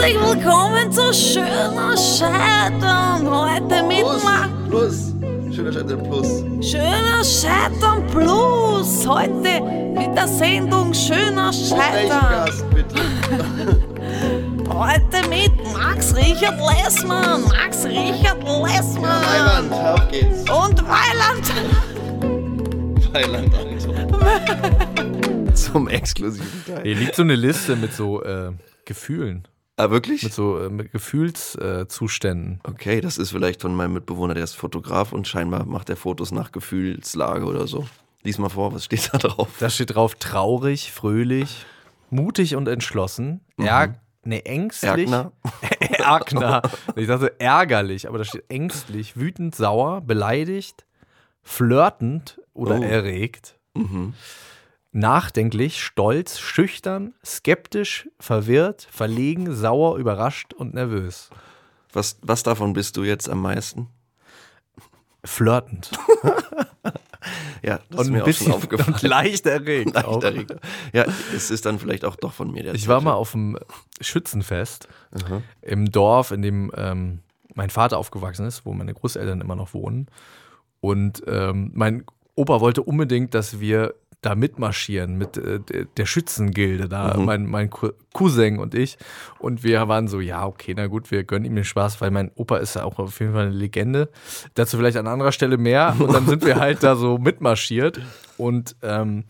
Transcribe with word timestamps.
Herzlich 0.00 0.22
willkommen 0.22 0.90
zu 0.90 1.12
Schöner 1.12 1.94
Scheitern. 1.94 3.28
Heute 3.28 3.82
mit 3.86 4.00
Plus, 4.00 4.24
Plus. 4.70 5.12
Schöner 5.54 5.72
Scheitern 5.72 6.02
Plus. 6.04 6.26
Schöner 6.66 7.22
Scheitern 7.22 8.06
Plus. 8.06 9.06
Heute 9.06 9.60
mit 9.60 10.16
der 10.16 10.26
Sendung 10.26 10.94
Schöner 10.94 11.52
Scheitern. 11.52 12.30
Gast, 12.30 12.64
bitte. 12.70 12.94
Heute 14.72 15.28
mit 15.28 15.52
Max 15.74 16.16
Richard 16.16 16.58
Lessmann. 16.58 17.44
Max 17.44 17.84
Richard 17.84 18.42
Lessmann. 18.42 19.28
Heiland, 19.28 19.70
auf 19.70 20.08
geht's. 20.10 20.50
Und 20.50 20.82
Weiland. 20.88 21.52
Heiland, 23.12 23.54
Anton. 23.54 25.54
Zum 25.54 25.88
exklusiven 25.88 26.64
Teil. 26.64 26.84
Hier 26.84 26.94
liegt 26.94 27.16
so 27.16 27.22
eine 27.22 27.34
Liste 27.34 27.76
mit 27.76 27.92
so 27.92 28.22
äh, 28.22 28.52
Gefühlen, 28.86 29.46
Ah, 29.80 29.90
wirklich? 29.90 30.22
mit 30.22 30.32
so 30.32 30.58
äh, 30.58 30.68
mit 30.68 30.92
Gefühlszuständen. 30.92 31.88
Zuständen. 31.88 32.60
Okay, 32.64 33.00
das 33.00 33.18
ist 33.18 33.30
vielleicht 33.30 33.62
von 33.62 33.74
meinem 33.74 33.94
Mitbewohner, 33.94 34.34
der 34.34 34.44
ist 34.44 34.54
Fotograf 34.54 35.12
und 35.12 35.26
scheinbar 35.26 35.64
macht 35.64 35.88
er 35.90 35.96
Fotos 35.96 36.32
nach 36.32 36.52
Gefühlslage 36.52 37.44
oder 37.46 37.66
so. 37.66 37.86
Lies 38.22 38.38
mal 38.38 38.50
vor, 38.50 38.74
was 38.74 38.84
steht 38.84 39.08
da 39.12 39.18
drauf? 39.18 39.48
da 39.58 39.70
steht 39.70 39.94
drauf 39.94 40.14
traurig, 40.16 40.92
fröhlich, 40.92 41.64
mutig 42.10 42.56
und 42.56 42.68
entschlossen. 42.68 43.40
Ärg 43.56 43.98
nee, 44.24 44.40
ängstlich. 44.40 44.90
Erkner? 45.10 45.32
Erkner. 45.80 46.62
Ich 46.96 47.06
dachte 47.06 47.40
ärgerlich, 47.40 48.06
aber 48.06 48.18
da 48.18 48.24
steht 48.24 48.44
ängstlich, 48.50 49.16
wütend, 49.16 49.54
sauer, 49.54 50.02
beleidigt, 50.02 50.84
flirtend 51.42 52.40
oder 52.52 52.78
Oh. 52.78 52.82
erregt. 52.82 53.58
Mhm. 53.74 54.12
Nachdenklich, 54.92 55.82
stolz, 55.82 56.38
schüchtern, 56.38 57.14
skeptisch, 57.24 58.08
verwirrt, 58.18 58.88
verlegen, 58.90 59.54
sauer, 59.54 59.98
überrascht 59.98 60.52
und 60.52 60.74
nervös. 60.74 61.30
Was, 61.92 62.18
was 62.22 62.42
davon 62.42 62.72
bist 62.72 62.96
du 62.96 63.04
jetzt 63.04 63.28
am 63.28 63.40
meisten? 63.40 63.88
Flirtend. 65.24 65.90
Ja, 67.62 67.80
das 67.90 68.00
und 68.00 68.06
ist 68.06 68.10
mir 68.10 68.24
auch 68.24 68.32
schon 68.32 68.52
aufgefallen. 68.52 68.94
und 68.94 69.02
leicht 69.08 69.46
erregt. 69.46 69.94
Leicht 69.94 70.22
erregt. 70.24 70.56
Ja, 70.92 71.04
es 71.34 71.50
ist 71.50 71.66
dann 71.66 71.78
vielleicht 71.78 72.04
auch 72.04 72.16
doch 72.16 72.32
von 72.32 72.50
mir 72.50 72.62
der 72.62 72.74
Ich 72.74 72.88
war 72.88 73.00
mal 73.00 73.12
auf 73.12 73.32
dem 73.32 73.58
Schützenfest 74.00 74.88
Aha. 75.12 75.42
im 75.60 75.90
Dorf, 75.90 76.30
in 76.30 76.42
dem 76.42 76.72
ähm, 76.74 77.20
mein 77.54 77.70
Vater 77.70 77.98
aufgewachsen 77.98 78.46
ist, 78.46 78.64
wo 78.64 78.72
meine 78.72 78.94
Großeltern 78.94 79.40
immer 79.40 79.56
noch 79.56 79.74
wohnen. 79.74 80.06
Und 80.80 81.22
ähm, 81.26 81.70
mein 81.74 82.04
Opa 82.34 82.60
wollte 82.60 82.82
unbedingt, 82.82 83.34
dass 83.34 83.60
wir 83.60 83.94
da 84.22 84.34
mitmarschieren 84.34 85.16
mit 85.16 85.36
äh, 85.38 85.60
der- 85.96 86.04
Schützengilde, 86.06 86.88
da 86.90 87.16
mein, 87.16 87.46
mein 87.46 87.70
Cou- 87.70 87.94
Cousin 88.12 88.58
und 88.58 88.74
ich. 88.74 88.98
Und 89.38 89.64
wir 89.64 89.88
waren 89.88 90.08
so, 90.08 90.20
ja, 90.20 90.44
okay, 90.46 90.74
na 90.76 90.88
gut, 90.88 91.10
wir 91.10 91.24
gönnen 91.24 91.46
ihm 91.46 91.54
den 91.54 91.64
Spaß, 91.64 92.00
weil 92.02 92.10
mein 92.10 92.30
Opa 92.34 92.58
ist 92.58 92.74
ja 92.76 92.84
auch 92.84 92.98
auf 92.98 93.18
jeden 93.20 93.32
Fall 93.32 93.46
eine 93.46 93.54
Legende. 93.54 94.10
Dazu 94.54 94.76
vielleicht 94.76 94.98
an 94.98 95.06
anderer 95.06 95.32
Stelle 95.32 95.56
mehr. 95.56 95.96
Und 95.98 96.12
dann 96.12 96.26
sind 96.26 96.44
wir 96.44 96.56
halt 96.56 96.82
da 96.82 96.96
so 96.96 97.16
mitmarschiert 97.16 98.00
und 98.36 98.76
ähm, 98.82 99.24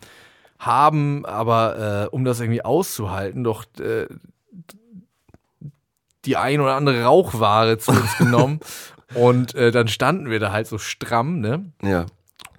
haben 0.59 1.25
aber, 1.25 2.07
äh, 2.11 2.15
um 2.15 2.23
das 2.25 2.39
irgendwie 2.41 2.63
auszuhalten, 2.65 3.43
doch 3.45 3.63
äh, 3.79 4.07
die 6.25 6.37
ein 6.37 6.59
oder 6.61 6.75
andere 6.75 7.03
Rauchware 7.03 7.77
zu 7.77 7.91
uns 7.91 8.15
genommen. 8.17 8.59
Und 9.15 9.55
äh, 9.55 9.71
dann 9.71 9.87
standen 9.87 10.29
wir 10.29 10.39
da 10.39 10.51
halt 10.51 10.67
so 10.67 10.77
stramm, 10.77 11.39
ne? 11.39 11.71
Ja, 11.81 12.05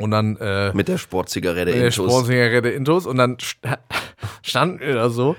Und 0.03 0.11
dann 0.11 0.37
äh, 0.37 0.73
mit 0.75 0.89
der 0.89 0.99
Sportzigarette 0.99 1.73
der 1.73 1.87
Intus. 1.87 1.95
Sportzigarette 2.11 2.69
Intus 2.71 3.07
und 3.07 3.17
dann 3.19 3.39
sta- 3.41 3.79
standen 4.43 4.81
wir 4.81 4.95
da 4.95 5.09
so. 5.11 5.37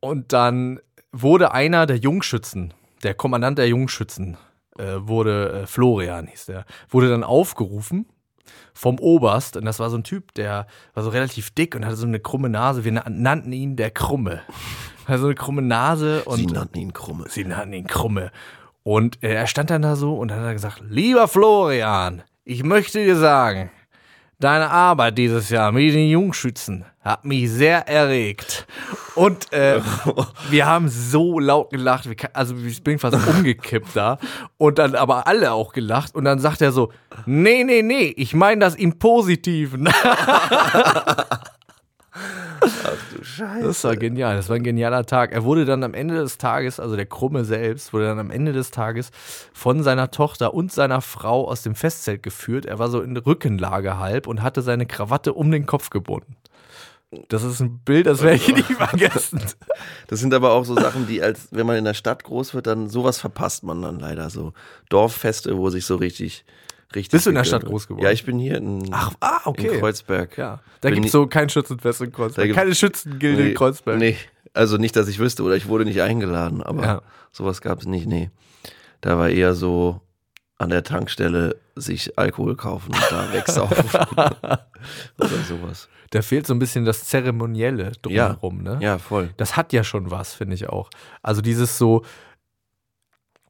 Und 0.00 0.32
dann 0.32 0.80
wurde 1.12 1.52
einer 1.52 1.86
der 1.86 1.96
Jungschützen, 1.96 2.72
der 3.02 3.14
Kommandant 3.14 3.58
der 3.58 3.68
Jungschützen, 3.68 4.36
äh, 4.78 4.96
wurde, 4.98 5.62
äh, 5.62 5.66
Florian 5.66 6.26
hieß 6.26 6.46
der, 6.46 6.64
wurde 6.88 7.08
dann 7.10 7.24
aufgerufen 7.24 8.06
vom 8.74 8.98
Oberst. 8.98 9.56
Und 9.56 9.64
das 9.64 9.78
war 9.78 9.90
so 9.90 9.96
ein 9.98 10.04
Typ, 10.04 10.32
der 10.34 10.66
war 10.94 11.02
so 11.02 11.10
relativ 11.10 11.50
dick 11.50 11.74
und 11.74 11.84
hatte 11.84 11.96
so 11.96 12.06
eine 12.06 12.20
krumme 12.20 12.48
Nase. 12.48 12.84
Wir 12.84 12.92
na- 12.92 13.08
nannten 13.08 13.52
ihn 13.52 13.76
der 13.76 13.90
Krumme. 13.90 14.40
Also 15.06 15.24
eine 15.26 15.34
krumme 15.34 15.62
Nase 15.62 16.22
und 16.24 16.36
Sie 16.36 16.46
nannten 16.46 16.78
ihn 16.78 16.92
Krumme. 16.92 17.24
Sie 17.28 17.42
nannten 17.44 17.72
ihn 17.72 17.86
Krumme. 17.88 18.30
Und 18.84 19.20
äh, 19.24 19.32
er 19.34 19.48
stand 19.48 19.70
dann 19.70 19.82
da 19.82 19.96
so 19.96 20.14
und 20.16 20.28
dann 20.28 20.38
hat 20.38 20.46
er 20.46 20.52
gesagt, 20.52 20.82
lieber 20.88 21.26
Florian, 21.26 22.22
ich 22.50 22.64
möchte 22.64 23.04
dir 23.04 23.14
sagen, 23.14 23.70
deine 24.40 24.70
Arbeit 24.70 25.16
dieses 25.16 25.50
Jahr 25.50 25.70
mit 25.70 25.94
den 25.94 26.08
Jungschützen 26.08 26.84
hat 27.00 27.24
mich 27.24 27.48
sehr 27.48 27.86
erregt. 27.86 28.66
Und 29.14 29.52
äh, 29.52 29.80
wir 30.50 30.66
haben 30.66 30.88
so 30.88 31.38
laut 31.38 31.70
gelacht, 31.70 32.08
also 32.32 32.56
ich 32.56 32.82
bin 32.82 32.98
fast 32.98 33.24
umgekippt 33.28 33.94
da. 33.94 34.18
Und 34.58 34.78
dann 34.78 34.96
aber 34.96 35.28
alle 35.28 35.52
auch 35.52 35.72
gelacht. 35.72 36.16
Und 36.16 36.24
dann 36.24 36.40
sagt 36.40 36.60
er 36.60 36.72
so, 36.72 36.90
nee, 37.24 37.62
nee, 37.62 37.82
nee, 37.82 38.12
ich 38.16 38.34
meine 38.34 38.62
das 38.62 38.74
im 38.74 38.98
Positiven. 38.98 39.88
Du 43.16 43.24
Scheiße. 43.24 43.66
Das 43.66 43.84
war 43.84 43.96
genial, 43.96 44.36
das 44.36 44.48
war 44.48 44.56
ein 44.56 44.62
genialer 44.62 45.04
Tag. 45.06 45.32
Er 45.32 45.44
wurde 45.44 45.64
dann 45.64 45.82
am 45.82 45.94
Ende 45.94 46.14
des 46.14 46.38
Tages, 46.38 46.80
also 46.80 46.96
der 46.96 47.06
Krumme 47.06 47.44
selbst, 47.44 47.92
wurde 47.92 48.06
dann 48.06 48.18
am 48.18 48.30
Ende 48.30 48.52
des 48.52 48.70
Tages 48.70 49.10
von 49.52 49.82
seiner 49.82 50.10
Tochter 50.10 50.54
und 50.54 50.72
seiner 50.72 51.00
Frau 51.00 51.48
aus 51.48 51.62
dem 51.62 51.74
Festzelt 51.74 52.22
geführt. 52.22 52.66
Er 52.66 52.78
war 52.78 52.88
so 52.88 53.00
in 53.00 53.16
Rückenlage 53.16 53.98
halb 53.98 54.26
und 54.26 54.42
hatte 54.42 54.62
seine 54.62 54.86
Krawatte 54.86 55.34
um 55.34 55.50
den 55.50 55.66
Kopf 55.66 55.90
gebunden. 55.90 56.36
Das 57.28 57.42
ist 57.42 57.60
ein 57.60 57.80
Bild, 57.80 58.06
das 58.06 58.22
werde 58.22 58.36
ich 58.36 58.54
nie 58.54 58.62
vergessen. 58.62 59.40
Das 60.06 60.20
sind 60.20 60.34
aber 60.34 60.52
auch 60.52 60.64
so 60.64 60.74
Sachen, 60.74 61.06
die 61.06 61.22
als, 61.22 61.48
wenn 61.52 61.66
man 61.66 61.76
in 61.76 61.84
der 61.84 61.94
Stadt 61.94 62.24
groß 62.24 62.52
wird, 62.52 62.66
dann 62.66 62.88
sowas 62.88 63.18
verpasst 63.18 63.62
man 63.62 63.80
dann 63.80 64.00
leider 64.00 64.28
so. 64.28 64.52
Dorffeste, 64.88 65.56
wo 65.56 65.70
sich 65.70 65.86
so 65.86 65.96
richtig, 65.96 66.44
richtig. 66.94 67.10
Bist 67.10 67.26
du 67.26 67.30
in 67.30 67.36
der 67.36 67.44
Stadt 67.44 67.64
groß 67.64 67.88
geworden? 67.88 68.04
Ja, 68.04 68.10
ich 68.10 68.24
bin 68.24 68.38
hier 68.38 68.56
in, 68.56 68.88
Ach, 68.92 69.12
ah, 69.20 69.40
in 69.44 69.50
okay. 69.50 69.78
Kreuzberg. 69.78 70.36
Ja, 70.38 70.60
da 70.80 70.90
gibt 70.90 71.06
es 71.06 71.12
so 71.12 71.26
kein 71.26 71.48
Schützenfest 71.48 72.00
in 72.02 72.12
Kreuzberg. 72.12 72.52
Keine 72.52 72.74
Schützengilde 72.74 73.48
in 73.50 73.54
Kreuzberg. 73.54 73.98
Nee, 73.98 74.16
also 74.54 74.76
nicht, 74.76 74.96
dass 74.96 75.08
ich 75.08 75.18
wüsste, 75.18 75.42
oder 75.42 75.56
ich 75.56 75.68
wurde 75.68 75.84
nicht 75.84 76.02
eingeladen, 76.02 76.62
aber 76.62 76.82
Ja. 76.82 77.02
sowas 77.32 77.60
gab 77.60 77.80
es 77.80 77.86
nicht, 77.86 78.06
nee. 78.06 78.30
Da 79.00 79.16
war 79.18 79.30
eher 79.30 79.54
so 79.54 80.00
an 80.58 80.68
der 80.70 80.82
Tankstelle 80.82 81.56
sich 81.74 82.18
Alkohol 82.18 82.54
kaufen 82.56 82.92
und 82.92 83.06
da 83.10 83.32
wegsaufen. 83.32 83.84
oder 84.16 85.38
sowas. 85.48 85.88
Da 86.10 86.22
fehlt 86.22 86.46
so 86.46 86.52
ein 86.54 86.58
bisschen 86.58 86.84
das 86.84 87.04
Zeremonielle 87.04 87.92
drumherum, 88.02 88.62
ne? 88.62 88.78
Ja, 88.82 88.98
voll. 88.98 89.30
Das 89.36 89.56
hat 89.56 89.72
ja 89.72 89.84
schon 89.84 90.10
was, 90.10 90.34
finde 90.34 90.54
ich 90.54 90.68
auch. 90.68 90.90
Also 91.22 91.40
dieses 91.40 91.78
so, 91.78 92.04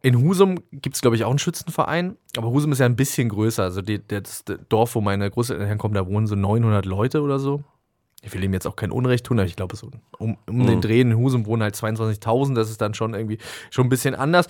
in 0.03 0.21
Husum 0.23 0.61
gibt 0.73 0.97
es, 0.97 1.03
glaube 1.03 1.17
ich, 1.17 1.25
auch 1.25 1.31
einen 1.31 1.39
Schützenverein, 1.39 2.17
aber 2.37 2.51
Husum 2.51 2.73
ist 2.73 2.79
ja 2.79 2.87
ein 2.87 2.97
bisschen 2.97 3.29
größer. 3.29 3.63
Also 3.63 3.83
die, 3.83 4.01
das 4.07 4.45
Dorf, 4.69 4.95
wo 4.95 5.01
meine 5.01 5.31
Großeltern 5.31 5.67
herkommen, 5.67 5.95
da 5.95 6.07
wohnen 6.07 6.27
so 6.27 6.35
900 6.37 6.87
Leute 6.87 7.23
oder 7.23 7.39
so. 7.39 7.63
Ich 8.23 8.35
will 8.35 8.45
ihm 8.45 8.53
jetzt 8.53 8.67
auch 8.67 8.77
kein 8.77 8.91
Unrecht 8.91 9.25
tun, 9.25 9.39
aber 9.39 9.47
ich 9.47 9.57
glaube, 9.57 9.77
so 9.77 9.91
um, 10.19 10.37
um 10.47 10.67
den 10.67 10.77
Mhm. 10.77 10.81
Dreh 10.83 11.01
in 11.01 11.17
Husum 11.17 11.47
wohnen 11.47 11.63
halt 11.63 11.75
22.000. 11.75 12.55
Das 12.55 12.69
ist 12.71 12.81
dann 12.81 12.93
schon 12.93 13.15
irgendwie 13.15 13.39
schon 13.71 13.87
ein 13.87 13.89
bisschen 13.89 14.15
anders. 14.15 14.47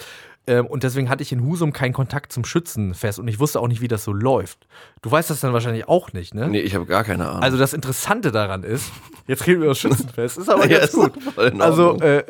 Ähm, 0.49 0.66
und 0.66 0.83
deswegen 0.83 1.09
hatte 1.09 1.22
ich 1.22 1.31
in 1.31 1.44
Husum 1.44 1.72
keinen 1.72 1.93
Kontakt 1.93 2.32
zum 2.32 2.44
Schützenfest 2.44 3.19
und 3.21 3.28
ich 3.28 3.38
wusste 3.38 3.61
auch 3.61 3.69
nicht, 3.69 3.81
wie 3.81 3.87
das 3.88 4.03
so 4.03 4.12
läuft. 4.12 4.67
Du 5.03 5.11
weißt 5.11 5.31
das 5.31 5.38
dann 5.41 5.53
wahrscheinlich 5.53 5.87
auch 5.87 6.12
nicht, 6.12 6.34
ne? 6.34 6.49
Nee, 6.49 6.61
ich 6.61 6.75
habe 6.75 6.87
gar 6.87 7.05
keine 7.05 7.28
Ahnung. 7.28 7.43
Also 7.43 7.59
das 7.59 7.72
Interessante 7.72 8.32
daran 8.32 8.65
ist, 8.65 8.91
jetzt 9.28 9.47
reden 9.47 9.61
wir 9.61 9.67
über 9.67 9.72
das 9.72 9.78
Schützenfest, 9.78 10.38
ist 10.38 10.49
aber 10.49 10.67
Ja, 10.69 10.78
ganz 10.81 10.93
gut. 10.93 11.12
Also 11.61 12.00
äh, 12.00 12.25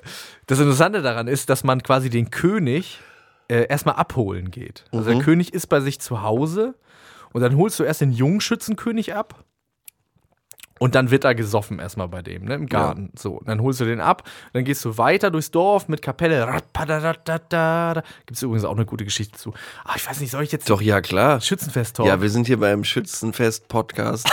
das 0.46 0.58
Interessante 0.58 1.00
daran 1.02 1.26
ist, 1.28 1.48
dass 1.48 1.64
man 1.64 1.82
quasi 1.82 2.10
den 2.10 2.30
König 2.30 2.98
äh, 3.50 3.66
erstmal 3.68 3.96
abholen 3.96 4.50
geht. 4.50 4.84
Also 4.92 5.10
Mhm. 5.10 5.14
der 5.16 5.24
König 5.24 5.52
ist 5.52 5.66
bei 5.66 5.80
sich 5.80 6.00
zu 6.00 6.22
Hause 6.22 6.74
und 7.32 7.40
dann 7.42 7.56
holst 7.56 7.78
du 7.78 7.84
erst 7.84 8.00
den 8.00 8.12
Jungschützenkönig 8.12 9.14
ab. 9.14 9.44
Und 10.82 10.94
dann 10.94 11.10
wird 11.10 11.24
da 11.24 11.34
gesoffen 11.34 11.78
erstmal 11.78 12.08
bei 12.08 12.22
dem, 12.22 12.46
ne, 12.46 12.54
im 12.54 12.66
Garten. 12.66 13.10
So, 13.14 13.32
und 13.32 13.48
dann 13.48 13.60
holst 13.60 13.80
du 13.80 13.84
den 13.84 14.00
ab, 14.00 14.22
dann 14.54 14.64
gehst 14.64 14.82
du 14.86 14.96
weiter 14.96 15.30
durchs 15.30 15.50
Dorf 15.50 15.88
mit 15.88 16.00
Kapelle. 16.00 16.46
Gibt 16.46 18.36
es 18.36 18.42
übrigens 18.42 18.64
auch 18.64 18.74
eine 18.74 18.86
gute 18.86 19.04
Geschichte 19.04 19.36
zu. 19.36 19.52
Ah, 19.84 19.92
ich 19.96 20.08
weiß 20.08 20.20
nicht, 20.20 20.30
soll 20.30 20.42
ich 20.42 20.52
jetzt 20.52 20.70
Doch, 20.70 20.80
ja, 20.80 21.02
klar. 21.02 21.42
Schützenfest 21.42 21.96
talk? 21.96 22.06
Ja, 22.06 22.22
wir 22.22 22.30
sind 22.30 22.46
hier 22.46 22.58
beim 22.58 22.82
Schützenfest-Podcast. 22.84 24.26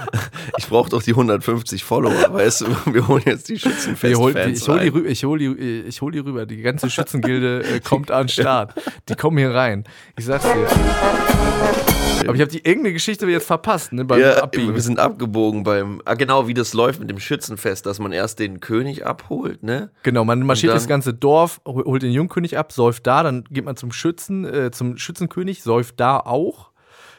ich 0.56 0.66
brauche 0.66 0.88
doch 0.88 1.02
die 1.02 1.10
150 1.10 1.84
Follower, 1.84 2.32
weißt 2.32 2.62
du? 2.62 2.66
Wir 2.92 3.06
holen 3.06 3.24
jetzt 3.26 3.50
die 3.50 3.54
Wir 3.54 3.58
Schützenfest-Fans 3.58 4.18
hol, 4.18 4.32
die, 4.32 4.50
ich 4.50 4.68
hol 4.68 4.78
die 4.78 4.88
rüber, 4.88 5.08
ich 5.10 5.24
hol 5.24 5.38
die, 5.38 5.80
ich 5.82 6.00
hol 6.00 6.12
die 6.12 6.18
rüber. 6.20 6.46
Die 6.46 6.62
ganze 6.62 6.88
Schützengilde 6.88 7.64
äh, 7.64 7.80
kommt 7.80 8.10
an 8.10 8.22
den 8.22 8.28
Start. 8.30 8.74
Die 9.08 9.14
kommen 9.14 9.36
hier 9.36 9.52
rein. 9.52 9.84
Ich 10.16 10.24
sag's 10.24 10.44
dir. 10.44 11.91
Aber 12.28 12.34
ich 12.34 12.40
habe 12.40 12.50
die 12.50 12.58
irgendeine 12.64 12.92
Geschichte 12.92 13.26
jetzt 13.26 13.46
verpasst, 13.46 13.92
ne, 13.92 14.04
beim 14.04 14.20
Ja, 14.20 14.42
Abbiegen. 14.42 14.74
wir 14.74 14.80
sind 14.82 14.98
abgebogen 14.98 15.62
beim, 15.62 16.00
ah, 16.04 16.14
genau 16.14 16.48
wie 16.48 16.54
das 16.54 16.72
läuft 16.74 17.00
mit 17.00 17.08
dem 17.10 17.18
Schützenfest, 17.18 17.86
dass 17.86 17.98
man 17.98 18.12
erst 18.12 18.38
den 18.38 18.60
König 18.60 19.06
abholt, 19.06 19.62
ne? 19.62 19.90
Genau, 20.02 20.24
man 20.24 20.40
marschiert 20.44 20.74
das 20.74 20.86
ganze 20.88 21.14
Dorf, 21.14 21.60
hol- 21.66 21.84
holt 21.84 22.02
den 22.02 22.12
Jungkönig 22.12 22.56
ab, 22.58 22.72
säuft 22.72 23.06
da, 23.06 23.22
dann 23.22 23.44
geht 23.50 23.64
man 23.64 23.76
zum 23.76 23.92
Schützen, 23.92 24.44
äh, 24.44 24.70
zum 24.70 24.96
Schützenkönig, 24.96 25.62
säuft 25.62 25.98
da 26.00 26.18
auch. 26.18 26.70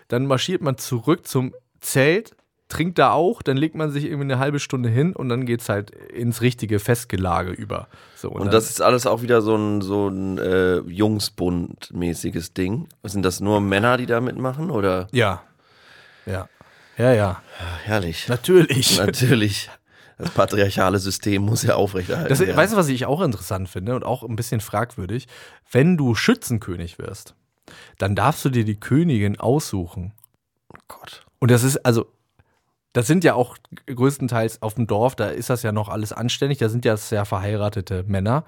Dann 0.07 0.25
marschiert 0.25 0.61
man 0.61 0.77
zurück 0.77 1.25
zum 1.25 1.53
Zelt, 1.79 2.35
trinkt 2.73 2.97
da 2.99 3.11
auch, 3.11 3.41
dann 3.41 3.55
legt 3.57 3.75
man 3.75 3.91
sich 3.91 4.05
irgendwie 4.05 4.23
eine 4.23 4.39
halbe 4.39 4.59
Stunde 4.59 4.89
hin 4.89 5.15
und 5.15 5.29
dann 5.29 5.45
geht 5.45 5.61
es 5.61 5.69
halt 5.69 5.91
ins 5.91 6.41
richtige 6.41 6.79
Festgelage 6.79 7.51
über. 7.51 7.87
So, 8.15 8.29
Und 8.29 8.45
dann- 8.45 8.51
das 8.51 8.69
ist 8.69 8.81
alles 8.81 9.05
auch 9.05 9.21
wieder 9.21 9.41
so 9.41 9.55
ein, 9.55 9.81
so 9.81 10.07
ein 10.07 10.37
äh, 10.39 10.77
Jungsbund-mäßiges 10.79 12.53
Ding. 12.53 12.87
Sind 13.03 13.23
das 13.23 13.39
nur 13.39 13.61
Männer, 13.61 13.97
die 13.97 14.05
da 14.05 14.21
mitmachen? 14.21 14.69
Oder? 14.71 15.07
Ja. 15.11 15.43
Ja. 16.25 16.47
Ja, 16.97 17.11
ja. 17.13 17.41
Herrlich. 17.83 18.27
Natürlich. 18.27 18.97
Natürlich. 19.05 19.69
Das 20.17 20.29
patriarchale 20.29 20.99
System 20.99 21.41
muss 21.43 21.63
ja 21.63 21.75
aufrechterhalten 21.75 22.29
Das, 22.29 22.39
werden. 22.39 22.55
weißt 22.55 22.73
du, 22.73 22.77
was 22.77 22.87
ich 22.87 23.05
auch 23.05 23.21
interessant 23.21 23.67
finde 23.67 23.95
und 23.95 24.03
auch 24.05 24.23
ein 24.23 24.35
bisschen 24.35 24.61
fragwürdig? 24.61 25.27
Wenn 25.71 25.97
du 25.97 26.13
Schützenkönig 26.15 26.99
wirst, 26.99 27.35
dann 27.97 28.15
darfst 28.15 28.45
du 28.45 28.49
dir 28.49 28.63
die 28.63 28.79
Königin 28.79 29.39
aussuchen. 29.39 30.13
oh 30.69 30.77
Gott. 30.87 31.25
Und 31.39 31.49
das 31.51 31.63
ist, 31.63 31.77
also, 31.85 32.05
das 32.94 33.07
sind 33.07 33.24
ja 33.24 33.34
auch 33.34 33.57
größtenteils 33.88 34.62
auf 34.62 34.75
dem 34.75 34.88
Dorf, 34.88 35.16
da 35.16 35.28
ist 35.28 35.50
das 35.50 35.63
ja 35.63 35.72
noch 35.72 35.90
alles 35.90 36.13
anständig, 36.13 36.60
da 36.60 36.69
sind 36.69 36.86
ja 36.86 36.95
sehr 36.98 37.25
verheiratete 37.25 38.04
Männer. 38.07 38.45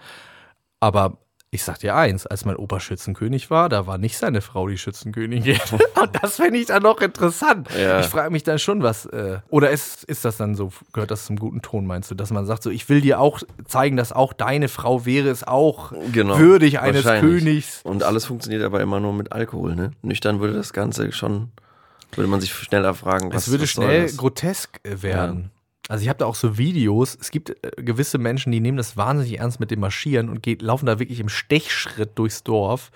Aber 0.80 1.18
ich 1.52 1.64
sag 1.64 1.80
dir 1.80 1.96
eins, 1.96 2.28
als 2.28 2.44
mein 2.44 2.58
Opa 2.58 2.82
Schützenkönig 2.82 3.50
war, 3.50 3.70
da 3.70 3.88
war 3.88 3.98
nicht 3.98 4.18
seine 4.18 4.42
Frau 4.42 4.68
die 4.68 4.78
Schützenkönigin. 4.78 5.58
Und 6.02 6.10
das 6.22 6.36
finde 6.36 6.60
ich 6.60 6.66
dann 6.66 6.84
noch 6.84 7.00
interessant. 7.00 7.70
Ja. 7.80 8.02
Ich 8.02 8.08
frage 8.08 8.30
mich 8.30 8.44
dann 8.44 8.60
schon, 8.60 8.84
was. 8.84 9.06
Äh, 9.06 9.40
oder 9.50 9.70
ist, 9.72 10.04
ist 10.04 10.26
das 10.26 10.36
dann 10.36 10.56
so, 10.56 10.72
gehört 10.92 11.12
das 11.12 11.26
zum 11.26 11.38
guten 11.38 11.62
Ton, 11.62 11.86
meinst 11.88 12.12
du, 12.12 12.16
dass 12.16 12.30
man 12.32 12.46
sagt, 12.46 12.62
so, 12.62 12.70
ich 12.70 12.90
will 12.90 13.00
dir 13.00 13.22
auch 13.22 13.40
zeigen, 13.66 13.96
dass 13.96 14.12
auch 14.12 14.34
deine 14.34 14.68
Frau 14.68 15.06
wäre 15.06 15.30
es 15.30 15.46
auch 15.48 15.94
Genau. 16.12 16.38
würdig 16.38 16.80
eines. 16.82 17.06
Königs. 17.06 17.80
Und 17.84 18.04
alles 18.04 18.26
funktioniert 18.26 18.64
aber 18.64 18.82
immer 18.82 19.00
nur 19.00 19.14
mit 19.14 19.32
Alkohol, 19.32 19.76
ne? 19.76 19.92
Nüchtern 20.02 20.42
würde 20.42 20.54
das 20.56 20.74
Ganze 20.74 21.12
schon, 21.14 21.52
würde 22.18 22.30
man 22.30 22.42
sich 22.42 22.54
schneller 22.54 22.94
fragen, 22.94 23.32
was 23.34 23.48
Es 23.48 23.52
würde 23.52 23.64
was 23.64 23.70
schnell 23.70 24.12
grotesk 24.12 24.80
äh, 24.84 25.02
werden. 25.02 25.52
Also 25.88 26.02
ich 26.02 26.10
habe 26.10 26.18
da 26.20 26.26
auch 26.26 26.36
so 26.36 26.58
Videos, 26.58 27.18
es 27.20 27.30
gibt 27.32 27.50
äh, 27.50 27.82
gewisse 27.82 28.18
Menschen, 28.18 28.52
die 28.52 28.60
nehmen 28.60 28.78
das 28.78 28.98
wahnsinnig 28.98 29.40
ernst 29.40 29.60
mit 29.60 29.72
dem 29.72 29.80
Marschieren 29.82 30.30
und 30.30 30.42
geht, 30.42 30.62
laufen 30.62 30.86
da 30.86 31.00
wirklich 31.00 31.20
im 31.20 31.30
Stechschritt 31.30 32.18
durchs 32.18 32.44
Dorf. 32.44 32.92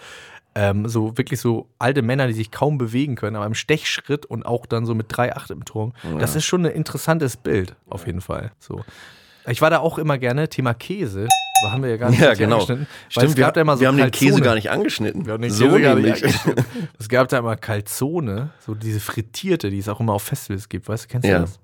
Ähm, 0.55 0.87
so 0.87 1.15
wirklich 1.15 1.39
so 1.39 1.69
alte 1.77 2.01
Männer, 2.01 2.25
die 2.25 2.33
sich 2.33 2.49
kaum 2.49 2.79
bewegen 2.79 3.15
können, 3.15 3.35
aber 3.35 3.45
im 3.45 3.53
Stechschritt 3.53 4.25
und 4.25 4.43
auch 4.43 4.65
dann 4.65 4.87
so 4.87 4.95
mit 4.95 5.13
3,8 5.13 5.51
im 5.51 5.63
Turm. 5.63 5.93
Das 6.17 6.35
ist 6.35 6.45
schon 6.45 6.65
ein 6.65 6.71
interessantes 6.71 7.37
Bild, 7.37 7.75
auf 7.87 8.07
jeden 8.07 8.21
Fall. 8.21 8.51
So. 8.57 8.83
Ich 9.49 9.61
war 9.61 9.69
da 9.69 9.79
auch 9.79 9.97
immer 9.97 10.17
gerne, 10.17 10.47
Thema 10.49 10.73
Käse, 10.73 11.27
da 11.63 11.71
haben 11.71 11.83
wir 11.83 11.89
ja 11.89 11.97
gar 11.97 12.09
nicht 12.09 12.19
Ja, 12.21 12.33
genau. 12.33 12.55
angeschnitten, 12.57 12.87
weil 12.87 13.07
es 13.07 13.13
Stimmt, 13.31 13.37
wir, 13.37 13.43
gab 13.45 13.53
da 13.55 13.61
immer 13.61 13.75
so 13.75 13.81
wir 13.81 13.87
haben 13.89 13.97
den 13.97 14.11
Käse 14.11 14.25
Calzone. 14.31 14.45
gar 14.45 14.55
nicht 14.55 14.69
angeschnitten. 14.71 15.25
Wir 15.25 15.33
haben 15.33 15.41
den 15.41 15.51
so 15.51 15.65
Käse 15.65 15.81
gar 15.81 15.95
nicht 15.95 16.23
angeschnitten. 16.23 16.65
Es 16.99 17.09
gab 17.09 17.27
da 17.29 17.39
immer 17.39 17.55
Calzone, 17.55 18.51
so 18.65 18.75
diese 18.75 18.99
frittierte, 18.99 19.69
die 19.69 19.79
es 19.79 19.89
auch 19.89 19.99
immer 19.99 20.13
auf 20.13 20.23
Festivals 20.23 20.69
gibt. 20.69 20.87
Weißt 20.87 21.05
du, 21.05 21.07
kennst 21.09 21.27
du 21.27 21.31
Ja. 21.31 21.39
das? 21.39 21.59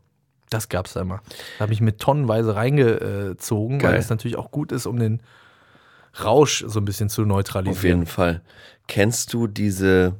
Das 0.49 0.69
gab's 0.69 0.93
da 0.93 1.01
immer. 1.01 1.21
Da 1.57 1.63
habe 1.63 1.73
ich 1.73 1.81
mit 1.81 1.99
tonnenweise 1.99 2.55
reingezogen, 2.55 3.81
weil 3.81 3.91
Geil. 3.91 3.99
es 3.99 4.09
natürlich 4.09 4.37
auch 4.37 4.51
gut 4.51 4.71
ist, 4.71 4.85
um 4.85 4.99
den 4.99 5.21
Rausch 6.23 6.63
so 6.67 6.79
ein 6.79 6.85
bisschen 6.85 7.09
zu 7.09 7.23
Auf 7.23 7.27
neutralisieren. 7.27 7.99
jeden 7.99 8.05
Fall. 8.05 8.41
Kennst 8.87 9.33
du 9.33 9.47
diese, 9.47 10.13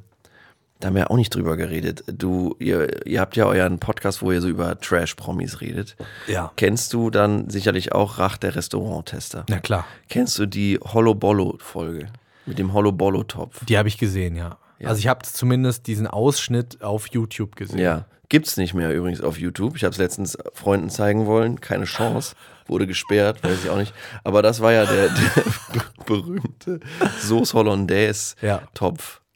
da 0.80 0.88
haben 0.88 0.94
wir 0.94 1.10
auch 1.10 1.16
nicht 1.16 1.34
drüber 1.34 1.56
geredet. 1.56 2.04
Du, 2.06 2.54
ihr, 2.58 3.06
ihr 3.06 3.20
habt 3.20 3.36
ja 3.36 3.46
euren 3.46 3.78
Podcast, 3.78 4.20
wo 4.22 4.30
ihr 4.30 4.40
so 4.42 4.48
über 4.48 4.78
Trash-Promis 4.78 5.60
redet. 5.60 5.96
Ja. 6.26 6.52
Kennst 6.56 6.92
du 6.92 7.10
dann 7.10 7.48
sicherlich 7.48 7.92
auch 7.92 8.18
Rach 8.18 8.36
der 8.36 8.54
Restauranttester? 8.54 9.44
Na 9.48 9.58
klar. 9.58 9.86
Kennst 10.08 10.38
du 10.38 10.46
die 10.46 10.78
Hollow 10.82 11.14
Bollo-Folge? 11.14 12.08
Mit 12.44 12.58
dem 12.58 12.72
Hollow 12.72 12.92
Bollo-Topf? 12.92 13.64
Die 13.64 13.78
habe 13.78 13.88
ich 13.88 13.98
gesehen, 13.98 14.36
ja. 14.36 14.58
Ja. 14.78 14.88
Also 14.88 14.98
ich 14.98 15.08
habe 15.08 15.24
zumindest 15.24 15.86
diesen 15.86 16.06
Ausschnitt 16.06 16.82
auf 16.82 17.08
YouTube 17.08 17.56
gesehen. 17.56 17.78
Ja. 17.78 18.04
Gibt's 18.28 18.56
nicht 18.56 18.74
mehr 18.74 18.92
übrigens 18.92 19.20
auf 19.20 19.38
YouTube. 19.38 19.76
Ich 19.76 19.84
habe 19.84 19.92
es 19.92 19.98
letztens 19.98 20.36
Freunden 20.52 20.90
zeigen 20.90 21.26
wollen. 21.26 21.60
Keine 21.60 21.84
Chance. 21.84 22.34
Wurde 22.66 22.86
gesperrt, 22.86 23.42
weiß 23.44 23.64
ich 23.64 23.70
auch 23.70 23.76
nicht. 23.76 23.94
Aber 24.24 24.42
das 24.42 24.60
war 24.60 24.72
ja 24.72 24.84
der, 24.84 25.08
der 25.08 25.42
berühmte 26.06 26.80
Sauce 27.20 27.54
Hollandaise 27.54 28.34
Ja. 28.42 28.62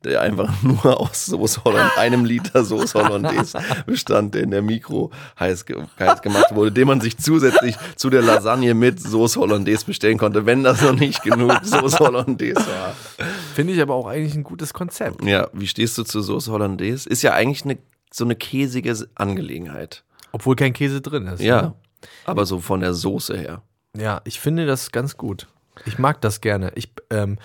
Der 0.04 0.22
einfach 0.22 0.50
nur 0.62 0.98
aus 0.98 1.26
Sauce 1.26 1.62
Hollandaise, 1.64 1.98
einem 1.98 2.24
Liter 2.24 2.64
Sauce 2.64 2.94
Hollandaise 2.94 3.58
bestand, 3.86 4.34
der 4.34 4.42
in 4.42 4.50
der 4.50 4.62
Mikro 4.62 5.10
heiß, 5.38 5.66
heiß 5.98 6.22
gemacht 6.22 6.54
wurde, 6.54 6.72
den 6.72 6.86
man 6.86 7.00
sich 7.00 7.18
zusätzlich 7.18 7.76
zu 7.96 8.08
der 8.08 8.22
Lasagne 8.22 8.74
mit 8.74 9.00
Sauce 9.00 9.36
Hollandaise 9.36 9.84
bestellen 9.84 10.16
konnte, 10.16 10.46
wenn 10.46 10.62
das 10.62 10.80
noch 10.80 10.94
nicht 10.94 11.22
genug 11.22 11.52
Sauce 11.64 12.00
Hollandaise 12.00 12.66
war. 12.66 12.94
Finde 13.54 13.74
ich 13.74 13.82
aber 13.82 13.94
auch 13.94 14.06
eigentlich 14.06 14.34
ein 14.34 14.44
gutes 14.44 14.72
Konzept. 14.72 15.22
Ja, 15.24 15.48
wie 15.52 15.66
stehst 15.66 15.98
du 15.98 16.04
zu 16.04 16.22
Sauce 16.22 16.48
Hollandaise? 16.48 17.08
Ist 17.08 17.22
ja 17.22 17.34
eigentlich 17.34 17.64
eine, 17.64 17.78
so 18.10 18.24
eine 18.24 18.36
käsige 18.36 18.96
Angelegenheit. 19.14 20.04
Obwohl 20.32 20.56
kein 20.56 20.72
Käse 20.72 21.00
drin 21.00 21.26
ist. 21.26 21.42
Ja, 21.42 21.62
ne? 21.62 21.74
aber 22.24 22.46
so 22.46 22.60
von 22.60 22.80
der 22.80 22.94
Soße 22.94 23.36
her. 23.36 23.62
Ja, 23.96 24.22
ich 24.24 24.40
finde 24.40 24.66
das 24.66 24.92
ganz 24.92 25.16
gut. 25.16 25.48
Ich 25.86 25.98
mag 25.98 26.20
das 26.20 26.40
gerne. 26.40 26.72
Ich, 26.74 26.90
ähm, 27.10 27.38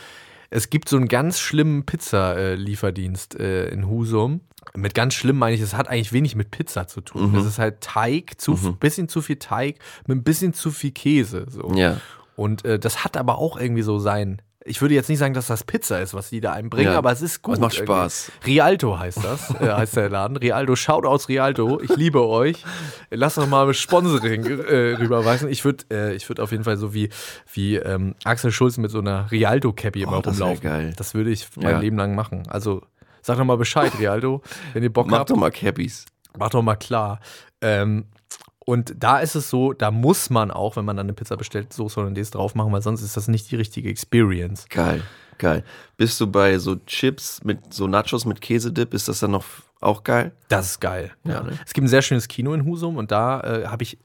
es 0.50 0.70
gibt 0.70 0.90
so 0.90 0.98
einen 0.98 1.08
ganz 1.08 1.40
schlimmen 1.40 1.86
Pizza-Lieferdienst 1.86 3.40
äh, 3.40 3.70
in 3.70 3.88
Husum. 3.88 4.42
Mit 4.76 4.94
ganz 4.94 5.14
schlimm 5.14 5.38
meine 5.38 5.56
ich, 5.56 5.62
es 5.62 5.76
hat 5.76 5.88
eigentlich 5.88 6.12
wenig 6.12 6.36
mit 6.36 6.52
Pizza 6.52 6.88
zu 6.88 7.02
tun. 7.02 7.32
Mhm. 7.32 7.38
Es 7.38 7.46
ist 7.46 7.60
halt 7.60 7.82
Teig, 7.82 8.40
zu, 8.40 8.56
bisschen 8.80 9.08
zu 9.08 9.22
viel 9.22 9.38
Teig 9.38 9.78
mit 10.08 10.18
ein 10.18 10.24
bisschen 10.24 10.54
zu 10.54 10.72
viel 10.72 10.92
Käse. 10.92 11.46
So. 11.50 11.72
Ja. 11.76 12.02
Und 12.36 12.66
äh, 12.66 12.80
das 12.80 13.04
hat 13.04 13.16
aber 13.16 13.38
auch 13.38 13.58
irgendwie 13.58 13.84
so 13.84 14.00
sein. 14.00 14.42
Ich 14.68 14.82
würde 14.82 14.96
jetzt 14.96 15.10
nicht 15.10 15.20
sagen, 15.20 15.36
dass 15.36 15.46
das 15.46 15.64
Pizza 15.64 16.02
ist, 16.02 16.16
was 16.16 16.32
die 16.32 16.42
da 16.42 16.52
einbringen, 16.54 16.92
Ja. 16.92 16.98
aber 16.98 17.12
es 17.12 17.22
ist 17.22 17.44
gut. 17.44 17.54
Es 17.54 17.60
macht 17.60 17.76
irgendwie. 17.76 17.94
Spaß. 17.94 18.32
Rialto 18.48 18.98
heißt 18.98 19.24
das, 19.24 19.50
äh, 19.62 19.72
heißt 19.72 19.96
der 19.96 20.10
Laden. 20.10 20.38
Rialto, 20.38 20.76
schaut 20.76 21.06
aus 21.06 21.30
Rialto. 21.30 21.80
Ich 21.82 21.96
liebe 21.96 22.26
euch. 22.28 22.64
Lass 23.12 23.36
doch 23.36 23.46
mal 23.48 23.72
Sponsoring 23.76 24.44
äh, 24.46 24.96
rüberweisen. 24.96 25.50
Ich 25.50 25.64
würde 25.64 25.86
äh, 25.92 26.16
ich 26.16 26.28
würd 26.28 26.40
auf 26.40 26.52
jeden 26.52 26.64
Fall 26.64 26.78
so 26.78 26.96
wie, 26.96 27.10
wie 27.54 27.76
ähm, 27.76 28.16
Axel 28.24 28.52
Schulz 28.52 28.78
mit 28.78 28.90
so 28.90 28.98
einer 29.00 29.30
Rialto-Cappy 29.32 30.02
immer 30.02 30.18
Oh, 30.18 30.22
das 30.22 30.40
rumlaufen. 30.42 30.64
geil. 30.64 30.94
Das 30.98 31.14
würde 31.14 31.30
ich 31.30 31.48
mein 31.58 31.70
Ja. 31.70 31.78
Leben 31.80 31.98
lang 31.98 32.16
machen. 32.16 32.44
Also 32.50 32.82
sag 33.22 33.38
doch 33.38 33.46
mal 33.46 33.58
Bescheid, 33.58 33.92
Rialto, 34.00 34.42
wenn 34.74 34.82
ihr 34.82 34.92
Bock 34.92 35.08
Mach 35.08 35.20
habt. 35.20 35.30
doch 35.30 35.36
mal 35.36 35.52
Cappies. 35.52 36.06
Mach 36.40 36.50
doch 36.50 36.64
mal 36.64 36.76
klar. 36.76 37.20
Ähm, 37.62 38.06
und 38.66 38.94
da 38.98 39.20
ist 39.20 39.36
es 39.36 39.50
so, 39.50 39.74
da 39.74 39.92
muss 39.92 40.30
man 40.30 40.52
auch, 40.52 40.76
wenn 40.76 40.86
man 40.86 40.98
dann 40.98 41.06
eine 41.06 41.14
Pizza 41.14 41.38
bestellt, 41.38 41.72
Soße 41.72 41.96
Hollandaise 41.98 42.32
drauf 42.32 42.56
machen, 42.56 42.72
weil 42.74 42.82
sonst 42.82 43.02
ist 43.04 43.16
das 43.16 43.28
nicht 43.28 43.50
die 43.52 43.56
richtige 43.56 43.90
Experience. 43.90 44.66
Geil, 44.70 45.04
geil. 45.38 45.64
Bist 45.98 46.20
du 46.20 46.28
bei 46.28 46.58
so 46.58 46.76
Chips 46.86 47.44
mit 47.44 47.74
so 47.74 47.88
Nachos 47.88 48.26
mit 48.26 48.42
Käsedip, 48.42 48.94
ist 48.94 49.08
das 49.08 49.20
dann 49.20 49.32
noch 49.32 49.46
auch 49.82 50.04
geil? 50.04 50.32
Das 50.50 50.66
ist 50.72 50.80
geil. 50.82 51.12
Ja, 51.24 51.34
Ja. 51.34 51.44
ne? 51.44 51.60
Es 51.66 51.74
gibt 51.74 51.86
ein 51.86 51.90
sehr 51.90 52.02
schönes 52.02 52.28
Kino 52.28 52.54
in 52.54 52.66
Husum 52.66 52.98
und 52.98 53.12
da 53.12 53.42
äh, 53.42 53.68
habe 53.68 53.84
ich 53.84 53.98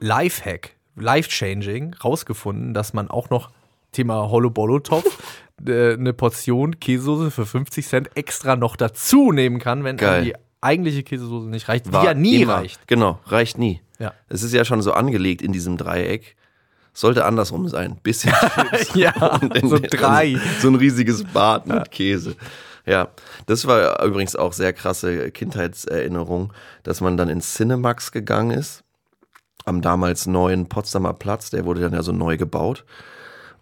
Lifehack, 0.00 0.74
Life-Changing 0.96 1.94
rausgefunden, 2.02 2.74
dass 2.74 2.92
man 2.94 3.08
auch 3.10 3.30
noch 3.30 3.50
Thema 3.92 4.28
Hollow-Bollo-Topf 4.30 5.18
äh, 5.66 5.92
eine 5.94 6.12
Portion 6.12 6.80
Käsesoße 6.80 7.30
für 7.30 7.46
50 7.46 7.86
Cent 7.86 8.10
extra 8.16 8.56
noch 8.56 8.76
dazu 8.76 9.30
nehmen 9.32 9.58
kann, 9.58 9.84
wenn 9.84 9.96
die 9.96 10.34
eigentliche 10.60 11.02
Käsesoße 11.02 11.48
nicht 11.48 11.68
reicht, 11.68 11.86
die 11.86 11.90
ja 11.92 12.14
nie 12.14 12.42
immer. 12.42 12.56
reicht. 12.56 12.86
Genau, 12.86 13.18
reicht 13.26 13.58
nie. 13.58 13.80
Ja. 13.98 14.14
Es 14.28 14.42
ist 14.42 14.52
ja 14.52 14.64
schon 14.64 14.82
so 14.82 14.92
angelegt 14.92 15.42
in 15.42 15.52
diesem 15.52 15.76
Dreieck. 15.76 16.36
Sollte 16.92 17.24
andersrum 17.24 17.68
sein. 17.68 17.98
Bisschen 18.02 18.32
Chips 18.54 18.94
Ja, 18.94 19.40
so 19.62 19.78
drei. 19.78 20.36
So 20.60 20.68
ein 20.68 20.74
riesiges 20.74 21.24
Bad 21.24 21.66
mit 21.66 21.90
Käse. 21.90 22.34
Ja, 22.84 23.08
das 23.46 23.66
war 23.66 24.02
übrigens 24.04 24.34
auch 24.34 24.52
sehr 24.52 24.72
krasse 24.72 25.30
Kindheitserinnerung, 25.30 26.52
dass 26.82 27.00
man 27.00 27.16
dann 27.16 27.28
ins 27.28 27.54
Cinemax 27.54 28.10
gegangen 28.10 28.50
ist, 28.50 28.82
am 29.64 29.82
damals 29.82 30.26
neuen 30.26 30.68
Potsdamer 30.68 31.12
Platz, 31.12 31.50
der 31.50 31.64
wurde 31.64 31.82
dann 31.82 31.92
ja 31.92 32.02
so 32.02 32.12
neu 32.12 32.36
gebaut. 32.36 32.84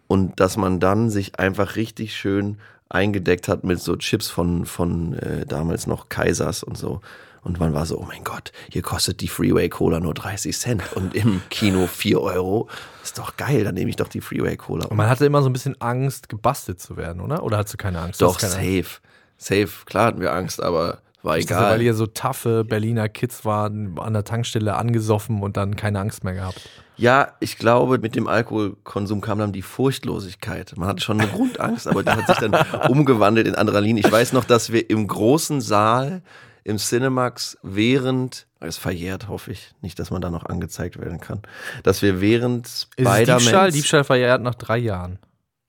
Und 0.07 0.40
dass 0.40 0.57
man 0.57 0.81
dann 0.81 1.11
sich 1.11 1.38
einfach 1.38 1.76
richtig 1.76 2.17
schön 2.17 2.59
eingedeckt 2.88 3.49
hat 3.49 3.64
mit 3.64 3.80
so 3.80 3.97
Chips 3.97 4.28
von, 4.28 4.64
von 4.66 5.14
äh, 5.14 5.47
damals 5.47 5.87
noch 5.87 6.09
Kaisers 6.09 6.62
und 6.62 6.76
so. 6.76 7.00
Und 7.42 7.61
man 7.61 7.73
war 7.73 7.87
so, 7.87 7.99
oh 7.99 8.04
mein 8.07 8.25
Gott, 8.25 8.52
hier 8.71 8.83
kostet 8.83 9.21
die 9.21 9.28
Freeway 9.28 9.68
Cola 9.68 10.00
nur 10.00 10.12
30 10.12 10.57
Cent 10.57 10.83
und 10.95 11.14
im 11.14 11.40
Kino 11.50 11.87
4 11.87 12.21
Euro. 12.21 12.68
Ist 13.02 13.18
doch 13.18 13.37
geil, 13.37 13.64
dann 13.64 13.75
nehme 13.75 13.90
ich 13.90 13.97
doch 13.97 14.09
die 14.09 14.21
Freeway 14.21 14.57
Cola. 14.57 14.87
Und 14.87 14.97
man 14.97 15.09
hatte 15.09 15.25
immer 15.25 15.42
so 15.42 15.49
ein 15.49 15.52
bisschen 15.52 15.80
Angst, 15.80 16.28
gebastelt 16.28 16.80
zu 16.80 16.97
werden, 16.97 17.21
oder? 17.21 17.42
Oder 17.42 17.59
hattest 17.59 17.75
du 17.75 17.78
keine 17.78 18.00
Angst? 18.00 18.21
Doch, 18.21 18.38
keine 18.38 18.54
Angst. 18.54 18.85
safe. 18.85 19.00
Safe, 19.38 19.85
klar 19.87 20.07
hatten 20.07 20.21
wir 20.21 20.33
Angst, 20.33 20.61
aber 20.61 20.99
war 21.23 21.37
Ist 21.37 21.51
das, 21.51 21.59
weil 21.59 21.67
egal. 21.67 21.83
ihr 21.83 21.95
so 21.95 22.07
taffe 22.07 22.65
Berliner 22.65 23.09
Kids 23.09 23.45
waren, 23.45 23.99
an 23.99 24.13
der 24.13 24.25
Tankstelle 24.25 24.77
angesoffen 24.77 25.43
und 25.43 25.57
dann 25.57 25.75
keine 25.77 25.99
Angst 26.01 26.23
mehr 26.25 26.35
gehabt? 26.35 26.69
Ja, 26.97 27.33
ich 27.41 27.59
glaube, 27.59 27.99
mit 27.99 28.17
dem 28.17 28.27
Alkoholkonsum 28.27 29.21
kam 29.21 29.39
dann 29.39 29.53
die 29.53 29.63
Furchtlosigkeit. 29.63 30.75
Man 30.77 30.89
hatte 30.89 31.03
schon 31.03 31.21
eine 31.21 31.31
Grundangst, 31.31 31.87
aber 31.87 32.03
die 32.03 32.11
hat 32.11 32.27
sich 32.27 32.39
dann 32.39 32.55
umgewandelt 32.89 33.47
in 33.47 33.55
Adrenalin. 33.55 33.97
Ich 33.97 34.11
weiß 34.11 34.33
noch, 34.33 34.45
dass 34.45 34.73
wir 34.73 34.89
im 34.91 35.07
großen 35.07 35.61
Saal 35.61 36.23
im 36.65 36.77
Cinemax 36.77 37.57
während, 37.63 38.47
es 38.61 38.77
verjährt, 38.77 39.29
hoffe 39.29 39.53
ich, 39.53 39.73
nicht, 39.81 39.99
dass 39.99 40.11
man 40.11 40.21
da 40.21 40.31
noch 40.31 40.45
angezeigt 40.45 41.01
werden 41.01 41.21
kann, 41.21 41.43
dass 41.83 42.03
wir 42.03 42.21
während 42.21 42.69
Spider-Man. 42.69 43.39
Diebstahl? 43.39 43.71
Diebstahl 43.71 44.05
verjährt 44.05 44.43
nach 44.43 44.55
drei 44.55 44.79
Jahren. 44.79 45.19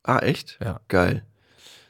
Ah, 0.03 0.19
echt? 0.19 0.57
Ja. 0.63 0.79
Geil. 0.87 1.23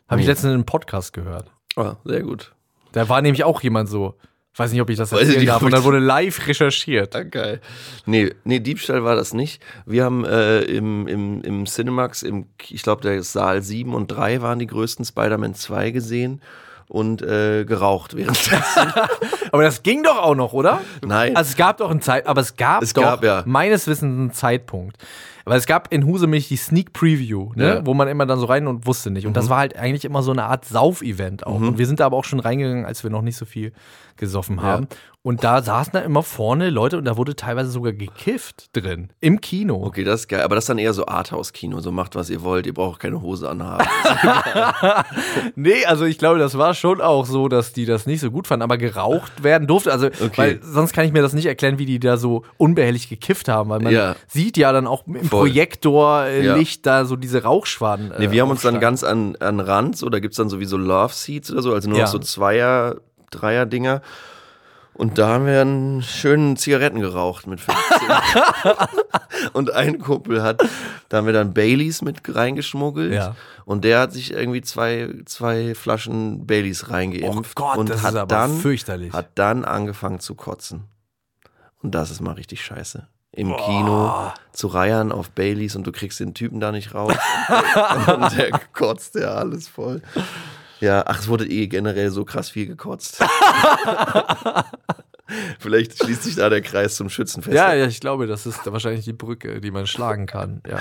Habe 0.08 0.22
ich 0.22 0.28
letztens 0.28 0.50
in 0.50 0.54
einem 0.56 0.66
Podcast 0.66 1.14
gehört. 1.14 1.52
Ah, 1.76 1.96
sehr 2.04 2.24
gut. 2.24 2.54
Da 2.92 3.10
war 3.10 3.22
nämlich 3.22 3.44
auch 3.44 3.62
jemand 3.62 3.90
so, 3.90 4.16
Weiß 4.60 4.74
nicht, 4.74 4.82
ob 4.82 4.90
ich 4.90 4.98
das 4.98 5.12
Weiß 5.12 5.22
ich 5.22 5.28
erzählen 5.28 5.46
darf. 5.46 5.62
Und 5.62 5.72
dann 5.72 5.86
wurde 5.86 6.00
live 6.00 6.46
recherchiert. 6.48 7.16
Ah, 7.16 7.24
geil. 7.24 7.62
Nee, 8.06 8.34
nee, 8.44 8.60
Diebstahl 8.60 9.06
war 9.06 9.16
das 9.16 9.34
nicht. 9.34 9.62
Wir 9.86 10.04
haben 10.04 10.26
äh, 10.26 10.62
im, 10.62 11.08
im, 11.08 11.42
im 11.44 11.66
Cinemax, 11.66 12.24
im, 12.24 12.48
ich 12.68 12.84
glaube, 12.84 13.02
der 13.02 13.24
Saal 13.24 13.62
7 13.62 13.94
und 13.94 14.08
3 14.08 14.42
waren 14.42 14.60
die 14.60 14.68
größten 14.68 15.06
Spider-Man 15.06 15.54
2 15.56 15.92
gesehen 15.92 16.42
und 16.90 17.22
äh, 17.22 17.64
geraucht 17.64 18.18
währenddessen. 18.18 18.62
Aber 19.54 19.64
das 19.64 19.82
ging 19.82 20.04
doch 20.04 20.18
auch 20.18 20.36
noch, 20.36 20.52
oder? 20.52 20.82
Nein. 21.06 21.38
Also 21.38 21.52
es 21.52 21.56
gab 21.56 21.78
doch 21.78 21.90
einen 21.90 22.02
Zeit, 22.02 22.28
aber 22.28 22.42
es 22.42 22.58
gab 22.58 22.84
Es 22.84 22.94
doch 22.94 23.02
gab, 23.02 23.24
ja. 23.24 23.44
meines 23.46 23.88
Wissens 23.88 24.04
einen 24.04 24.34
Zeitpunkt. 24.34 24.98
Weil 25.50 25.58
es 25.58 25.66
gab 25.66 25.92
in 25.92 26.06
Husemilch 26.06 26.48
die 26.48 26.58
Sneak 26.58 26.94
Preview, 26.94 27.52
ne? 27.56 27.68
Ja. 27.68 27.82
Mhm. 27.82 27.88
wo 27.88 27.96
man 27.96 28.08
immer 28.08 28.28
dann 28.28 28.38
so 28.40 28.46
rein 28.46 28.68
und 28.68 28.86
wusste 28.86 29.10
nicht. 29.10 29.26
Und 29.26 29.36
das 29.36 29.50
war 29.50 29.58
halt 29.58 29.76
eigentlich 29.76 30.06
immer 30.06 30.22
so 30.22 30.32
eine 30.32 30.44
Art 30.44 30.66
Sauf-Event 30.66 31.48
auch. 31.48 31.56
Und 31.56 31.80
wir 31.80 31.88
sind 31.88 32.00
da 32.00 32.06
aber 32.06 32.18
auch 32.18 32.24
schon 32.24 32.40
reingegangen, 32.40 32.86
als 32.86 33.04
wir 33.04 33.10
noch 33.10 33.24
nicht 33.24 33.36
so 33.36 33.46
viel 33.46 33.74
gesoffen 34.20 34.62
haben. 34.62 34.88
Und 35.22 35.44
da 35.44 35.62
saßen 35.62 35.92
da 35.94 36.00
immer 36.00 36.24
vorne 36.24 36.70
Leute 36.70 36.98
und 36.98 37.04
da 37.04 37.18
wurde 37.18 37.36
teilweise 37.36 37.70
sogar 37.72 37.92
gekifft 37.92 38.70
drin. 38.74 39.10
Im 39.20 39.42
Kino. 39.42 39.84
Okay, 39.84 40.06
das 40.06 40.22
ist 40.22 40.28
geil. 40.30 40.42
Aber 40.44 40.56
das 40.56 40.64
ist 40.64 40.70
dann 40.70 40.78
eher 40.78 40.94
so 40.94 41.06
Arthouse-Kino. 41.08 41.82
So 41.82 41.92
macht, 41.92 42.16
was 42.16 42.30
ihr 42.30 42.42
wollt. 42.42 42.66
Ihr 42.66 42.74
braucht 42.74 43.02
keine 43.02 43.22
Hose 43.22 43.50
anhaben. 43.50 43.86
Nee, 45.56 45.86
also 45.86 46.06
ich 46.06 46.18
glaube, 46.18 46.40
das 46.40 46.58
war 46.58 46.74
schon 46.74 47.02
auch 47.02 47.26
so, 47.26 47.48
dass 47.50 47.74
die 47.74 47.86
das 47.86 48.06
nicht 48.06 48.22
so 48.22 48.32
gut 48.32 48.48
fanden, 48.48 48.64
aber 48.64 48.78
geraucht 48.78 49.44
werden 49.44 49.68
durfte. 49.68 49.92
Also, 49.92 50.10
weil 50.38 50.60
sonst 50.64 50.94
kann 50.94 51.06
ich 51.06 51.12
mir 51.12 51.22
das 51.22 51.34
nicht 51.34 51.46
erklären, 51.46 51.80
wie 51.80 51.86
die 51.86 52.00
da 52.00 52.18
so 52.18 52.44
unbehelligt 52.58 53.10
gekifft 53.10 53.48
haben, 53.50 53.70
weil 53.70 53.80
man 53.82 53.92
Ja. 53.94 54.16
sieht 54.28 54.58
ja 54.58 54.72
dann 54.72 54.88
auch 54.88 55.06
im 55.08 55.16
Voll. 55.26 55.50
Projektorlicht 55.50 56.86
da 56.86 57.06
so 57.06 57.16
diese 57.16 57.44
Rauchschwaden. 57.44 58.14
Nee, 58.20 58.32
wir 58.32 58.42
haben 58.42 58.52
uns 58.52 58.62
dann 58.62 58.80
ganz 58.80 59.04
an, 59.04 59.36
an 59.38 59.60
Rand, 59.60 59.98
so, 59.98 60.10
da 60.10 60.20
gibt 60.20 60.34
es 60.34 60.38
dann 60.38 60.50
sowieso 60.50 60.78
Love 60.78 61.14
Seats 61.14 61.52
oder 61.52 61.62
so, 61.62 61.74
also 61.74 61.90
nur 61.90 61.98
Ja. 61.98 62.06
noch 62.06 62.12
so 62.12 62.20
Zweier, 62.20 62.96
Dreier-Dinger. 63.32 64.02
Und 65.00 65.18
da 65.18 65.30
haben 65.30 65.46
wir 65.46 65.54
dann 65.54 66.04
schön 66.04 66.58
Zigaretten 66.58 67.00
geraucht 67.00 67.48
mit 67.48 67.62
15. 67.62 67.78
und 69.54 69.72
ein 69.72 70.00
Kumpel 70.00 70.44
hat, 70.44 70.62
da 71.08 71.18
haben 71.18 71.26
wir 71.26 71.32
dann 71.32 71.54
Baileys 71.54 72.02
mit 72.02 72.20
reingeschmuggelt. 72.28 73.14
Ja. 73.14 73.36
Und 73.64 73.86
der 73.86 74.02
hat 74.02 74.12
sich 74.12 74.34
irgendwie 74.34 74.60
zwei, 74.60 75.10
zwei 75.26 75.74
Flaschen 75.74 76.46
Baileys 76.46 76.90
reingeimpft. 76.90 77.58
Oh 77.58 77.64
Gott, 77.64 77.78
und 77.78 77.90
das 77.90 78.04
hat 78.04 78.12
ist 78.12 78.20
aber 78.20 78.28
dann, 78.28 78.58
fürchterlich. 78.58 79.14
Hat 79.14 79.30
dann 79.36 79.64
angefangen 79.64 80.20
zu 80.20 80.36
kotzen. 80.36 80.84
Und 81.82 81.96
das 81.96 82.12
ist 82.12 82.20
mal 82.20 82.34
richtig 82.34 82.62
scheiße. 82.62 83.08
Im 83.32 83.56
Kino 83.56 84.34
zu 84.52 84.68
reiern 84.68 85.14
auf 85.14 85.30
Baileys 85.30 85.78
und 85.78 85.88
du 85.88 85.94
kriegst 85.94 86.20
den 86.20 86.34
Typen 86.34 86.60
da 86.60 86.74
nicht 86.74 86.94
raus. 86.94 87.16
und, 87.48 88.08
und 88.24 88.38
der 88.38 88.52
kotzt 88.74 89.16
ja 89.16 89.36
alles 89.36 89.70
voll. 89.70 90.02
Ja, 90.80 91.04
ach, 91.06 91.20
es 91.20 91.28
wurde 91.28 91.48
eh 91.48 91.68
generell 91.68 92.12
so 92.12 92.26
krass 92.26 92.50
viel 92.50 92.68
gekotzt. 92.68 93.24
Vielleicht 95.60 95.98
schließt 95.98 96.24
sich 96.24 96.36
da 96.36 96.50
der 96.50 96.62
Kreis 96.62 96.96
zum 96.96 97.10
Schützenfest. 97.10 97.56
ja, 97.56 97.74
ja, 97.74 97.86
ich 97.86 98.00
glaube, 98.00 98.26
das 98.26 98.46
ist 98.46 98.60
wahrscheinlich 98.72 99.06
die 99.06 99.14
Brücke, 99.14 99.62
die 99.62 99.72
man 99.72 99.86
schlagen 99.86 100.26
kann. 100.26 100.62
Ja. 100.68 100.80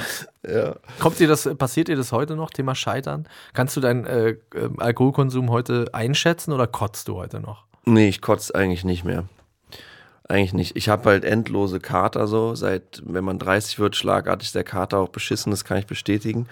ja. 0.51 0.77
Kommt 0.99 1.19
dir 1.19 1.29
das, 1.29 1.49
passiert 1.59 1.89
dir 1.89 1.97
das 1.97 2.13
heute 2.13 2.35
noch, 2.35 2.51
Thema 2.51 2.75
Scheitern? 2.75 3.29
Kannst 3.53 3.77
du 3.77 3.81
deinen 3.81 4.07
äh, 4.07 4.31
äh, 4.31 4.39
Alkoholkonsum 4.79 5.51
heute 5.51 5.87
einschätzen 5.93 6.53
oder 6.53 6.67
kotzt 6.67 7.09
du 7.09 7.17
heute 7.17 7.41
noch? 7.41 7.65
Nee, 7.85 8.09
ich 8.09 8.23
kotze 8.23 8.55
eigentlich 8.55 8.85
nicht 8.85 9.05
mehr. 9.05 9.25
Eigentlich 10.29 10.53
nicht. 10.53 10.77
Ich 10.77 10.91
habe 10.91 11.09
halt 11.09 11.25
endlose 11.25 11.81
Kater 11.81 12.27
so. 12.27 12.55
Seit, 12.55 13.03
wenn 13.05 13.25
man 13.25 13.39
30 13.39 13.79
wird, 13.79 13.97
schlagartig 13.97 14.53
der 14.53 14.65
Kater 14.65 14.99
auch 14.99 15.09
beschissen, 15.09 15.51
das 15.51 15.65
kann 15.65 15.79
ich 15.79 15.87
bestätigen. 15.87 16.49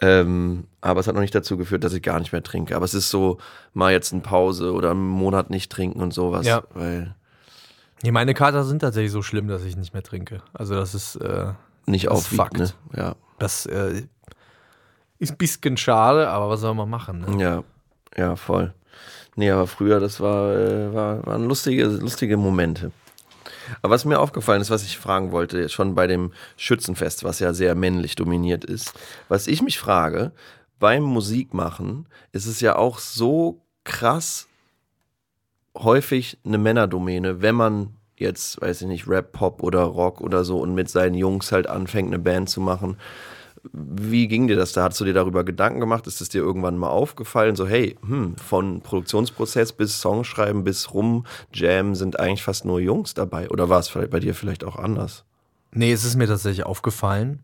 Ähm, 0.00 0.66
aber 0.82 1.00
es 1.00 1.06
hat 1.08 1.14
noch 1.14 1.22
nicht 1.22 1.34
dazu 1.34 1.56
geführt, 1.56 1.82
dass 1.84 1.92
ich 1.94 2.02
gar 2.02 2.18
nicht 2.18 2.32
mehr 2.32 2.42
trinke. 2.42 2.76
Aber 2.76 2.84
es 2.84 2.92
ist 2.94 3.08
so, 3.10 3.38
mal 3.72 3.92
jetzt 3.92 4.12
eine 4.12 4.22
Pause 4.22 4.72
oder 4.72 4.90
einen 4.90 5.06
Monat 5.08 5.48
nicht 5.50 5.72
trinken 5.72 6.00
und 6.00 6.12
sowas. 6.12 6.46
Ja. 6.46 6.62
Weil 6.74 7.14
Nee, 8.02 8.12
meine 8.12 8.34
Kater 8.34 8.62
sind 8.64 8.80
tatsächlich 8.80 9.10
so 9.10 9.22
schlimm, 9.22 9.48
dass 9.48 9.64
ich 9.64 9.74
nicht 9.76 9.94
mehr 9.94 10.02
trinke. 10.02 10.42
Also 10.52 10.74
das 10.74 10.94
ist, 10.94 11.16
äh, 11.16 11.52
nicht 11.86 12.06
Das 12.06 12.12
aufwiegt, 12.12 12.36
Fakt. 12.42 12.58
ne? 12.58 12.70
Ja. 12.94 13.14
das 13.38 13.64
äh, 13.66 14.02
ist 15.18 15.30
ein 15.32 15.36
bisschen 15.38 15.78
schade, 15.78 16.28
aber 16.28 16.50
was 16.50 16.60
soll 16.60 16.74
man 16.74 16.90
machen? 16.90 17.20
Ne? 17.20 17.42
Ja, 17.42 17.64
ja, 18.16 18.36
voll. 18.36 18.74
Nee, 19.34 19.50
aber 19.50 19.66
früher, 19.66 19.98
das 19.98 20.20
war, 20.20 20.54
äh, 20.54 20.92
war, 20.94 21.24
waren 21.26 21.46
lustige, 21.48 21.84
lustige 21.86 22.36
Momente. 22.36 22.92
Aber 23.82 23.94
was 23.94 24.04
mir 24.04 24.18
aufgefallen 24.18 24.60
ist, 24.60 24.70
was 24.70 24.84
ich 24.84 24.98
fragen 24.98 25.32
wollte, 25.32 25.68
schon 25.68 25.94
bei 25.94 26.06
dem 26.06 26.32
Schützenfest, 26.56 27.24
was 27.24 27.38
ja 27.38 27.52
sehr 27.52 27.74
männlich 27.74 28.14
dominiert 28.14 28.64
ist, 28.64 28.94
was 29.28 29.46
ich 29.46 29.62
mich 29.62 29.78
frage, 29.78 30.32
beim 30.78 31.02
Musikmachen 31.02 32.06
ist 32.32 32.46
es 32.46 32.60
ja 32.60 32.76
auch 32.76 32.98
so 32.98 33.62
krass 33.84 34.48
häufig 35.76 36.38
eine 36.44 36.58
Männerdomäne, 36.58 37.42
wenn 37.42 37.54
man 37.54 37.96
jetzt, 38.16 38.60
weiß 38.60 38.82
ich 38.82 38.88
nicht, 38.88 39.08
Rap, 39.08 39.32
Pop 39.32 39.62
oder 39.62 39.82
Rock 39.82 40.20
oder 40.20 40.44
so 40.44 40.58
und 40.58 40.74
mit 40.74 40.88
seinen 40.88 41.14
Jungs 41.14 41.52
halt 41.52 41.66
anfängt, 41.66 42.08
eine 42.08 42.18
Band 42.18 42.48
zu 42.48 42.60
machen. 42.60 42.96
Wie 43.72 44.28
ging 44.28 44.46
dir 44.46 44.56
das 44.56 44.72
da? 44.72 44.84
Hast 44.84 45.00
du 45.00 45.04
dir 45.04 45.14
darüber 45.14 45.44
Gedanken 45.44 45.80
gemacht? 45.80 46.06
Ist 46.06 46.20
es 46.20 46.28
dir 46.28 46.42
irgendwann 46.42 46.76
mal 46.76 46.90
aufgefallen? 46.90 47.56
So, 47.56 47.66
hey, 47.66 47.96
hm, 48.06 48.36
von 48.36 48.80
Produktionsprozess 48.80 49.72
bis 49.72 50.00
Songschreiben 50.00 50.64
bis 50.64 50.92
rum, 50.94 51.26
Jam 51.52 51.94
sind 51.94 52.18
eigentlich 52.20 52.42
fast 52.42 52.64
nur 52.64 52.80
Jungs 52.80 53.14
dabei. 53.14 53.48
Oder 53.50 53.68
war 53.68 53.80
es 53.80 53.90
bei 53.90 54.20
dir 54.20 54.34
vielleicht 54.34 54.64
auch 54.64 54.76
anders? 54.76 55.24
Nee, 55.72 55.92
es 55.92 56.04
ist 56.04 56.16
mir 56.16 56.26
tatsächlich 56.26 56.64
aufgefallen. 56.64 57.42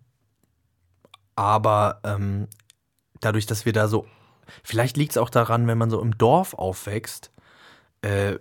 Aber 1.36 2.00
ähm, 2.04 2.48
dadurch, 3.20 3.46
dass 3.46 3.64
wir 3.64 3.72
da 3.72 3.88
so. 3.88 4.06
Vielleicht 4.62 4.96
liegt 4.96 5.12
es 5.12 5.18
auch 5.18 5.30
daran, 5.30 5.66
wenn 5.66 5.78
man 5.78 5.90
so 5.90 6.00
im 6.00 6.16
Dorf 6.18 6.54
aufwächst. 6.54 7.30
Äh, 8.02 8.38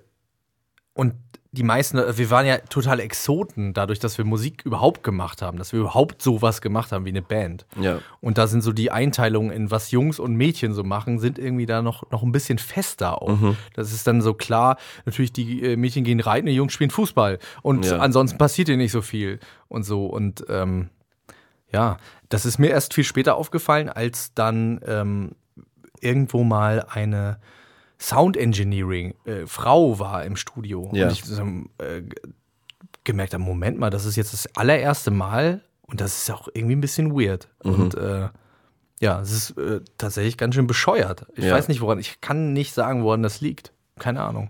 und 0.94 1.16
die 1.54 1.64
meisten, 1.64 1.98
äh, 1.98 2.18
wir 2.18 2.30
waren 2.30 2.46
ja 2.46 2.58
total 2.60 3.00
Exoten, 3.02 3.74
dadurch, 3.74 4.00
dass 4.00 4.18
wir 4.18 4.24
Musik 4.24 4.62
überhaupt 4.66 5.04
gemacht 5.04 5.42
haben, 5.42 5.58
dass 5.58 5.74
wir 5.74 5.82
überhaupt 5.82 6.22
sowas 6.22 6.62
gemacht 6.62 6.92
haben 6.94 7.04
wie 7.04 7.10
eine 7.10 7.22
Band. 7.22 7.66
Ja. 7.80 8.00
Und 8.22 8.38
da 8.38 8.48
sind 8.48 8.62
so 8.62 8.72
die 8.72 8.90
Einteilungen 8.92 9.52
in 9.52 9.70
was 9.70 9.92
Jungs 9.92 10.18
und 10.20 10.36
Mädchen 10.36 10.74
so 10.74 10.84
machen, 10.84 11.20
sind 11.20 11.38
irgendwie 11.38 11.66
da 11.66 11.82
noch, 11.82 12.10
noch 12.10 12.24
ein 12.24 12.32
bisschen 12.32 12.58
fester 12.58 13.22
auch. 13.22 13.38
Das 13.74 13.92
ist 13.92 14.08
dann 14.08 14.22
so 14.22 14.34
klar, 14.34 14.78
natürlich 15.06 15.34
die 15.34 15.62
äh, 15.62 15.76
Mädchen 15.76 16.06
gehen 16.06 16.22
reiten, 16.22 16.46
die 16.48 16.54
Jungs 16.56 16.72
spielen 16.74 16.90
Fußball. 16.90 17.38
Und 17.62 17.86
Ja. 17.86 17.98
ansonsten 17.98 18.38
passiert 18.38 18.70
hier 18.70 18.78
nicht 18.78 18.92
so 18.94 19.02
viel 19.02 19.40
und 19.68 19.84
so. 19.84 20.06
Und 20.06 20.46
ähm, 20.48 20.90
ja, 21.74 21.98
das 22.30 22.46
ist 22.46 22.60
mir 22.60 22.70
erst 22.70 22.94
viel 22.94 23.04
später 23.04 23.36
aufgefallen, 23.36 23.90
als 23.90 24.34
dann 24.34 24.80
ähm, 24.86 25.32
irgendwo 26.00 26.44
mal 26.44 26.86
eine 26.90 27.40
Sound 28.02 28.36
Engineering 28.36 29.14
äh, 29.26 29.46
Frau 29.46 30.00
war 30.00 30.26
im 30.26 30.36
Studio. 30.36 30.90
Ja. 30.94 31.06
Und 31.06 31.12
ich 31.14 31.24
so, 31.24 31.42
äh, 31.78 32.02
gemerkt 33.04 33.34
habe, 33.34 33.44
Moment 33.44 33.78
mal, 33.80 33.90
das 33.90 34.06
ist 34.06 34.16
jetzt 34.16 34.34
das 34.34 34.48
allererste 34.56 35.12
Mal 35.12 35.62
und 35.84 36.02
das 36.02 36.24
ist 36.24 36.32
auch 36.32 36.48
irgendwie 36.54 36.76
ein 36.76 36.82
bisschen 36.82 37.14
weird. 37.14 37.48
Mhm. 37.64 37.74
Und 37.74 37.96
äh, 37.96 38.30
ja, 39.00 39.20
es 39.22 39.32
ist 39.32 39.58
äh, 39.58 39.82
tatsächlich 39.98 40.38
ganz 40.38 40.56
schön 40.56 40.68
bescheuert. 40.68 41.26
Ich 41.36 41.46
Ja. 41.46 41.54
weiß 41.56 41.68
nicht, 41.68 41.82
woran, 41.82 42.00
ich 42.00 42.22
kann 42.22 42.54
nicht 42.54 42.74
sagen, 42.74 43.04
woran 43.04 43.24
das 43.24 43.42
liegt. 43.42 43.72
Keine 44.00 44.22
Ahnung. 44.22 44.50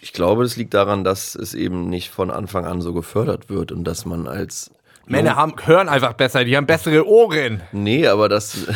Ich 0.00 0.12
glaube, 0.12 0.42
das 0.42 0.56
liegt 0.56 0.74
daran, 0.74 1.04
dass 1.04 1.34
es 1.34 1.54
eben 1.54 1.88
nicht 1.88 2.10
von 2.10 2.30
Anfang 2.30 2.66
an 2.66 2.80
so 2.82 2.92
gefördert 2.92 3.48
wird 3.48 3.72
und 3.72 3.84
dass 3.84 4.04
man 4.04 4.26
als 4.26 4.70
Männer 5.08 5.36
haben, 5.36 5.54
hören 5.64 5.88
einfach 5.88 6.12
besser, 6.12 6.44
die 6.44 6.56
haben 6.56 6.66
bessere 6.66 7.06
Ohren. 7.06 7.62
Nee, 7.72 8.06
aber 8.06 8.28
das 8.28 8.66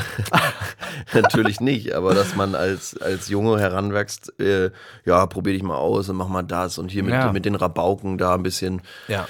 natürlich 1.14 1.60
nicht, 1.60 1.92
aber 1.94 2.14
dass 2.14 2.34
man 2.36 2.54
als, 2.54 2.96
als 3.00 3.28
Junge 3.28 3.58
heranwächst, 3.60 4.38
äh, 4.40 4.70
ja, 5.04 5.26
probier 5.26 5.52
dich 5.52 5.62
mal 5.62 5.76
aus 5.76 6.08
und 6.08 6.16
mach 6.16 6.28
mal 6.28 6.42
das 6.42 6.78
und 6.78 6.90
hier 6.90 7.02
mit, 7.02 7.12
Ja. 7.14 7.32
mit 7.32 7.44
den 7.44 7.54
Rabauken 7.54 8.18
da 8.18 8.34
ein 8.34 8.42
bisschen. 8.42 8.82
Ja. 9.08 9.26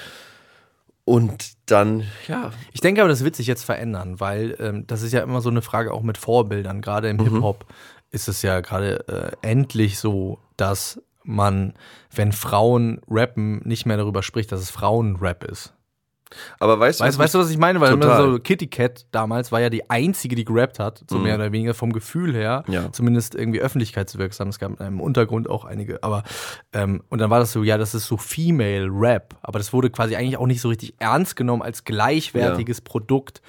Und 1.05 1.53
dann, 1.65 2.03
ja, 2.27 2.51
Ich 2.71 2.79
denke 2.79 3.01
aber, 3.01 3.09
das 3.09 3.23
wird 3.25 3.35
sich 3.35 3.47
jetzt 3.47 3.65
verändern, 3.65 4.19
weil 4.21 4.55
ähm, 4.59 4.87
das 4.87 5.01
ist 5.01 5.11
ja 5.11 5.21
immer 5.21 5.41
so 5.41 5.49
eine 5.49 5.61
Frage 5.61 5.93
auch 5.93 6.01
mit 6.01 6.17
Vorbildern. 6.17 6.81
Gerade 6.81 7.09
im 7.09 7.19
Hip-Hop 7.21 7.65
ist 8.11 8.29
es 8.29 8.41
ja 8.41 8.61
gerade 8.61 9.05
äh, 9.41 9.47
endlich 9.47 9.99
so, 9.99 10.39
dass 10.55 11.01
man, 11.23 11.73
wenn 12.13 12.31
Frauen 12.31 13.01
rappen, 13.09 13.61
nicht 13.65 13.85
mehr 13.85 13.97
darüber 13.97 14.23
spricht, 14.23 14.51
dass 14.53 14.61
es 14.61 14.69
Frauenrap 14.69 15.43
ist. 15.43 15.73
Aber 16.59 16.79
weißt 16.79 16.99
du, 16.99 17.03
Weißt, 17.03 17.17
weißt 17.17 17.35
du, 17.35 17.39
was 17.39 17.49
ich 17.49 17.57
meine? 17.57 17.79
Weil 17.81 18.01
so 18.01 18.39
Kitty 18.39 18.67
Cat 18.67 19.05
damals 19.11 19.51
war 19.51 19.61
ja 19.61 19.69
die 19.69 19.89
einzige, 19.89 20.35
die 20.35 20.45
gerappt 20.45 20.79
hat, 20.79 21.03
so 21.09 21.17
mehr 21.19 21.35
oder 21.35 21.51
weniger 21.51 21.73
vom 21.73 21.93
Gefühl 21.93 22.33
her, 22.33 22.63
Ja. 22.67 22.91
zumindest 22.91 23.35
irgendwie 23.35 23.59
öffentlichkeitswirksam. 23.61 24.49
Es 24.49 24.59
gab 24.59 24.79
im 24.79 25.01
Untergrund 25.01 25.49
auch 25.49 25.65
einige, 25.65 26.03
aber 26.03 26.23
ähm, 26.73 27.03
und 27.09 27.19
dann 27.19 27.29
war 27.29 27.39
das 27.39 27.51
so, 27.51 27.63
ja, 27.63 27.77
das 27.77 27.93
ist 27.95 28.07
so 28.07 28.17
Female 28.17 28.87
Rap, 28.91 29.35
aber 29.41 29.59
das 29.59 29.73
wurde 29.73 29.89
quasi 29.89 30.15
eigentlich 30.15 30.37
auch 30.37 30.47
nicht 30.47 30.61
so 30.61 30.69
richtig 30.69 30.95
ernst 30.99 31.35
genommen 31.35 31.61
als 31.61 31.83
gleichwertiges 31.83 32.81
Produkt, 32.81 33.41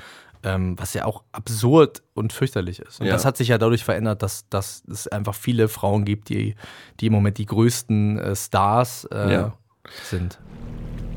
ähm, 0.43 0.79
was 0.79 0.93
ja 0.93 1.07
auch 1.07 1.23
absurd 1.33 2.03
und 2.13 2.33
fürchterlich 2.33 2.79
ist. 2.81 3.01
Und 3.01 3.07
Ja. 3.07 3.13
das 3.15 3.25
hat 3.25 3.37
sich 3.39 3.49
ja 3.49 3.57
dadurch 3.57 3.83
verändert, 3.83 4.23
dass, 4.23 4.47
dass 4.51 4.83
es 4.91 5.09
einfach 5.09 5.35
viele 5.35 5.69
Frauen 5.69 6.05
gibt, 6.05 6.29
die, 6.29 6.55
die 7.01 7.07
im 7.07 7.13
Moment 7.15 7.39
die 7.39 7.47
größten 7.47 8.19
äh, 8.19 8.37
Stars 8.37 9.09
äh, 9.11 9.33
Ja. 9.33 9.55
sind. 10.03 10.39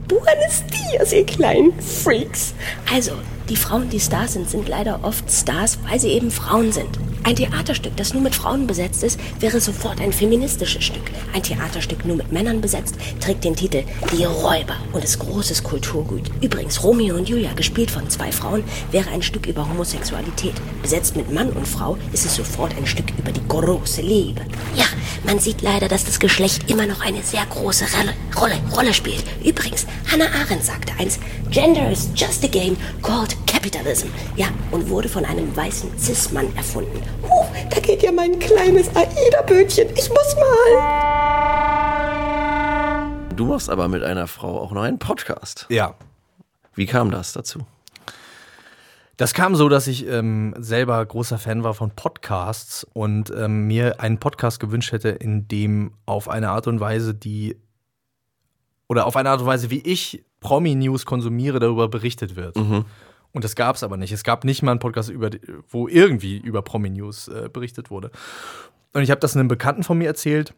Buenos 0.08 0.64
Dias, 0.72 1.12
ihr 1.12 1.26
kleinen 1.26 1.74
Freaks. 1.82 2.54
Also, 2.94 3.12
die 3.50 3.58
Frauen, 3.58 3.90
die 3.90 4.00
Stars 4.00 4.34
sind, 4.34 4.50
sind 4.50 4.70
leider 4.70 5.00
oft 5.04 5.30
Stars, 5.30 5.78
weil 5.88 6.00
sie 6.00 6.10
eben 6.10 6.32
Frauen 6.32 6.72
sind. 6.72 6.98
Ein 7.24 7.36
Theaterstück, 7.36 7.96
das 7.98 8.14
nur 8.14 8.24
mit 8.24 8.34
Frauen 8.34 8.68
besetzt 8.68 9.04
ist, 9.04 9.20
wäre 9.42 9.60
sofort 9.60 10.00
ein 10.00 10.14
feministisches 10.14 10.86
Stück. 10.86 11.04
Ein 11.34 11.44
Theaterstück 11.44 12.06
nur 12.06 12.16
mit 12.16 12.32
Männern 12.32 12.62
besetzt, 12.62 12.96
trägt 13.20 13.44
den 13.44 13.56
Titel 13.56 13.84
Die 14.14 14.24
Räuber 14.24 14.78
und 14.94 15.04
ist 15.04 15.20
großes 15.20 15.62
Kulturgut. 15.62 16.24
Übrigens, 16.42 16.82
Romeo 16.84 17.16
und 17.18 17.28
Julia, 17.28 17.52
gespielt 17.54 17.92
von 17.92 18.10
zwei 18.10 18.32
Frauen, 18.32 18.64
wäre 18.92 19.10
ein 19.10 19.22
Stück 19.22 19.46
über 19.46 19.68
Homosexualität. 19.68 20.54
Besetzt 20.82 21.18
mit 21.18 21.30
Mann 21.30 21.50
und 21.50 21.68
Frau 21.68 21.98
ist 22.14 22.26
es 22.26 22.36
sofort 22.38 22.74
ein 22.78 22.88
Stück 22.88 23.08
über 23.18 23.34
die 23.34 23.46
große 23.50 24.02
Liebe. 24.02 24.42
Ja, 24.78 24.86
man 25.26 25.40
sieht 25.40 25.62
leider, 25.62 25.90
dass 25.90 26.06
das 26.06 26.22
Geschlecht 26.22 26.70
immer 26.70 26.86
noch 26.86 27.02
eine 27.02 27.22
sehr 27.24 27.46
große 27.46 27.86
Rolle, 27.98 28.14
Rolle, 28.40 28.56
Rolle 28.74 28.94
spielt. 28.94 29.26
Übrigens, 29.44 29.86
Hannah 30.10 30.32
Arendt 30.34 30.64
sagte 30.64 30.94
eins, 30.98 31.20
Gender 31.52 31.92
is 31.92 32.10
just 32.16 32.44
a 32.46 32.48
game 32.48 32.78
called 33.02 33.36
Capitalism. 33.46 34.08
Ja, 34.38 34.48
und 34.72 34.90
wurde 34.90 35.10
von 35.10 35.26
einem 35.26 35.54
weißen 35.56 35.98
Cis-Mann 36.00 36.56
erfunden. 36.56 37.02
Huh, 37.24 37.46
da 37.70 37.80
geht 37.82 38.04
ja 38.04 38.12
mein 38.14 38.40
kleines 38.40 38.88
Aida-Bötchen. 38.96 39.90
Ich 39.96 40.10
muss 40.10 40.36
mal. 40.36 41.58
Du 43.36 43.46
machst 43.46 43.70
aber 43.70 43.90
mit 43.90 44.02
einer 44.04 44.28
Frau 44.28 44.60
auch 44.60 44.72
noch 44.72 44.84
einen 44.84 44.98
Podcast. 44.98 45.66
Ja. 45.70 45.96
Wie 46.74 46.86
kam 46.86 47.12
das 47.12 47.34
dazu? 47.34 47.66
Das 49.18 49.34
kam 49.34 49.56
so, 49.56 49.68
dass 49.68 49.88
ich 49.88 50.08
ähm, 50.08 50.54
selber 50.58 51.04
großer 51.04 51.38
Fan 51.40 51.64
war 51.64 51.74
von 51.74 51.92
Podcasts 51.92 52.86
und 52.94 53.34
ähm, 53.36 53.68
mir 53.68 54.00
einen 54.00 54.20
Podcast 54.20 54.60
gewünscht 54.60 54.92
hätte, 54.92 55.10
in 55.10 55.48
dem 55.48 55.92
auf 56.06 56.30
eine 56.30 56.50
Art 56.52 56.68
und 56.68 56.80
Weise, 56.80 57.14
die 57.14 57.58
oder 58.88 59.06
auf 59.06 59.16
eine 59.16 59.30
Art 59.30 59.42
und 59.42 59.46
Weise, 59.48 59.70
wie 59.70 59.80
ich 59.82 60.24
Promi-News 60.40 61.06
konsumiere, 61.06 61.60
darüber 61.60 61.88
berichtet 61.88 62.36
wird. 62.36 62.56
Und 63.34 63.44
das 63.44 63.56
gab 63.56 63.76
es 63.76 63.84
aber 63.84 63.98
nicht. 63.98 64.12
Es 64.12 64.24
gab 64.24 64.44
nicht 64.46 64.64
mal 64.64 64.72
einen 64.72 64.80
Podcast, 64.80 65.10
über, 65.10 65.30
wo 65.70 65.88
irgendwie 65.88 66.38
über 66.38 66.62
Promi-News 66.62 67.28
äh, 67.28 67.50
berichtet 67.52 67.90
wurde. 67.90 68.12
Und 68.94 69.02
ich 69.04 69.12
habe 69.12 69.20
das 69.20 69.36
einem 69.36 69.48
Bekannten 69.48 69.84
von 69.84 69.98
mir 69.98 70.08
erzählt, 70.08 70.54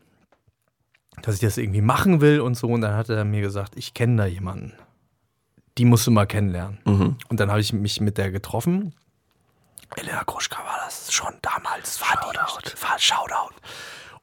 dass 1.24 1.36
ich 1.36 1.42
das 1.42 1.58
irgendwie 1.58 1.82
machen 1.82 2.22
will 2.22 2.40
und 2.40 2.56
so. 2.56 2.68
Und 2.68 2.82
dann 2.82 2.96
hat 2.96 3.10
er 3.10 3.26
mir 3.26 3.42
gesagt, 3.42 3.74
ich 3.76 3.94
kenne 3.94 4.16
da 4.18 4.26
jemanden. 4.26 4.74
Die 5.78 5.86
musst 5.86 6.06
du 6.08 6.12
mal 6.12 6.28
kennenlernen. 6.28 6.78
Und 7.30 7.40
dann 7.40 7.50
habe 7.50 7.60
ich 7.62 7.74
mich 7.74 8.00
mit 8.00 8.18
der 8.18 8.32
getroffen. 8.32 8.94
Elena 9.96 10.24
Gruschka 10.24 10.60
war 10.60 10.78
das 10.86 11.12
schon 11.12 11.34
damals. 11.42 12.00
War 12.00 12.22
Shoutout. 12.22 12.70
Die, 12.70 12.84
war 12.84 13.00
Shoutout. 13.00 13.56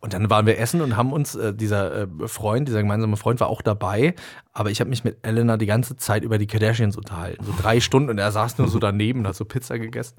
Und 0.01 0.13
dann 0.13 0.31
waren 0.31 0.47
wir 0.47 0.59
essen 0.59 0.81
und 0.81 0.97
haben 0.97 1.13
uns, 1.13 1.35
äh, 1.35 1.55
dieser 1.55 2.03
äh, 2.03 2.07
Freund, 2.27 2.69
dieser 2.69 2.83
gemeinsame 2.83 3.17
Freund 3.17 3.41
war 3.41 3.49
auch 3.49 3.63
dabei, 3.63 4.15
aber 4.53 4.71
ich 4.71 4.81
habe 4.81 4.91
mich 4.91 5.05
mit 5.05 5.19
Elena 5.23 5.57
die 5.57 5.67
ganze 5.67 5.97
Zeit 5.97 6.23
über 6.23 6.39
die 6.39 6.47
Kardashians 6.47 6.97
unterhalten. 6.97 7.45
So 7.45 7.53
drei 7.61 7.81
Stunden 7.81 8.11
und 8.11 8.19
er 8.19 8.33
saß 8.33 8.59
nur 8.59 8.69
so 8.69 8.79
daneben 8.79 9.21
und 9.21 9.29
hat 9.29 9.37
so 9.37 9.45
Pizza 9.45 9.79
gegessen. 9.79 10.15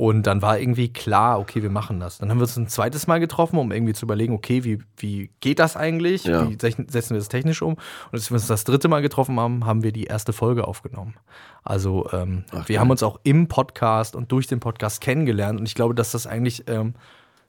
Und 0.00 0.22
dann 0.22 0.40
war 0.40 0.58
irgendwie 0.58 0.90
klar, 0.90 1.38
okay, 1.38 1.62
wir 1.62 1.68
machen 1.68 2.00
das. 2.00 2.16
Dann 2.16 2.30
haben 2.30 2.38
wir 2.38 2.44
uns 2.44 2.56
ein 2.56 2.68
zweites 2.68 3.06
Mal 3.06 3.20
getroffen, 3.20 3.58
um 3.58 3.70
irgendwie 3.70 3.92
zu 3.92 4.06
überlegen, 4.06 4.32
okay, 4.32 4.64
wie, 4.64 4.78
wie 4.96 5.30
geht 5.40 5.58
das 5.58 5.76
eigentlich? 5.76 6.24
Ja. 6.24 6.48
Wie 6.48 6.56
setzen 6.58 6.88
wir 6.88 7.18
das 7.18 7.28
technisch 7.28 7.60
um? 7.60 7.74
Und 7.74 7.80
als 8.12 8.30
wir 8.30 8.36
uns 8.36 8.46
das 8.46 8.64
dritte 8.64 8.88
Mal 8.88 9.02
getroffen 9.02 9.38
haben, 9.38 9.66
haben 9.66 9.82
wir 9.82 9.92
die 9.92 10.04
erste 10.04 10.32
Folge 10.32 10.66
aufgenommen. 10.66 11.16
Also 11.64 12.08
ähm, 12.14 12.44
wir 12.50 12.62
geil. 12.62 12.78
haben 12.78 12.90
uns 12.90 13.02
auch 13.02 13.20
im 13.24 13.48
Podcast 13.48 14.16
und 14.16 14.32
durch 14.32 14.46
den 14.46 14.58
Podcast 14.58 15.02
kennengelernt. 15.02 15.60
Und 15.60 15.66
ich 15.66 15.74
glaube, 15.74 15.94
dass 15.94 16.12
das 16.12 16.26
eigentlich 16.26 16.64
ähm, 16.66 16.94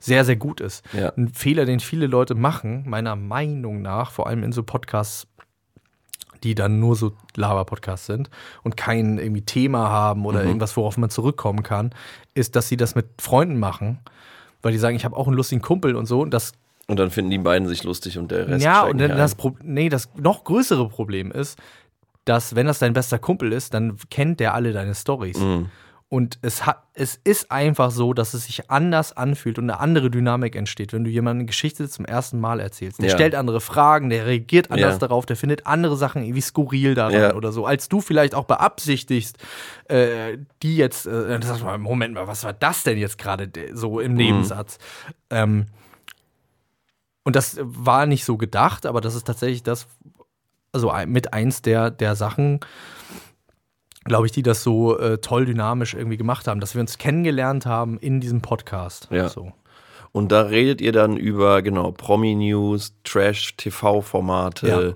sehr, 0.02 0.26
sehr 0.26 0.36
gut 0.36 0.60
ist. 0.60 0.84
Ja. 0.94 1.14
Ein 1.16 1.30
Fehler, 1.30 1.66
den 1.66 1.80
viele 1.80 2.08
Leute 2.08 2.36
machen, 2.36 2.84
meiner 2.88 3.16
Meinung 3.16 3.82
nach, 3.82 4.12
vor 4.12 4.28
allem 4.28 4.44
in 4.44 4.52
so 4.52 4.64
Podcasts, 4.64 5.28
die 6.44 6.56
dann 6.56 6.80
nur 6.80 6.96
so 6.96 7.14
Laber-Podcasts 7.36 8.08
sind 8.08 8.30
und 8.64 8.76
kein 8.76 9.20
irgendwie 9.20 9.44
Thema 9.44 9.90
haben 9.90 10.26
oder 10.26 10.44
irgendwas, 10.44 10.76
worauf 10.76 10.98
man 10.98 11.12
zurückkommen 11.12 11.62
kann, 11.62 11.92
ist, 12.34 12.56
dass 12.56 12.68
sie 12.68 12.78
das 12.78 12.96
mit 12.96 13.06
Freunden 13.20 13.60
machen, 13.60 14.00
weil 14.64 14.72
die 14.72 14.80
sagen, 14.80 14.96
ich 14.96 15.06
habe 15.06 15.16
auch 15.16 15.28
einen 15.28 15.38
lustigen 15.38 15.62
Kumpel 15.62 15.96
und 15.96 16.08
so 16.08 16.22
und 16.22 16.34
das 16.34 16.54
Und 16.88 16.98
dann 16.98 17.12
finden 17.12 17.30
die 17.30 17.38
beiden 17.38 17.68
sich 17.68 17.84
lustig 17.84 18.18
und 18.18 18.32
der 18.32 18.48
Rest 18.48 18.66
ja, 18.66 18.82
und 18.82 18.98
dann 18.98 19.18
das. 19.18 19.36
Pro 19.36 19.56
nee, 19.62 19.90
das 19.90 20.10
noch 20.16 20.44
größere 20.44 20.90
Problem 20.90 21.32
ist, 21.32 21.60
dass 22.26 22.56
wenn 22.56 22.66
das 22.66 22.80
dein 22.80 22.94
bester 22.94 23.20
Kumpel 23.20 23.54
ist, 23.54 23.74
dann 23.74 23.98
kennt 24.10 24.40
der 24.40 24.56
alle 24.56 24.74
deine 24.74 24.96
Stories. 24.96 25.38
Mhm. 25.38 25.70
Und 26.14 26.40
es, 26.42 26.66
hat, 26.66 26.84
es 26.94 27.18
ist 27.24 27.52
einfach 27.54 27.90
so, 27.90 28.14
dass 28.14 28.34
es 28.34 28.44
sich 28.44 28.70
anders 28.70 29.16
anfühlt 29.16 29.58
und 29.58 29.70
eine 29.70 29.80
andere 29.80 30.12
Dynamik 30.12 30.58
entsteht, 30.58 30.92
wenn 30.92 31.06
du 31.06 31.10
jemandem 31.10 31.44
eine 31.44 31.46
Geschichte 31.46 31.88
zum 31.88 32.04
ersten 32.04 32.38
Mal 32.38 32.60
erzählst. 32.60 33.02
Der 33.02 33.08
Ja. 33.08 33.16
stellt 33.16 33.34
andere 33.34 33.62
Fragen, 33.62 34.10
der 34.10 34.26
reagiert 34.26 34.72
anders 34.72 34.96
Ja. 34.96 35.00
darauf, 35.00 35.26
der 35.26 35.38
findet 35.38 35.68
andere 35.68 35.96
Sachen 35.96 36.22
irgendwie 36.22 36.42
skurril 36.42 36.96
daran 36.96 37.14
Ja. 37.14 37.34
oder 37.34 37.54
so, 37.54 37.66
als 37.66 37.88
du 37.88 38.02
vielleicht 38.02 38.36
auch 38.36 38.44
beabsichtigst, 38.44 39.38
äh, 39.86 40.38
die 40.62 40.76
jetzt, 40.76 41.06
äh, 41.06 41.40
sagst 41.42 41.64
mal, 41.64 41.78
Moment 41.78 42.14
mal, 42.14 42.28
was 42.28 42.44
war 42.44 42.52
das 42.52 42.84
denn 42.84 42.98
jetzt 42.98 43.18
gerade 43.18 43.48
de- 43.48 43.74
so 43.74 43.94
Mhm. 44.00 44.06
im 44.06 44.14
Nebensatz? 44.16 44.80
Ähm, 45.30 45.68
und 47.24 47.38
das 47.38 47.58
war 47.62 48.06
nicht 48.06 48.26
so 48.26 48.36
gedacht, 48.36 48.86
aber 48.86 49.00
das 49.00 49.16
ist 49.16 49.28
tatsächlich 49.28 49.64
das, 49.64 49.88
also 50.74 50.92
mit 51.08 51.34
eins 51.34 51.62
der, 51.62 51.90
der 51.90 52.18
Sachen, 52.18 52.60
glaube 54.06 54.26
ich, 54.26 54.32
die 54.32 54.44
das 54.44 54.64
so 54.64 54.98
äh, 54.98 55.20
toll 55.20 55.46
dynamisch 55.46 55.94
irgendwie 55.94 56.18
gemacht 56.18 56.48
haben, 56.48 56.60
dass 56.60 56.74
wir 56.74 56.82
uns 56.82 56.98
kennengelernt 56.98 57.66
haben 57.66 57.98
in 58.00 58.20
diesem 58.20 58.42
Podcast. 58.42 59.08
Ja. 59.12 59.30
So. 59.30 59.52
Und 60.12 60.32
da 60.32 60.42
redet 60.42 60.82
ihr 60.82 60.92
dann 60.92 61.16
über, 61.18 61.62
genau, 61.62 61.92
Promi-News, 61.92 62.94
Trash-TV-Formate 63.04 64.68
Ja. 64.68 64.94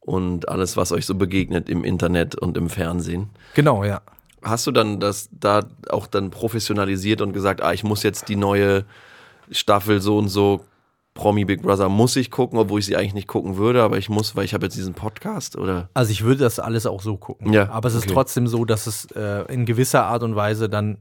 und 0.00 0.48
alles, 0.48 0.76
was 0.76 0.92
euch 0.92 1.06
so 1.06 1.14
begegnet 1.14 1.68
im 1.68 1.84
Internet 1.84 2.34
und 2.34 2.56
im 2.56 2.68
Fernsehen. 2.68 3.30
Genau, 3.54 3.84
ja. 3.84 4.00
Hast 4.42 4.66
du 4.66 4.72
dann 4.72 5.00
das 5.00 5.28
da 5.32 5.60
auch 5.90 6.06
dann 6.06 6.30
professionalisiert 6.30 7.20
und 7.20 7.32
gesagt, 7.32 7.60
ah, 7.62 7.72
ich 7.72 7.84
muss 7.84 8.02
jetzt 8.02 8.28
die 8.28 8.36
neue 8.36 8.84
Staffel 9.50 10.00
so 10.00 10.16
und 10.16 10.28
so 10.28 10.64
Promi 11.20 11.44
Big 11.44 11.60
Brother 11.60 11.90
muss 11.90 12.16
ich 12.16 12.30
gucken, 12.30 12.58
obwohl 12.58 12.80
ich 12.80 12.86
sie 12.86 12.96
eigentlich 12.96 13.12
nicht 13.12 13.28
gucken 13.28 13.58
würde, 13.58 13.82
aber 13.82 13.98
ich 13.98 14.08
muss, 14.08 14.36
weil 14.36 14.46
ich 14.46 14.54
habe 14.54 14.64
jetzt 14.64 14.76
diesen 14.76 14.94
Podcast 14.94 15.54
oder 15.58 15.90
Also 15.92 16.12
ich 16.12 16.22
würde 16.24 16.40
das 16.40 16.58
alles 16.58 16.86
auch 16.86 17.02
so 17.02 17.18
gucken. 17.18 17.52
Ja, 17.52 17.68
Aber 17.68 17.88
es 17.88 17.94
ist 17.94 18.04
okay. 18.04 18.14
trotzdem 18.14 18.46
so, 18.46 18.64
dass 18.64 18.86
es 18.86 19.04
äh, 19.12 19.44
in 19.52 19.66
gewisser 19.66 20.06
Art 20.06 20.22
und 20.22 20.34
Weise 20.34 20.70
dann. 20.70 20.96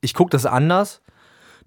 Ich 0.00 0.14
gucke 0.14 0.30
das 0.30 0.46
anders. 0.46 1.00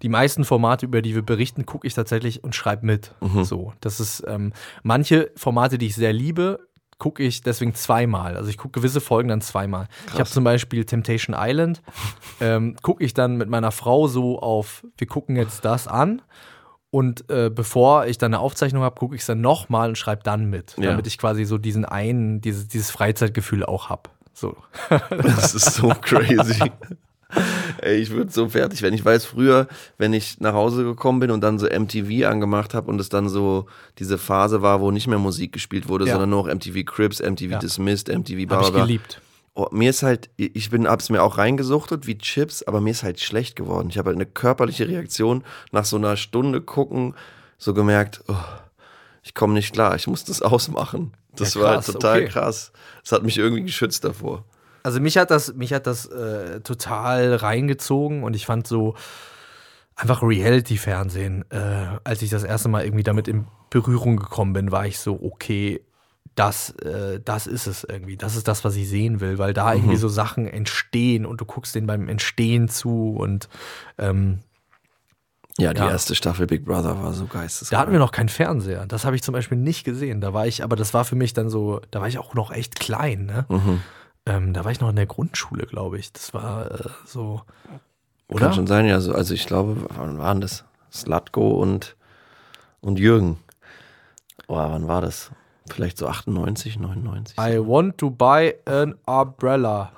Die 0.02 0.10
meisten 0.10 0.44
Formate, 0.44 0.84
über 0.84 1.00
die 1.00 1.14
wir 1.14 1.22
berichten, 1.22 1.64
gucke 1.64 1.86
ich 1.86 1.94
tatsächlich 1.94 2.44
und 2.44 2.54
schreibe 2.54 2.84
mit. 2.84 3.14
Mhm. 3.20 3.44
So, 3.44 3.72
das 3.80 3.98
ist 3.98 4.22
ähm, 4.26 4.52
manche 4.82 5.30
Formate, 5.34 5.78
die 5.78 5.86
ich 5.86 5.94
sehr 5.94 6.12
liebe, 6.12 6.58
gucke 6.98 7.22
ich 7.22 7.40
deswegen 7.40 7.74
zweimal. 7.74 8.36
Also 8.36 8.50
ich 8.50 8.58
gucke 8.58 8.78
gewisse 8.78 9.00
Folgen 9.00 9.30
dann 9.30 9.40
zweimal. 9.40 9.88
Ich 10.12 10.20
habe 10.20 10.28
zum 10.28 10.44
Beispiel 10.44 10.84
Temptation 10.84 11.34
Island, 11.38 11.80
ähm, 12.40 12.76
gucke 12.82 13.02
ich 13.02 13.14
dann 13.14 13.36
mit 13.36 13.48
meiner 13.48 13.72
Frau 13.72 14.06
so 14.06 14.38
auf, 14.38 14.86
wir 14.98 15.06
gucken 15.06 15.36
jetzt 15.36 15.64
das 15.64 15.88
an. 15.88 16.20
Und 16.94 17.28
äh, 17.30 17.48
bevor 17.48 18.04
ich 18.06 18.18
dann 18.18 18.34
eine 18.34 18.40
Aufzeichnung 18.40 18.82
habe, 18.82 18.94
gucke 18.96 19.14
ich 19.14 19.22
es 19.22 19.26
dann 19.26 19.40
nochmal 19.40 19.88
und 19.88 19.96
schreibe 19.96 20.22
dann 20.22 20.50
mit, 20.50 20.76
Ja. 20.78 20.90
damit 20.90 21.06
ich 21.06 21.16
quasi 21.16 21.44
so 21.46 21.56
diesen 21.56 21.86
einen, 21.86 22.42
dieses, 22.42 22.68
dieses 22.68 22.90
Freizeitgefühl 22.90 23.64
auch 23.64 23.88
habe. 23.88 24.10
So. 24.34 24.54
Das 25.10 25.54
ist 25.54 25.72
so 25.74 25.88
crazy. 26.02 26.70
Ey, 27.80 27.96
ich 27.96 28.10
würde 28.10 28.30
so 28.30 28.46
fertig 28.50 28.82
werden. 28.82 28.94
Ich 28.94 29.02
weiß 29.02 29.24
früher, 29.24 29.68
wenn 29.96 30.12
ich 30.12 30.38
nach 30.40 30.52
Hause 30.52 30.84
gekommen 30.84 31.18
bin 31.20 31.30
und 31.30 31.40
dann 31.40 31.58
so 31.58 31.66
MTV 31.66 32.26
angemacht 32.28 32.74
habe 32.74 32.90
und 32.90 33.00
es 33.00 33.08
dann 33.08 33.30
so 33.30 33.64
diese 33.98 34.18
Phase 34.18 34.60
war, 34.60 34.82
wo 34.82 34.90
nicht 34.90 35.06
mehr 35.06 35.18
Musik 35.18 35.52
gespielt 35.52 35.88
wurde, 35.88 36.04
Ja. 36.04 36.12
sondern 36.12 36.28
nur 36.28 36.42
noch 36.46 36.54
MTV 36.54 36.84
Cribs, 36.84 37.20
MTV 37.20 37.52
Ja. 37.52 37.58
Dismissed, 37.58 38.08
MTV 38.08 38.40
Habe 38.40 38.46
bla 38.46 38.60
ich 38.68 38.72
geliebt. 38.74 39.22
Oh, 39.54 39.66
mir 39.70 39.90
ist 39.90 40.02
halt, 40.02 40.30
ich 40.36 40.70
bin, 40.70 40.88
hab's 40.88 41.10
mir 41.10 41.22
auch 41.22 41.36
reingesuchtet 41.36 42.06
wie 42.06 42.16
Chips, 42.16 42.62
aber 42.62 42.80
mir 42.80 42.90
ist 42.90 43.02
halt 43.02 43.20
schlecht 43.20 43.54
geworden. 43.54 43.88
Ich 43.90 43.98
habe 43.98 44.08
halt 44.08 44.16
eine 44.16 44.24
körperliche 44.26 44.88
Reaktion 44.88 45.44
nach 45.72 45.84
so 45.84 45.96
einer 45.96 46.16
Stunde 46.16 46.62
gucken, 46.62 47.14
so 47.58 47.74
gemerkt, 47.74 48.24
oh, 48.28 48.34
ich 49.22 49.34
komme 49.34 49.52
nicht 49.54 49.74
klar, 49.74 49.94
ich 49.94 50.06
muss 50.06 50.24
das 50.24 50.40
ausmachen. 50.42 51.12
Das 51.36 51.54
Ja, 51.54 51.60
war 51.60 51.68
halt 51.70 51.84
krass, 51.84 51.92
total 51.92 52.18
okay. 52.20 52.28
krass. 52.28 52.72
Das 53.02 53.12
hat 53.12 53.22
mich 53.24 53.36
irgendwie 53.38 53.62
geschützt 53.62 54.04
davor. 54.04 54.44
Also 54.84 55.00
mich 55.00 55.16
hat 55.18 55.30
das, 55.30 55.54
mich 55.54 55.72
hat 55.72 55.86
das 55.86 56.06
äh, 56.06 56.60
total 56.60 57.34
reingezogen 57.34 58.24
und 58.24 58.34
ich 58.34 58.46
fand 58.46 58.66
so 58.66 58.94
einfach 59.94 60.22
Reality-Fernsehen, 60.22 61.44
äh, 61.50 61.98
als 62.04 62.22
ich 62.22 62.30
das 62.30 62.42
erste 62.42 62.68
Mal 62.68 62.84
irgendwie 62.84 63.04
damit 63.04 63.28
in 63.28 63.46
Berührung 63.70 64.16
gekommen 64.16 64.54
bin, 64.54 64.72
war 64.72 64.86
ich 64.86 64.98
so, 64.98 65.20
okay, 65.22 65.82
das, 66.34 66.70
äh, 66.76 67.20
das 67.24 67.46
ist 67.46 67.66
es 67.66 67.84
irgendwie. 67.84 68.16
Das 68.16 68.36
ist 68.36 68.48
das, 68.48 68.64
was 68.64 68.74
ich 68.76 68.88
sehen 68.88 69.20
will, 69.20 69.38
weil 69.38 69.52
da 69.52 69.74
irgendwie 69.74 69.96
so 69.96 70.08
Sachen 70.08 70.46
entstehen 70.46 71.26
und 71.26 71.40
du 71.40 71.44
guckst 71.44 71.74
denen 71.74 71.86
beim 71.86 72.08
Entstehen 72.08 72.68
zu 72.68 73.14
und 73.18 73.48
ähm, 73.98 74.38
Ja, 75.58 75.74
die 75.74 75.80
Ja. 75.80 75.88
erste 75.90 76.14
Staffel 76.14 76.46
Big 76.46 76.64
Brother 76.64 77.02
war 77.02 77.12
so 77.12 77.26
geisteskrank. 77.26 77.70
da 77.70 77.78
hatten 77.82 77.92
wir 77.92 77.98
noch 77.98 78.12
keinen 78.12 78.30
Fernseher. 78.30 78.86
Das 78.86 79.04
habe 79.04 79.16
ich 79.16 79.22
zum 79.22 79.32
Beispiel 79.34 79.58
nicht 79.58 79.84
gesehen. 79.84 80.20
Da 80.22 80.32
war 80.32 80.46
ich, 80.46 80.64
aber 80.64 80.76
das 80.76 80.94
war 80.94 81.04
für 81.04 81.16
mich 81.16 81.34
dann 81.34 81.50
so, 81.50 81.80
da 81.90 82.00
war 82.00 82.08
ich 82.08 82.18
auch 82.18 82.32
noch 82.34 82.50
echt 82.50 82.80
klein, 82.80 83.26
ne? 83.26 83.46
Ähm, 84.24 84.54
da 84.54 84.64
war 84.64 84.70
ich 84.72 84.80
noch 84.80 84.88
in 84.88 84.96
der 84.96 85.06
Grundschule, 85.06 85.66
glaube 85.66 85.98
ich. 85.98 86.12
Das 86.12 86.32
war 86.32 86.70
äh, 86.70 86.88
so. 87.04 87.42
Oder? 88.28 88.46
Kann 88.46 88.54
schon 88.54 88.66
sein, 88.66 88.86
ja. 88.86 89.00
So, 89.00 89.14
also 89.14 89.34
ich 89.34 89.46
glaube, 89.46 89.76
wann 89.94 90.16
waren 90.18 90.40
das? 90.40 90.64
Slatko 90.90 91.50
und, 91.60 91.96
und 92.80 92.98
Jürgen. 92.98 93.38
Oh, 94.48 94.56
wann 94.56 94.88
war 94.88 95.00
das? 95.02 95.30
Vielleicht 95.70 95.98
so 95.98 96.06
98, 96.26 96.78
99. 96.80 97.24
I 97.38 97.58
want 97.58 97.98
to 97.98 98.10
buy 98.10 98.56
an 98.66 98.94
umbrella. 99.06 99.92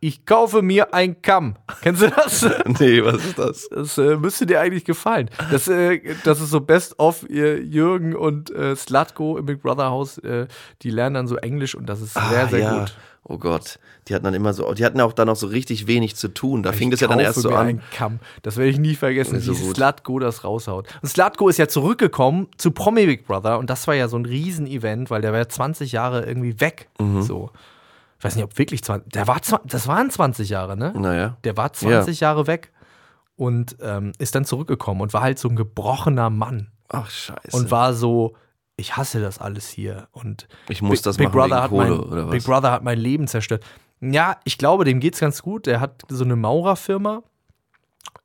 Ich 0.00 0.26
kaufe 0.26 0.60
mir 0.60 0.92
ein 0.92 1.22
Kamm. 1.22 1.56
Kennst 1.80 2.02
du 2.02 2.10
das? 2.10 2.42
nee, 2.80 3.02
was 3.02 3.24
ist 3.24 3.38
das? 3.38 3.68
Das 3.70 3.98
äh, 3.98 4.16
müsste 4.16 4.44
dir 4.44 4.60
eigentlich 4.60 4.84
gefallen. 4.84 5.30
Das, 5.50 5.68
äh, 5.68 6.00
das 6.24 6.40
ist 6.40 6.50
so 6.50 6.60
Best 6.60 6.98
of 6.98 7.28
äh, 7.30 7.58
Jürgen 7.60 8.14
und 8.14 8.50
äh, 8.50 8.76
Slatko 8.76 9.38
im 9.38 9.46
Big 9.46 9.62
Brother 9.62 9.90
Haus. 9.90 10.18
Äh, 10.18 10.48
die 10.82 10.90
lernen 10.90 11.14
dann 11.14 11.26
so 11.26 11.36
Englisch 11.36 11.74
und 11.74 11.86
das 11.86 12.02
ist 12.02 12.14
sehr, 12.14 12.48
sehr 12.48 12.58
ja. 12.60 12.78
gut. 12.80 12.94
Oh 13.28 13.38
Gott, 13.38 13.80
die 14.06 14.14
hatten 14.14 14.24
dann 14.24 14.34
immer 14.34 14.52
so, 14.52 14.72
die 14.72 14.84
hatten 14.84 15.00
auch 15.00 15.12
dann 15.12 15.28
auch 15.28 15.34
so 15.34 15.48
richtig 15.48 15.88
wenig 15.88 16.14
zu 16.14 16.28
tun. 16.28 16.62
Da 16.62 16.72
fing 16.72 16.90
Ich 16.90 16.92
das 16.92 17.00
ja 17.00 17.08
dann 17.08 17.18
erst 17.18 17.36
kaufe 17.36 17.40
so 17.40 17.50
mir 17.50 17.58
an. 17.58 17.66
einen 17.66 17.82
Kamm. 17.90 18.20
Das 18.42 18.56
werde 18.56 18.70
ich 18.70 18.78
nie 18.78 18.94
vergessen, 18.94 19.40
so 19.40 19.58
wie 19.58 19.62
gut. 19.62 19.76
Slatko 19.76 20.20
das 20.20 20.44
raushaut. 20.44 20.86
Und 21.02 21.08
Slatko 21.08 21.48
ist 21.48 21.56
ja 21.56 21.66
zurückgekommen 21.66 22.46
zu 22.56 22.70
Promi 22.70 23.06
Big 23.06 23.26
Brother 23.26 23.58
und 23.58 23.68
das 23.68 23.88
war 23.88 23.94
ja 23.94 24.06
so 24.06 24.16
ein 24.16 24.26
Riesenevent, 24.26 25.10
weil 25.10 25.22
der 25.22 25.32
war 25.32 25.40
ja 25.40 25.48
20 25.48 25.90
Jahre 25.90 26.24
irgendwie 26.24 26.60
weg. 26.60 26.88
Mhm. 27.00 27.22
So. 27.22 27.50
Ich 28.18 28.24
weiß 28.24 28.34
nicht, 28.36 28.44
ob 28.44 28.56
wirklich 28.58 28.82
20, 28.82 29.12
der 29.12 29.26
war, 29.26 29.42
20, 29.42 29.70
das 29.70 29.86
waren 29.88 30.10
20 30.10 30.48
Jahre, 30.48 30.76
ne? 30.76 30.92
Naja. 30.96 31.36
Der 31.44 31.56
war 31.56 31.72
20 31.72 32.20
Jahre 32.20 32.46
weg 32.46 32.72
und 33.36 33.76
ähm, 33.80 34.12
ist 34.18 34.34
dann 34.34 34.44
zurückgekommen 34.44 35.02
und 35.02 35.12
war 35.12 35.20
halt 35.20 35.38
so 35.38 35.48
ein 35.48 35.56
gebrochener 35.56 36.30
Mann 36.30 36.70
Ach, 36.88 37.10
scheiße. 37.10 37.56
und 37.56 37.70
war 37.70 37.92
so, 37.92 38.34
ich 38.76 38.96
hasse 38.96 39.20
das 39.20 39.38
alles 39.38 39.68
hier 39.68 40.08
und 40.12 40.48
Ich 40.68 40.82
muss 40.82 40.98
Big, 40.98 41.04
das 41.04 41.16
Big 41.18 41.26
machen 41.26 41.38
Brother 41.38 41.48
wegen 41.50 41.62
hat 41.62 41.70
Kohle, 41.70 41.90
mein, 41.90 42.00
oder 42.00 42.26
was? 42.26 42.32
Big 42.32 42.44
Brother 42.44 42.72
hat 42.72 42.82
mein 42.82 42.98
Leben 42.98 43.28
zerstört. 43.28 43.64
Ja, 44.00 44.38
ich 44.44 44.58
glaube, 44.58 44.84
dem 44.84 45.00
geht's 45.00 45.20
ganz 45.20 45.42
gut. 45.42 45.66
Der 45.66 45.80
hat 45.80 46.02
so 46.08 46.24
eine 46.24 46.36
Maurerfirma. 46.36 47.22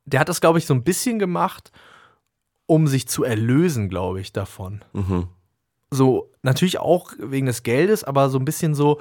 Der 0.04 0.20
hat 0.20 0.28
das, 0.28 0.40
glaube 0.40 0.58
ich, 0.58 0.66
so 0.66 0.74
ein 0.74 0.84
bisschen 0.84 1.18
gemacht, 1.18 1.72
um 2.66 2.86
sich 2.86 3.08
zu 3.08 3.24
erlösen, 3.24 3.88
glaube 3.88 4.20
ich, 4.20 4.32
davon. 4.32 4.84
Mhm. 4.92 5.28
So, 5.90 6.30
natürlich 6.42 6.78
auch 6.78 7.12
wegen 7.18 7.46
des 7.46 7.62
Geldes, 7.62 8.04
aber 8.04 8.28
so 8.28 8.38
ein 8.38 8.44
bisschen 8.44 8.74
so, 8.74 9.00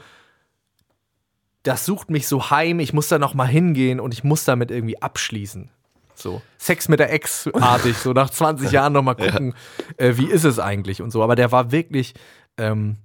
das 1.64 1.86
sucht 1.86 2.10
mich 2.10 2.28
so 2.28 2.50
heim, 2.50 2.80
ich 2.80 2.94
muss 2.94 3.08
da 3.08 3.20
noch 3.20 3.34
mal 3.34 3.48
hingehen 3.48 4.00
und 4.00 4.14
ich 4.14 4.24
muss 4.24 4.46
damit 4.46 4.72
irgendwie 4.72 5.02
abschließen. 5.02 5.70
So, 6.16 6.42
Sex 6.58 6.88
mit 6.88 7.00
der 7.00 7.12
Ex-artig, 7.12 7.98
so 7.98 8.14
nach 8.14 8.30
20 8.30 8.72
Jahren 8.72 8.94
noch 8.94 9.02
mal 9.02 9.16
gucken, 9.16 9.56
äh, 9.98 10.18
wie 10.18 10.28
ist 10.28 10.44
es 10.44 10.60
eigentlich 10.60 11.02
und 11.02 11.12
so. 11.12 11.24
Aber 11.24 11.36
der 11.36 11.52
war 11.52 11.72
wirklich, 11.72 12.14
ähm, 12.58 12.98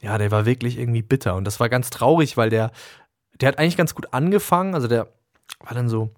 ja, 0.00 0.18
der 0.18 0.30
war 0.30 0.46
wirklich 0.46 0.78
irgendwie 0.78 1.02
bitter 1.02 1.34
und 1.34 1.44
das 1.44 1.60
war 1.60 1.68
ganz 1.68 1.90
traurig, 1.90 2.36
weil 2.36 2.50
der, 2.50 2.70
der 3.40 3.48
hat 3.48 3.58
eigentlich 3.58 3.76
ganz 3.76 3.94
gut 3.94 4.12
angefangen, 4.12 4.74
also 4.74 4.88
der 4.88 5.08
war 5.60 5.74
dann 5.74 5.88
so, 5.88 6.12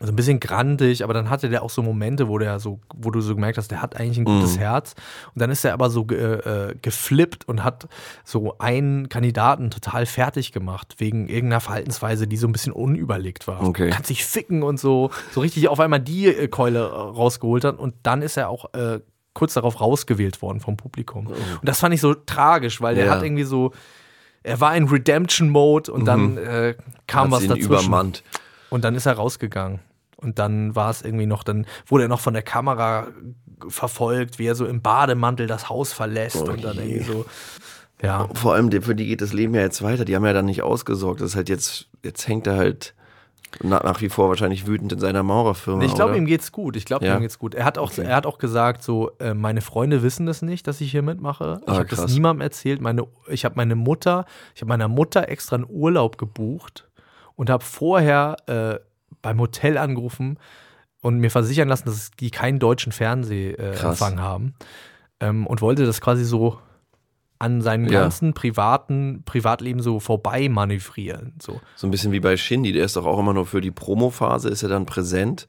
so 0.00 0.06
ein 0.12 0.16
bisschen 0.16 0.38
grantig, 0.38 1.02
aber 1.02 1.12
dann 1.14 1.28
hatte 1.28 1.48
der 1.48 1.62
auch 1.62 1.70
so 1.70 1.82
Momente, 1.82 2.28
wo 2.28 2.38
der 2.38 2.60
so, 2.60 2.78
wo 2.94 3.10
du 3.10 3.20
so 3.20 3.34
gemerkt 3.34 3.58
hast, 3.58 3.70
der 3.70 3.82
hat 3.82 3.96
eigentlich 3.96 4.18
ein 4.18 4.24
gutes 4.24 4.54
Mhm. 4.56 4.60
Herz. 4.60 4.94
Und 5.34 5.42
dann 5.42 5.50
ist 5.50 5.64
er 5.64 5.72
aber 5.72 5.90
so 5.90 6.04
ge, 6.04 6.18
äh, 6.18 6.74
geflippt 6.80 7.48
und 7.48 7.64
hat 7.64 7.88
so 8.24 8.56
einen 8.58 9.08
Kandidaten 9.08 9.70
total 9.70 10.06
fertig 10.06 10.52
gemacht, 10.52 10.94
wegen 10.98 11.28
irgendeiner 11.28 11.60
Verhaltensweise, 11.60 12.26
die 12.28 12.36
so 12.36 12.46
ein 12.46 12.52
bisschen 12.52 12.72
unüberlegt 12.72 13.46
war. 13.48 13.62
Okay. 13.66 13.90
Kann 13.90 14.04
sich 14.04 14.24
ficken 14.24 14.62
und 14.62 14.78
so, 14.78 15.10
so 15.32 15.40
richtig 15.40 15.68
auf 15.68 15.80
einmal 15.80 16.00
die 16.00 16.26
äh, 16.26 16.48
Keule 16.48 16.78
äh, 16.80 16.82
rausgeholt 16.84 17.64
hat. 17.64 17.78
Und 17.78 17.94
dann 18.04 18.22
ist 18.22 18.36
er 18.36 18.48
auch 18.50 18.72
äh, 18.74 19.00
kurz 19.34 19.54
darauf 19.54 19.80
rausgewählt 19.80 20.42
worden 20.42 20.60
vom 20.60 20.76
Publikum. 20.76 21.26
Und 21.26 21.36
das 21.62 21.80
fand 21.80 21.94
ich 21.94 22.00
so 22.00 22.14
tragisch, 22.14 22.80
weil 22.80 22.94
der. 22.94 23.06
Ja. 23.06 23.14
hat 23.14 23.22
irgendwie 23.22 23.44
so, 23.44 23.72
er 24.42 24.60
war 24.60 24.76
in 24.76 24.88
Redemption-Mode 24.88 25.92
und 25.92 26.04
dann 26.04 26.36
äh, 26.38 26.74
kam 27.06 27.28
Mhm. 27.28 27.32
Hat 27.32 27.32
was 27.32 27.38
sie 27.40 27.44
ihn 27.46 27.48
dazwischen. 27.50 27.66
übermannt. 27.86 28.22
Und 28.70 28.84
dann 28.84 28.94
ist 28.94 29.06
er 29.06 29.14
rausgegangen. 29.14 29.80
Und 30.20 30.38
dann 30.38 30.74
war 30.76 30.90
es 30.90 31.02
irgendwie 31.02 31.26
noch, 31.26 31.42
dann 31.44 31.64
wurde 31.86 32.04
er 32.04 32.08
noch 32.08 32.20
von 32.20 32.34
der 32.34 32.42
Kamera 32.42 33.06
verfolgt, 33.68 34.38
wie 34.38 34.46
er 34.46 34.54
so 34.54 34.66
im 34.66 34.82
Bademantel 34.82 35.46
das 35.46 35.68
Haus 35.68 35.92
verlässt 35.92 36.36
Oh 36.48 36.50
und 36.52 36.62
dann 36.64 36.76
irgendwie 36.76 37.00
so. 37.04 37.24
Ja. 38.02 38.28
Vor 38.34 38.54
allem, 38.54 38.70
für 38.82 38.94
die 38.94 39.06
geht 39.06 39.20
das 39.20 39.32
Leben 39.32 39.54
ja 39.54 39.60
jetzt 39.62 39.82
weiter. 39.82 40.04
Die 40.04 40.14
haben 40.14 40.24
ja 40.24 40.32
dann 40.32 40.46
nicht 40.46 40.62
ausgesorgt. 40.62 41.20
Das 41.20 41.30
ist 41.30 41.36
halt 41.36 41.48
jetzt, 41.48 41.88
jetzt 42.04 42.28
hängt 42.28 42.46
er 42.46 42.56
halt 42.56 42.94
na, 43.62 43.80
nach 43.82 44.00
wie 44.02 44.08
vor 44.10 44.28
wahrscheinlich 44.28 44.66
wütend 44.66 44.92
in 44.92 44.98
seiner 45.00 45.22
Maurerfirma. 45.22 45.82
Ich 45.82 45.94
glaube, 45.94 46.16
ihm 46.16 46.26
geht's 46.26 46.52
gut. 46.52 46.76
Ich 46.76 46.84
glaube, 46.84 47.06
Ja? 47.06 47.16
ihm 47.16 47.22
geht's 47.22 47.38
gut. 47.38 47.54
Er 47.54 47.64
hat 47.64 47.78
auch, 47.78 47.90
Okay. 47.90 48.02
er 48.04 48.14
hat 48.14 48.26
auch 48.26 48.38
gesagt, 48.38 48.82
so, 48.82 49.10
äh, 49.20 49.32
meine 49.34 49.62
Freunde 49.62 50.02
wissen 50.02 50.26
das 50.26 50.42
nicht, 50.42 50.66
dass 50.68 50.80
ich 50.82 50.90
hier 50.90 51.02
mitmache. 51.02 51.60
Ich 51.62 51.68
Ah, 51.68 51.76
habe 51.76 51.86
das 51.86 52.12
niemandem 52.12 52.42
erzählt. 52.42 52.80
Meine, 52.82 53.04
ich 53.26 53.44
habe 53.46 53.54
meine 53.56 53.74
Mutter, 53.74 54.26
ich 54.54 54.60
habe 54.60 54.68
meiner 54.68 54.86
Mutter 54.88 55.28
extra 55.28 55.56
einen 55.56 55.66
Urlaub 55.68 56.18
gebucht 56.18 56.88
und 57.36 57.48
habe 57.50 57.64
vorher 57.64 58.36
äh, 58.48 58.78
beim 59.28 59.40
Hotel 59.40 59.76
angerufen 59.76 60.38
und 61.02 61.18
mir 61.18 61.30
versichern 61.30 61.68
lassen, 61.68 61.84
dass 61.86 62.10
die 62.18 62.30
keinen 62.30 62.58
deutschen 62.58 62.92
Fernsehempfang 62.92 64.18
äh, 64.18 64.20
haben. 64.20 64.54
Ähm, 65.20 65.46
und 65.46 65.60
wollte 65.60 65.84
das 65.84 66.00
quasi 66.00 66.24
so 66.24 66.58
an 67.38 67.60
seinem 67.62 67.86
Ja. 67.86 68.00
ganzen 68.00 68.32
privaten 68.34 69.22
Privatleben 69.24 69.80
so 69.80 70.00
vorbei 70.00 70.48
manövrieren. 70.48 71.34
So. 71.40 71.60
So 71.76 71.86
ein 71.86 71.90
bisschen 71.90 72.10
wie 72.12 72.20
bei 72.20 72.36
Shindy. 72.36 72.72
Der 72.72 72.84
ist 72.84 72.96
doch 72.96 73.06
auch 73.06 73.18
immer 73.18 73.32
nur 73.34 73.46
für 73.46 73.60
die 73.60 73.70
Promophase, 73.70 74.48
ist 74.48 74.62
er 74.62 74.68
dann 74.70 74.86
präsent 74.86 75.46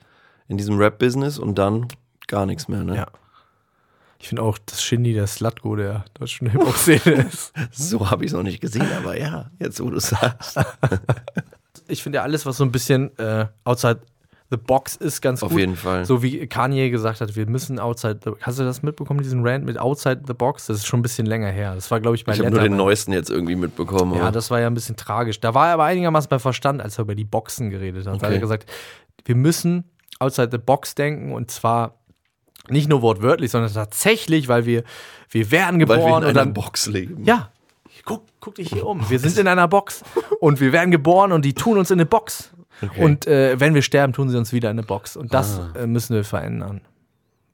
in 0.47 0.57
diesem 0.57 0.77
Rap-Business 0.77 1.39
und 1.39 1.57
dann 1.57 1.87
gar 2.27 2.45
nichts 2.45 2.67
mehr, 2.67 2.83
ne? 2.83 2.95
Ja. 2.97 3.07
Ich 4.21 4.27
finde 4.27 4.41
auch, 4.43 4.57
dass 4.57 4.83
Shindy 4.83 5.13
der 5.13 5.27
Slutgo 5.27 5.75
der 5.77 6.03
deutschen 6.13 6.49
Hip-Hop-Szene 6.49 6.99
ist. 7.29 7.53
So 7.71 8.11
habe 8.11 8.25
ich 8.25 8.31
es 8.31 8.35
noch 8.35 8.43
nicht 8.43 8.59
gesehen, 8.59 8.87
aber 8.97 9.17
ja, 9.17 9.49
jetzt 9.59 9.79
wo 9.81 9.89
du 9.89 9.99
sagst. 9.99 10.59
Ich 11.89 12.03
finde 12.03 12.17
ja 12.17 12.23
alles, 12.23 12.45
was 12.45 12.57
so 12.57 12.63
ein 12.63 12.71
bisschen 12.71 13.17
äh, 13.17 13.45
outside 13.63 13.99
the 14.51 14.57
box 14.57 14.95
ist, 14.95 15.21
ganz 15.21 15.43
Auf 15.43 15.51
gut. 15.51 15.59
jeden 15.59 15.75
Fall. 15.75 16.05
So 16.05 16.23
wie 16.23 16.47
Kanye 16.47 16.89
gesagt 16.89 17.21
hat, 17.21 17.35
wir 17.35 17.45
müssen 17.47 17.77
outside 17.77 18.19
the 18.25 18.31
Hast 18.41 18.57
du 18.57 18.63
das 18.63 18.81
mitbekommen, 18.81 19.21
diesen 19.21 19.45
Rant 19.45 19.63
mit 19.65 19.77
outside 19.77 20.21
the 20.25 20.33
box? 20.33 20.65
Das 20.65 20.77
ist 20.77 20.87
schon 20.87 20.99
ein 21.01 21.03
bisschen 21.03 21.27
länger 21.27 21.49
her. 21.51 21.75
Das 21.75 21.91
war, 21.91 21.99
glaube 21.99 22.15
ich, 22.15 22.25
bei 22.25 22.33
Ich 22.33 22.39
habe 22.39 22.49
nur 22.49 22.61
den 22.61 22.75
neuesten 22.75 23.13
jetzt 23.13 23.29
irgendwie 23.29 23.55
mitbekommen. 23.55 24.15
Ja, 24.15 24.21
aber- 24.23 24.31
das 24.31 24.49
war 24.49 24.59
ja 24.59 24.65
ein 24.67 24.73
bisschen 24.73 24.95
tragisch. 24.95 25.39
Da 25.39 25.53
war 25.53 25.67
er 25.67 25.73
aber 25.73 25.83
einigermaßen 25.83 26.29
bei 26.29 26.39
Verstand, 26.39 26.81
als 26.81 26.97
er 26.97 27.03
über 27.03 27.13
die 27.15 27.25
Boxen 27.25 27.69
geredet 27.69 28.07
hat. 28.07 28.13
Da 28.15 28.17
hat 28.21 28.23
Okay. 28.23 28.33
er 28.35 28.39
gesagt, 28.39 28.69
wir 29.25 29.35
müssen 29.35 29.83
outside 30.19 30.49
the 30.51 30.57
box 30.57 30.95
denken 30.95 31.31
und 31.31 31.51
zwar 31.51 31.95
nicht 32.69 32.89
nur 32.89 33.01
wortwörtlich, 33.03 33.51
sondern 33.51 33.71
tatsächlich, 33.71 34.47
weil 34.47 34.65
wir, 34.65 34.83
wir 35.29 35.51
werden 35.51 35.75
weil 35.87 35.97
geboren 35.97 36.01
wir 36.01 36.07
in 36.09 36.13
und 36.15 36.23
einer 36.25 36.33
dann 36.33 36.53
Box 36.53 36.87
leben. 36.87 37.23
Ja, 37.23 37.49
guck, 38.09 38.23
guck 38.41 38.55
dich 38.55 38.69
hier 38.69 38.85
um. 38.85 39.09
Wir 39.09 39.19
sind 39.19 39.37
in 39.37 39.47
einer 39.47 39.67
Box 39.67 40.03
und 40.39 40.59
wir 40.59 40.71
werden 40.73 40.91
geboren 40.91 41.31
und 41.31 41.45
die 41.45 41.53
tun 41.53 41.77
uns 41.77 41.91
in 41.91 41.99
eine 41.99 42.05
Box. 42.05 42.51
Okay. 42.81 43.03
Und 43.03 43.27
äh, 43.27 43.59
wenn 43.59 43.73
wir 43.73 43.81
sterben, 43.81 44.13
tun 44.13 44.29
sie 44.29 44.37
uns 44.37 44.51
wieder 44.53 44.69
in 44.71 44.77
eine 44.79 44.85
Box. 44.85 45.15
Und 45.17 45.33
das 45.33 45.59
Ah. 45.59 45.73
äh, 45.79 45.87
müssen 45.87 46.15
wir 46.15 46.23
verändern. 46.23 46.81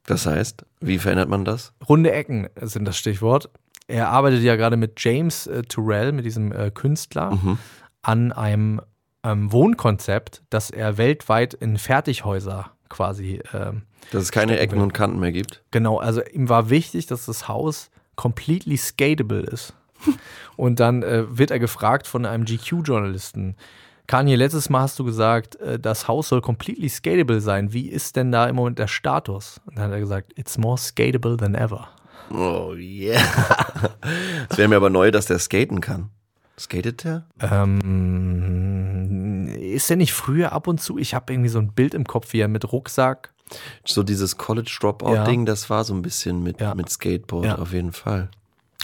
Das 0.06 0.26
heißt, 0.26 0.64
wie 0.80 0.98
verändert 0.98 1.28
man 1.28 1.44
das? 1.44 1.72
Runde 1.88 2.12
Ecken 2.12 2.48
sind 2.60 2.84
das 2.84 2.96
Stichwort. 2.96 3.50
Er 3.88 4.08
arbeitet 4.10 4.42
ja 4.42 4.56
gerade 4.56 4.76
mit 4.76 4.92
James 5.02 5.46
äh, 5.46 5.62
Turrell, 5.62 6.12
mit 6.12 6.24
diesem 6.24 6.52
äh, 6.52 6.70
Künstler, 6.70 7.32
Mhm. 7.32 7.58
an 8.02 8.32
einem 8.32 8.80
ähm, 9.24 9.50
Wohnkonzept, 9.50 10.42
das 10.50 10.70
er 10.70 10.96
weltweit 10.98 11.54
in 11.54 11.76
Fertighäuser 11.78 12.70
quasi 12.88 13.40
ähm, 13.52 13.82
Dass 14.12 14.22
es 14.22 14.30
keine 14.32 14.58
Ecken 14.60 14.76
will. 14.76 14.82
und 14.84 14.94
Kanten 14.94 15.18
mehr 15.18 15.32
gibt. 15.32 15.64
Genau, 15.72 15.98
also 15.98 16.22
ihm 16.24 16.48
war 16.48 16.70
wichtig, 16.70 17.06
dass 17.06 17.26
das 17.26 17.48
Haus 17.48 17.90
completely 18.14 18.76
skatable 18.76 19.40
ist. 19.40 19.74
Und 20.56 20.80
dann 20.80 21.02
äh, 21.02 21.24
wird 21.38 21.50
er 21.50 21.58
gefragt 21.58 22.06
von 22.06 22.24
einem 22.26 22.44
GQ-Journalisten. 22.44 23.56
Kanye, 24.06 24.36
letztes 24.36 24.70
Mal 24.70 24.80
hast 24.82 24.98
du 24.98 25.04
gesagt, 25.04 25.56
äh, 25.56 25.78
das 25.78 26.06
Haus 26.08 26.28
soll 26.28 26.40
completely 26.40 26.88
skatable 26.88 27.40
sein. 27.40 27.72
Wie 27.72 27.88
ist 27.88 28.16
denn 28.16 28.30
da 28.32 28.46
im 28.46 28.56
Moment 28.56 28.78
der 28.78 28.86
Status? 28.88 29.60
Und 29.66 29.76
dann 29.78 29.86
hat 29.86 29.92
er 29.92 30.00
gesagt, 30.00 30.32
it's 30.38 30.56
more 30.58 30.78
skatable 30.78 31.36
than 31.36 31.54
ever. 31.54 31.88
Oh 32.30 32.72
yeah. 32.74 33.20
Es 34.48 34.58
wäre 34.58 34.68
mir 34.68 34.76
aber 34.76 34.90
neu, 34.90 35.10
dass 35.10 35.26
der 35.26 35.38
skaten 35.38 35.80
kann. 35.80 36.10
Skatet 36.58 37.04
der? 37.04 37.26
Ähm, 38.16 39.48
ist 39.48 39.90
er 39.90 39.96
nicht 39.96 40.12
früher 40.12 40.52
ab 40.52 40.66
und 40.68 40.80
zu? 40.80 40.98
Ich 40.98 41.14
habe 41.14 41.32
irgendwie 41.32 41.48
so 41.50 41.58
ein 41.58 41.72
Bild 41.72 41.94
im 41.94 42.04
Kopf, 42.04 42.32
wie 42.32 42.40
er 42.40 42.48
mit 42.48 42.72
Rucksack. 42.72 43.32
So 43.84 44.02
dieses 44.02 44.36
College 44.38 44.74
Dropout-Ding, 44.80 45.46
das 45.46 45.70
war 45.70 45.84
so 45.84 45.94
ein 45.94 46.02
bisschen 46.02 46.42
mit, 46.42 46.60
Ja. 46.60 46.74
mit 46.74 46.88
Skateboard, 46.90 47.44
Ja. 47.44 47.58
auf 47.58 47.72
jeden 47.72 47.92
Fall. 47.92 48.28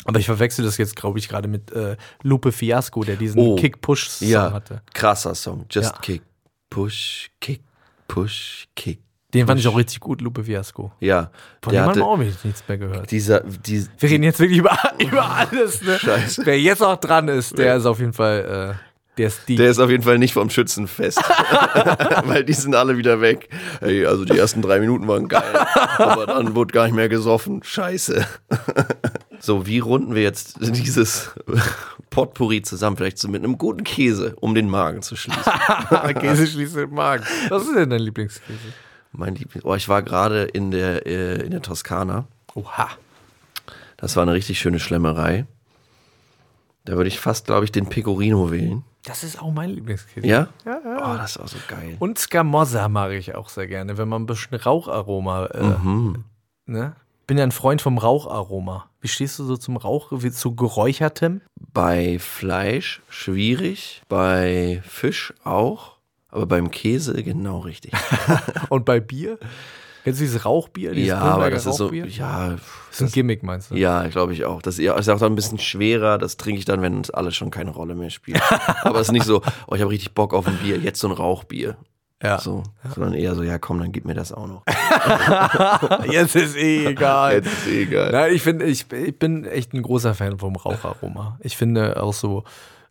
Aber 0.05 0.19
ich 0.19 0.27
verwechsel 0.27 0.65
das 0.65 0.77
jetzt, 0.79 0.97
glaube 0.97 1.19
ich, 1.19 1.29
gerade 1.29 1.49
mit 1.49 1.71
äh, 1.73 1.97
Lupe 2.23 2.53
Fiasco, 2.53 3.05
der 3.05 3.17
diesen 3.17 3.41
Oh. 3.41 3.57
Kick-Push-Song 3.57 4.29
Ja, 4.29 4.53
hatte. 4.53 4.83
krasser 4.95 5.35
Song. 5.35 5.67
Just 5.71 5.93
Ja. 5.93 5.99
kick, 6.01 6.23
push, 6.71 7.31
kick, 7.41 7.61
push, 8.09 8.67
kick. 8.75 9.01
Den 9.35 9.47
fand 9.47 9.59
ich 9.61 9.67
auch 9.69 9.77
richtig 9.79 10.01
gut, 10.01 10.21
Lupe 10.21 10.45
Fiasco. 10.45 10.93
Ja, 11.01 11.31
Von 11.63 11.73
dem 11.73 11.83
haben 11.85 11.95
wir 11.97 12.05
auch 12.05 12.19
nichts 12.19 12.63
mehr 12.69 12.77
gehört. 12.77 13.11
dieser, 13.11 13.41
die, 13.41 13.87
Wir 13.99 14.11
reden 14.11 14.25
jetzt 14.25 14.39
wirklich 14.41 14.59
über, 14.59 14.77
über 14.99 15.25
alles. 15.25 15.81
Ne? 15.83 15.99
Scheiße. 15.99 16.43
Wer 16.45 16.61
jetzt 16.61 16.83
auch 16.83 16.97
dran 16.97 17.29
ist, 17.29 17.57
der 17.57 17.77
ist 17.77 17.87
auf 17.87 17.99
jeden 17.99 18.13
Fall, 18.13 18.77
äh, 18.77 18.85
der 19.17 19.29
ist 19.29 19.49
die. 19.49 19.57
der 19.57 19.71
ist 19.71 19.79
auf 19.79 19.89
jeden 19.89 20.03
Fall 20.03 20.19
nicht 20.19 20.35
vom 20.35 20.51
Schützenfest. 20.51 21.17
Weil 22.25 22.45
die 22.45 22.53
sind 22.53 22.75
alle 22.75 22.99
wieder 22.99 23.23
weg. 23.23 23.49
Hey, 23.81 24.05
also 24.05 24.27
die 24.27 24.37
ersten 24.37 24.61
drei 24.61 24.81
Minuten 24.81 25.09
waren 25.09 25.29
geil. 25.29 25.43
aber 25.97 26.27
dann 26.27 26.55
wurde 26.55 26.73
gar 26.73 26.85
nicht 26.85 26.95
mehr 26.95 27.09
gesoffen. 27.09 27.63
Scheiße. 27.63 28.27
So, 29.45 29.67
wie 29.67 29.81
runden 29.81 30.15
wir 30.15 30.23
jetzt 30.23 30.57
dieses 30.61 31.31
Potpourri 32.11 32.63
zusammen? 32.63 32.97
Vielleicht 32.97 33.19
so 33.19 33.29
mit 33.29 33.43
einem 33.43 33.59
guten 33.59 33.83
Käse, 33.85 34.37
um 34.41 34.55
den 34.55 34.69
Magen 34.71 35.03
zu 35.03 35.17
schließen. 35.17 35.43
Käse 36.21 36.47
schließt 36.47 36.77
den 36.77 36.95
Magen. 36.95 37.25
Was 37.49 37.65
ist 37.65 37.75
denn 37.75 37.91
dein 37.91 38.01
Lieblingskäse? 38.03 38.59
Mein 39.13 39.35
Liebling. 39.35 39.63
Oh, 39.65 39.75
ich 39.75 39.89
war 39.89 40.03
gerade 40.03 40.45
in 40.45 40.71
der, 40.71 41.07
äh, 41.07 41.43
in 41.45 41.51
der 41.51 41.61
Toskana. 41.61 42.27
Oha. 42.55 42.89
Das 43.97 44.17
war 44.17 44.23
eine 44.23 44.33
richtig 44.33 44.59
schöne 44.59 44.79
Schlemmerei. 44.81 45.47
Da 46.85 46.95
würde 46.97 47.09
ich 47.09 47.21
fast, 47.21 47.47
glaube 47.47 47.65
ich, 47.65 47.73
den 47.73 47.87
Pecorino 47.89 48.51
wählen. 48.51 48.85
Das 49.05 49.25
ist 49.25 49.41
auch 49.43 49.51
mein 49.53 49.71
Lieblingskäse. 49.71 50.27
Ja? 50.27 50.49
Ja, 50.65 50.81
ja. 50.85 51.13
Oh, 51.15 51.17
das 51.17 51.33
ist 51.37 51.43
auch 51.43 51.49
so 51.49 51.59
geil. 51.69 51.97
Und 51.99 52.19
Scamozza 52.19 52.89
mag 52.89 53.11
ich 53.13 53.35
auch 53.35 53.49
sehr 53.49 53.67
gerne, 53.67 53.99
wenn 53.99 54.09
man 54.09 54.23
ein 54.23 54.27
bisschen 54.27 54.57
Raucharoma. 54.57 55.47
Äh, 55.47 55.63
Mhm. 55.65 56.25
ne? 56.67 56.95
Bin 57.27 57.37
ja 57.39 57.45
ein 57.45 57.53
Freund 57.53 57.83
vom 57.83 57.99
Raucharoma. 57.99 58.89
Wie 59.03 59.09
stehst 59.09 59.37
du 59.41 59.45
so 59.45 59.57
zum 59.57 59.77
Rauch, 59.77 60.13
wie 60.13 60.31
zu 60.31 60.55
geräuchertem? 60.55 61.41
Bei 61.75 62.21
Fleisch 62.21 63.03
schwierig, 63.09 64.01
bei 64.09 64.81
Fisch 64.87 65.35
auch, 65.43 65.97
aber 66.29 66.47
beim 66.47 66.71
Käse 66.71 67.21
genau 67.25 67.59
richtig. 67.59 67.93
Und 68.69 68.85
bei 68.85 69.01
Bier? 69.01 69.41
Kennst 70.05 70.21
du 70.21 70.25
dieses 70.25 70.45
Rauchbier? 70.45 70.93
Dieses 70.93 71.09
ja, 71.09 71.19
aber 71.19 71.51
das 71.51 71.67
ist 71.67 71.77
so, 71.77 71.87
Rauchbier? 71.87 72.07
ja, 72.07 72.51
Das 72.51 72.61
ist 72.93 73.03
ein 73.03 73.11
Gimmick, 73.13 73.43
meinst 73.43 73.73
du? 73.73 73.75
ja, 73.75 74.07
glaube 74.07 74.35
ich 74.35 74.45
auch. 74.45 74.63
Das 74.63 74.79
ist 74.79 74.89
auch 74.89 75.19
dann 75.19 75.33
ein 75.33 75.37
bisschen 75.37 75.59
schwerer, 75.59 76.19
das 76.19 76.37
trinke 76.37 76.61
ich 76.61 76.65
dann, 76.65 76.81
wenn 76.81 76.97
uns 76.97 77.11
alles 77.11 77.35
schon 77.35 77.51
keine 77.51 77.73
Rolle 77.73 77.97
mehr 77.97 78.11
spielt. 78.11 78.41
aber 78.83 79.01
es 79.01 79.09
ist 79.09 79.13
nicht 79.13 79.27
so, 79.27 79.43
oh, 79.67 79.75
ich 79.75 79.81
habe 79.81 79.91
richtig 79.91 80.15
Bock 80.15 80.33
auf 80.33 80.47
ein 80.47 80.59
Bier, 80.59 80.79
jetzt 80.79 81.01
so 81.01 81.09
ein 81.09 81.13
Rauchbier. 81.13 81.77
Ja. 82.23 82.39
So, 82.39 82.63
sondern 82.95 83.15
eher 83.15 83.35
so, 83.35 83.43
ja 83.43 83.59
komm, 83.59 83.81
dann 83.81 83.91
gib 83.91 84.05
mir 84.05 84.15
das 84.15 84.33
auch 84.33 84.47
noch. 84.47 84.63
Jetzt 86.11 86.37
ist 86.37 86.57
eh 86.57 86.87
egal. 86.87 87.35
Jetzt 87.35 87.47
ist 87.53 87.67
eh 87.67 87.83
egal. 87.83 88.13
Nein, 88.13 88.33
ich, 88.35 88.43
finde, 88.43 88.65
ich, 88.67 88.91
ich 88.93 89.19
bin 89.19 89.45
echt 89.45 89.73
ein 89.75 89.83
großer 89.83 90.15
Fan 90.15 90.39
vom 90.39 90.55
Raucharoma. 90.57 91.39
Ich 91.41 91.57
finde 91.57 92.01
auch 92.03 92.13
so, 92.15 92.45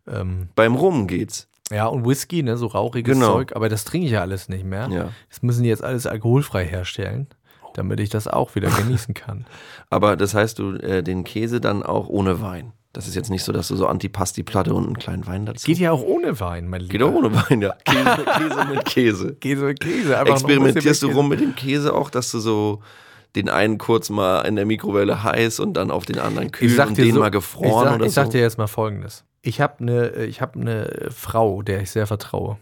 ähm, 0.06 0.48
Beim 0.54 0.74
Rum 0.74 1.06
geht's. 1.06 1.48
ja, 1.70 1.86
und 1.86 2.06
Whisky, 2.06 2.42
ne, 2.42 2.56
so 2.56 2.66
rauchiges 2.66 3.14
Genau. 3.14 3.32
Zeug, 3.34 3.56
aber 3.56 3.68
das 3.68 3.84
trinke 3.84 4.06
ich 4.06 4.12
ja 4.12 4.20
alles 4.20 4.48
nicht 4.48 4.64
mehr. 4.64 4.88
Ja. 4.90 5.08
Das 5.30 5.42
müssen 5.42 5.62
die 5.62 5.68
jetzt 5.68 5.84
alles 5.84 6.06
alkoholfrei 6.06 6.64
herstellen, 6.66 7.28
damit 7.74 8.00
ich 8.00 8.10
das 8.10 8.28
auch 8.28 8.54
wieder 8.54 8.68
genießen 8.70 9.14
kann. 9.14 9.46
Aber 9.90 10.16
das 10.16 10.34
heißt, 10.34 10.58
du 10.58 10.72
äh, 10.74 11.02
den 11.02 11.24
Käse 11.24 11.60
dann 11.60 11.82
auch 11.82 12.08
ohne 12.08 12.40
Wein. 12.42 12.72
Das 12.92 13.08
ist 13.08 13.14
jetzt 13.14 13.30
nicht 13.30 13.42
so, 13.42 13.52
dass 13.52 13.68
du 13.68 13.76
so 13.76 13.86
Antipasti-Platte 13.86 14.74
und 14.74 14.84
einen 14.84 14.98
kleinen 14.98 15.26
Wein 15.26 15.46
dazu. 15.46 15.66
Geht 15.66 15.78
ja 15.78 15.92
auch 15.92 16.02
ohne 16.02 16.38
Wein, 16.40 16.68
mein 16.68 16.82
Lieber. 16.82 16.92
Geht 16.92 17.02
auch 17.02 17.14
ohne 17.14 17.34
Wein, 17.34 17.62
ja. 17.62 17.74
Käse, 17.84 18.24
Käse 18.24 18.64
mit 18.66 18.84
Käse. 18.84 19.34
Käse 19.36 19.64
mit 19.64 19.80
Käse. 19.80 20.18
Einfach 20.18 20.34
Experimentierst 20.34 21.02
du 21.02 21.08
rum 21.08 21.28
mit 21.28 21.40
dem 21.40 21.54
Käse 21.54 21.94
auch, 21.94 22.10
dass 22.10 22.30
du 22.30 22.38
so 22.40 22.82
den 23.34 23.48
einen 23.48 23.78
kurz 23.78 24.10
mal 24.10 24.42
in 24.42 24.56
der 24.56 24.66
Mikrowelle 24.66 25.22
heiß 25.22 25.60
und 25.60 25.74
dann 25.74 25.90
auf 25.90 26.04
den 26.04 26.18
anderen 26.18 26.52
kühl 26.52 26.68
Ich 26.68 26.76
sag 26.76 26.88
und 26.88 26.98
dir 26.98 27.04
den 27.06 27.14
so, 27.14 27.20
mal 27.20 27.28
ich 27.28 27.32
gefroren 27.32 27.84
sag, 27.84 27.94
oder 27.94 28.06
ich 28.06 28.12
sag 28.12 28.26
so? 28.26 28.32
dir 28.32 28.40
jetzt 28.42 28.58
mal 28.58 28.66
Folgendes. 28.66 29.24
Ich 29.40 29.60
habe 29.60 29.80
eine 29.80 30.10
ich 30.24 30.42
hab 30.42 30.54
ne 30.54 31.08
Frau, 31.10 31.62
der 31.62 31.80
ich 31.80 31.90
sehr 31.90 32.06
vertraue. 32.06 32.58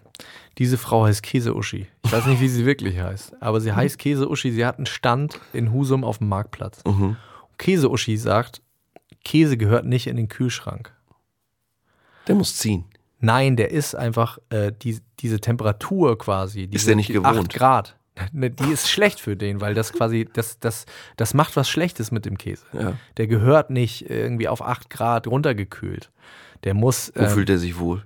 Diese 0.58 0.78
Frau 0.78 1.06
heißt 1.06 1.22
Käseuschi. 1.22 1.88
Ich 2.04 2.12
weiß 2.12 2.26
nicht, 2.26 2.40
wie 2.40 2.48
sie 2.48 2.66
wirklich 2.66 3.00
heißt, 3.00 3.42
aber 3.42 3.60
sie 3.60 3.72
heißt 3.72 3.98
Käseuschi. 3.98 4.52
Sie 4.52 4.64
hat 4.64 4.78
einen 4.78 4.86
Stand 4.86 5.40
in 5.52 5.72
Husum 5.72 6.04
auf 6.04 6.18
dem 6.18 6.28
Marktplatz. 6.28 6.82
Mhm. 6.86 7.16
Käseuschi 7.58 8.16
sagt, 8.16 8.62
Käse 9.24 9.56
gehört 9.56 9.84
nicht 9.84 10.06
in 10.06 10.16
den 10.16 10.28
Kühlschrank. 10.28 10.92
Der 12.26 12.34
muss 12.34 12.56
ziehen. 12.56 12.84
Nein, 13.18 13.56
der 13.56 13.70
ist 13.70 13.94
einfach 13.94 14.38
äh, 14.48 14.72
die, 14.72 14.98
diese 15.18 15.40
Temperatur 15.40 16.16
quasi. 16.18 16.66
Diese, 16.66 16.86
der 16.86 16.96
nicht 16.96 17.10
die 17.10 17.14
gewohnt? 17.14 17.38
8 17.38 17.52
Grad. 17.52 17.96
Ne, 18.32 18.50
Die 18.50 18.70
ist 18.70 18.90
schlecht 18.90 19.20
für 19.20 19.36
den, 19.36 19.60
weil 19.60 19.74
das 19.74 19.92
quasi, 19.92 20.28
das, 20.32 20.58
das, 20.58 20.84
das 21.16 21.34
macht 21.34 21.56
was 21.56 21.68
Schlechtes 21.68 22.10
mit 22.10 22.26
dem 22.26 22.38
Käse. 22.38 22.64
Ja. 22.72 22.94
Der 23.16 23.26
gehört 23.26 23.70
nicht 23.70 24.10
irgendwie 24.10 24.48
auf 24.48 24.62
8 24.62 24.90
Grad 24.90 25.26
runtergekühlt. 25.26 26.10
Der 26.64 26.74
muss. 26.74 27.12
Wo 27.14 27.24
ähm, 27.24 27.30
fühlt 27.30 27.50
er 27.50 27.58
sich 27.58 27.78
wohl? 27.78 28.04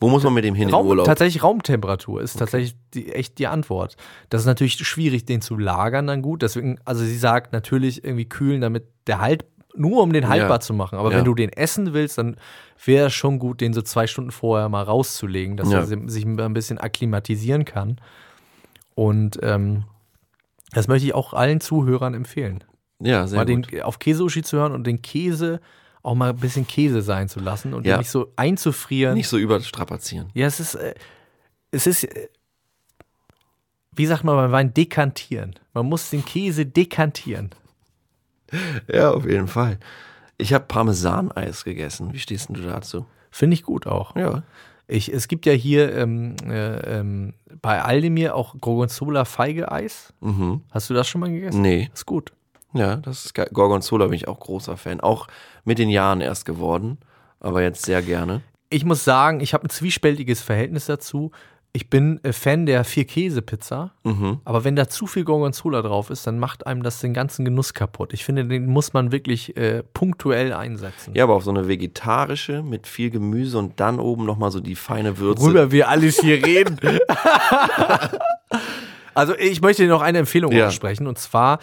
Wo 0.00 0.08
muss 0.08 0.22
man 0.24 0.32
mit 0.32 0.44
dem 0.44 0.54
hin 0.54 0.68
in 0.68 0.74
Raum, 0.74 0.86
Urlaub? 0.86 1.04
tatsächlich 1.04 1.42
Raumtemperatur 1.42 2.22
ist 2.22 2.38
tatsächlich 2.38 2.74
die, 2.94 3.12
echt 3.12 3.38
die 3.38 3.46
Antwort. 3.46 3.96
Das 4.30 4.40
ist 4.40 4.46
natürlich 4.46 4.74
schwierig, 4.74 5.26
den 5.26 5.42
zu 5.42 5.58
lagern 5.58 6.06
dann 6.06 6.22
gut. 6.22 6.40
Deswegen, 6.40 6.78
also 6.86 7.04
sie 7.04 7.18
sagt 7.18 7.52
natürlich 7.52 8.02
irgendwie 8.02 8.24
kühlen, 8.24 8.62
damit 8.62 8.84
der 9.06 9.20
halt, 9.20 9.44
nur 9.76 10.02
um 10.02 10.12
den 10.12 10.28
haltbar 10.28 10.56
Ja. 10.56 10.60
zu 10.60 10.74
machen. 10.74 10.98
Aber 10.98 11.10
Ja. 11.12 11.18
wenn 11.18 11.24
du 11.24 11.34
den 11.34 11.50
essen 11.50 11.92
willst, 11.92 12.18
dann 12.18 12.36
wäre 12.84 13.06
es 13.08 13.12
schon 13.14 13.38
gut, 13.38 13.60
den 13.60 13.72
so 13.72 13.82
zwei 13.82 14.06
Stunden 14.06 14.30
vorher 14.30 14.68
mal 14.68 14.82
rauszulegen, 14.82 15.56
dass 15.56 15.70
Ja. 15.70 15.78
er 15.80 15.86
si- 15.86 16.02
sich 16.08 16.24
ein 16.24 16.54
bisschen 16.54 16.78
akklimatisieren 16.78 17.64
kann. 17.64 18.00
Und 18.94 19.38
ähm, 19.42 19.84
das 20.72 20.88
möchte 20.88 21.06
ich 21.06 21.14
auch 21.14 21.32
allen 21.34 21.60
Zuhörern 21.60 22.14
empfehlen. 22.14 22.64
Ja, 22.98 23.26
sehr 23.26 23.38
mal 23.38 23.46
gut. 23.46 23.72
den, 23.72 23.82
auf 23.82 23.98
Käseuschi 23.98 24.42
zu 24.42 24.58
hören 24.58 24.72
und 24.72 24.86
den 24.86 25.00
Käse 25.02 25.60
auch 26.02 26.14
mal 26.14 26.30
ein 26.30 26.36
bisschen 26.36 26.66
Käse 26.66 27.02
sein 27.02 27.28
zu 27.28 27.40
lassen 27.40 27.74
und 27.74 27.86
Ja. 27.86 27.98
nicht 27.98 28.10
so 28.10 28.32
einzufrieren. 28.36 29.14
Nicht 29.14 29.28
so 29.28 29.36
überstrapazieren. 29.38 30.28
Ja, 30.34 30.46
es 30.46 30.60
ist, 30.60 30.74
äh, 30.74 30.94
es 31.70 31.86
ist, 31.86 32.04
äh, 32.04 32.28
wie 33.92 34.06
sagt 34.06 34.24
man 34.24 34.36
beim 34.36 34.52
Wein, 34.52 34.72
dekantieren. 34.74 35.54
Man 35.74 35.86
muss 35.86 36.10
den 36.10 36.24
Käse 36.24 36.64
dekantieren. 36.66 37.50
Ja, 38.92 39.10
auf 39.10 39.26
jeden 39.26 39.48
Fall. 39.48 39.78
Ich 40.38 40.52
habe 40.52 40.64
Parmesaneis 40.66 41.64
gegessen. 41.64 42.12
Wie 42.12 42.18
stehst 42.18 42.48
du 42.48 42.54
dazu? 42.54 43.06
Finde 43.30 43.54
ich 43.54 43.62
gut 43.62 43.86
auch. 43.86 44.16
Ja. 44.16 44.42
Ich, 44.88 45.12
es 45.12 45.28
gibt 45.28 45.46
ja 45.46 45.52
hier 45.52 45.94
ähm, 45.94 46.34
äh, 46.46 46.98
ähm, 46.98 47.34
bei 47.62 47.82
Aldemir 47.82 48.34
auch 48.34 48.56
Gorgonzola 48.60 49.24
Feigeeis. 49.24 50.12
Mhm. 50.20 50.62
Hast 50.70 50.90
du 50.90 50.94
das 50.94 51.08
schon 51.08 51.20
mal 51.20 51.30
gegessen? 51.30 51.62
Nee. 51.62 51.90
Ist 51.94 52.06
gut. 52.06 52.32
Ja, 52.72 52.96
das 52.96 53.24
ist 53.24 53.34
geil. 53.34 53.48
Gorgonzola 53.52 54.06
bin 54.06 54.14
ich 54.14 54.28
auch 54.28 54.40
großer 54.40 54.76
Fan. 54.76 55.00
Auch 55.00 55.28
mit 55.64 55.78
den 55.78 55.90
Jahren 55.90 56.20
erst 56.20 56.44
geworden, 56.44 56.98
aber 57.38 57.62
jetzt 57.62 57.84
sehr 57.84 58.02
gerne. 58.02 58.42
Ich 58.68 58.84
muss 58.84 59.04
sagen, 59.04 59.40
ich 59.40 59.54
habe 59.54 59.66
ein 59.66 59.70
zwiespältiges 59.70 60.42
Verhältnis 60.42 60.86
dazu. 60.86 61.32
Ich 61.72 61.88
bin 61.88 62.18
äh, 62.24 62.32
Fan 62.32 62.66
der 62.66 62.82
Vier-Käse-Pizza, 62.84 63.92
Mhm. 64.02 64.40
aber 64.44 64.64
wenn 64.64 64.74
da 64.74 64.88
zu 64.88 65.06
viel 65.06 65.22
Gorgonzola 65.22 65.82
drauf 65.82 66.10
ist, 66.10 66.26
dann 66.26 66.38
macht 66.40 66.66
einem 66.66 66.82
das 66.82 66.98
den 67.00 67.14
ganzen 67.14 67.44
Genuss 67.44 67.74
kaputt. 67.74 68.12
Ich 68.12 68.24
finde, 68.24 68.44
den 68.44 68.66
muss 68.66 68.92
man 68.92 69.12
wirklich 69.12 69.56
äh, 69.56 69.84
punktuell 69.84 70.52
einsetzen. 70.52 71.14
Ja, 71.14 71.22
aber 71.24 71.34
auf 71.34 71.44
so 71.44 71.50
eine 71.50 71.68
vegetarische 71.68 72.62
mit 72.64 72.88
viel 72.88 73.10
Gemüse 73.10 73.56
und 73.58 73.78
dann 73.78 74.00
oben 74.00 74.24
nochmal 74.24 74.50
so 74.50 74.58
die 74.58 74.74
feine 74.74 75.18
Würze. 75.18 75.42
worüber 75.42 75.70
wir 75.70 75.88
alles 75.88 76.20
hier 76.20 76.44
reden. 76.44 76.76
also 79.14 79.34
ich 79.36 79.60
möchte 79.60 79.82
dir 79.84 79.88
noch 79.88 80.02
eine 80.02 80.18
Empfehlung 80.18 80.52
Ja. 80.52 80.66
aussprechen 80.68 81.06
und 81.06 81.18
zwar 81.18 81.58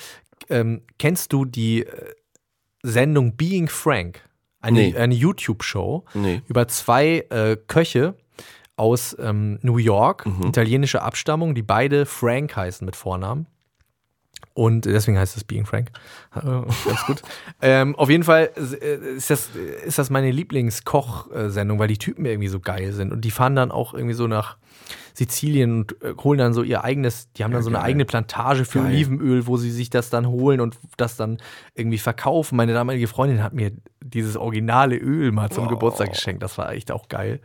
ähm, 0.50 0.82
kennst 1.00 1.34
du 1.34 1.46
die 1.46 1.84
äh, 1.86 2.14
Sendung 2.84 3.36
Being 3.36 3.68
Frank, 3.68 4.22
eine, 4.62 4.80
Nee. 4.80 4.96
eine 4.96 5.14
YouTube-Show 5.16 6.06
Nee. 6.14 6.42
über 6.48 6.68
zwei 6.70 7.26
äh, 7.30 7.58
Köche 7.68 8.16
aus 8.78 9.16
ähm, 9.20 9.60
New 9.62 9.78
York, 9.78 10.26
Mhm. 10.26 10.48
italienische 10.48 11.02
Abstammung, 11.02 11.54
die 11.56 11.64
beide 11.64 12.06
Frank 12.06 12.56
heißen 12.56 12.86
mit 12.86 12.96
Vornamen. 12.96 13.48
Und 14.54 14.86
deswegen 14.86 15.18
heißt 15.20 15.36
es 15.38 15.44
Being 15.44 15.66
Frank. 15.66 15.92
Ganz 16.34 17.06
gut. 17.06 17.22
ähm, 17.62 17.96
auf 17.96 18.10
jeden 18.10 18.24
Fall 18.24 18.50
äh, 18.56 19.16
ist 19.18 19.30
das, 19.30 19.50
ist 19.86 19.98
das 20.00 20.10
meine 20.10 20.32
Lieblingskoch-Sendung, 20.32 21.78
weil 21.80 21.88
die 21.88 21.98
Typen 21.98 22.26
irgendwie 22.26 22.48
so 22.48 22.60
geil 22.60 22.92
sind. 22.94 23.12
Und 23.12 23.22
die 23.22 23.32
fahren 23.32 23.56
dann 23.56 23.72
auch 23.72 23.94
irgendwie 23.94 24.14
so 24.14 24.28
nach 24.28 24.58
Sizilien 25.14 25.82
und 25.82 26.02
äh, 26.04 26.14
holen 26.24 26.38
dann 26.40 26.54
so 26.54 26.64
ihr 26.64 26.84
eigenes, 26.84 27.32
die 27.34 27.44
haben 27.44 27.52
dann 27.52 27.64
so 27.64 27.70
eine 27.70 27.78
geil. 27.80 27.88
eigene 27.88 28.06
Plantage 28.06 28.66
für 28.66 28.80
Geil. 28.80 28.88
Olivenöl, 28.90 29.48
wo 29.48 29.58
sie 29.58 29.72
sich 29.72 29.90
das 29.90 30.10
dann 30.10 30.28
holen 30.28 30.60
und 30.60 30.78
das 30.98 31.16
dann 31.18 31.38
irgendwie 31.76 31.98
verkaufen. 31.98 32.56
Meine 32.56 32.74
damalige 32.74 33.08
Freundin 33.08 33.44
hat 33.44 33.54
mir 33.54 33.72
dieses 34.04 34.38
originale 34.38 34.98
Öl 34.98 35.32
mal 35.32 35.50
zum 35.52 35.68
Geburtstag 35.68 36.12
geschenkt. 36.14 36.44
Das 36.44 36.58
war 36.58 36.72
echt 36.72 36.92
auch 36.92 37.10
geil. 37.10 37.42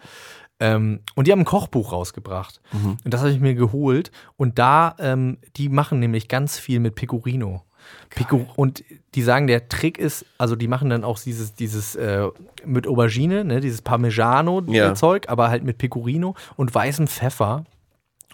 Ähm, 0.62 1.00
und 1.16 1.26
die 1.26 1.32
haben 1.32 1.40
ein 1.40 1.44
Kochbuch 1.44 1.90
rausgebracht. 1.92 2.60
Mhm. 2.72 2.98
Und 3.04 3.12
das 3.12 3.20
habe 3.20 3.32
ich 3.32 3.40
mir 3.40 3.54
geholt. 3.54 4.12
Und 4.36 4.60
da, 4.60 4.94
ähm, 5.00 5.38
die 5.56 5.68
machen 5.68 5.98
nämlich 5.98 6.28
ganz 6.28 6.56
viel 6.58 6.78
mit 6.78 6.94
Pecorino. 6.94 7.62
Pico 8.10 8.46
und 8.54 8.84
die 9.16 9.22
sagen, 9.22 9.48
der 9.48 9.68
Trick 9.68 9.98
ist, 9.98 10.24
also 10.38 10.54
die 10.54 10.68
machen 10.68 10.88
dann 10.88 11.02
auch 11.02 11.18
dieses, 11.18 11.54
dieses 11.54 11.96
äh, 11.96 12.28
mit 12.64 12.86
Aubergine, 12.86 13.44
ne, 13.44 13.58
dieses 13.60 13.80
Ja. 13.80 13.84
Parmigiano-Zeug, 13.84 15.28
aber 15.28 15.48
halt 15.50 15.64
mit 15.64 15.78
Pecorino 15.78 16.36
und 16.56 16.72
weißem 16.72 17.08
Pfeffer. 17.08 17.64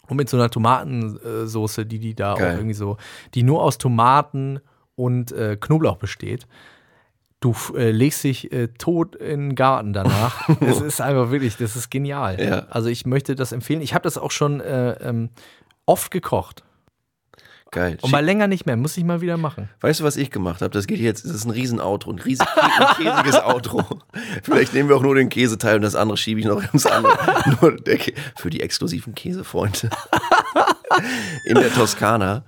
Und 0.07 0.17
mit 0.17 0.29
so 0.29 0.37
einer 0.39 0.51
Tomatensoße, 0.51 1.85
die 1.85 1.99
die 1.99 2.15
da 2.15 2.35
Geil. 2.35 2.53
auch 2.53 2.57
irgendwie 2.59 2.75
so, 2.75 2.97
die 3.35 3.43
nur 3.43 3.63
aus 3.63 3.77
Tomaten 3.79 4.61
und 4.97 5.33
äh, 5.33 5.57
Knoblauch 5.61 5.97
besteht. 5.97 6.47
Du 7.41 7.55
äh, 7.77 7.93
legst 7.93 8.25
dich 8.25 8.53
äh, 8.53 8.69
tot 8.69 9.15
in 9.15 9.51
den 9.51 9.55
Garten 9.55 9.93
danach. 9.93 10.49
Es 10.61 10.81
ist 10.81 11.01
einfach 11.01 11.31
wirklich, 11.31 11.57
das 11.57 11.77
ist 11.77 11.91
genial. 11.91 12.41
Ja. 12.41 12.67
Also 12.71 12.89
ich 12.89 13.07
möchte 13.07 13.37
das 13.37 13.53
empfehlen. 13.53 13.81
Ich 13.81 13.95
habe 13.95 14.03
das 14.03 14.19
auch 14.19 14.33
schon 14.33 14.61
äh, 14.61 14.93
ähm, 14.95 15.31
oft 15.87 16.11
gekocht. 16.11 16.65
Geil. 17.71 17.99
Und 18.01 18.11
mal 18.11 18.25
länger 18.25 18.47
nicht 18.49 18.65
mehr, 18.65 18.77
muss 18.77 18.97
ich 18.97 19.05
mal 19.05 19.21
wieder 19.21 19.37
machen. 19.37 19.69
Weißt 19.81 20.01
du, 20.01 20.05
was 20.05 20.17
ich 20.17 20.31
gemacht 20.31 20.63
habe? 20.63 20.71
Das 20.71 20.87
geht 20.87 21.01
jetzt, 21.01 21.25
das 21.27 21.33
ist 21.33 21.45
ein 21.45 21.51
riesen 21.51 21.81
Outro, 21.81 22.13
ein 22.13 22.19
riesig 22.19 22.49
ein 22.57 22.97
käsiges 22.97 23.43
Outro. 23.45 23.85
Vielleicht 24.43 24.73
nehmen 24.73 24.89
wir 24.89 24.97
auch 24.97 25.03
nur 25.03 25.15
den 25.15 25.29
Käseteil 25.29 25.77
und 25.77 25.83
das 25.83 25.95
andere 25.95 26.17
schiebe 26.17 26.41
ich 26.41 26.47
noch 26.47 26.63
ins 26.73 26.87
andere. 26.87 27.17
für 28.37 28.51
die 28.51 28.63
exklusiven 28.63 29.15
Käsefreunde. 29.15 29.91
In 31.45 31.57
der 31.57 31.73
Toskana 31.73 32.45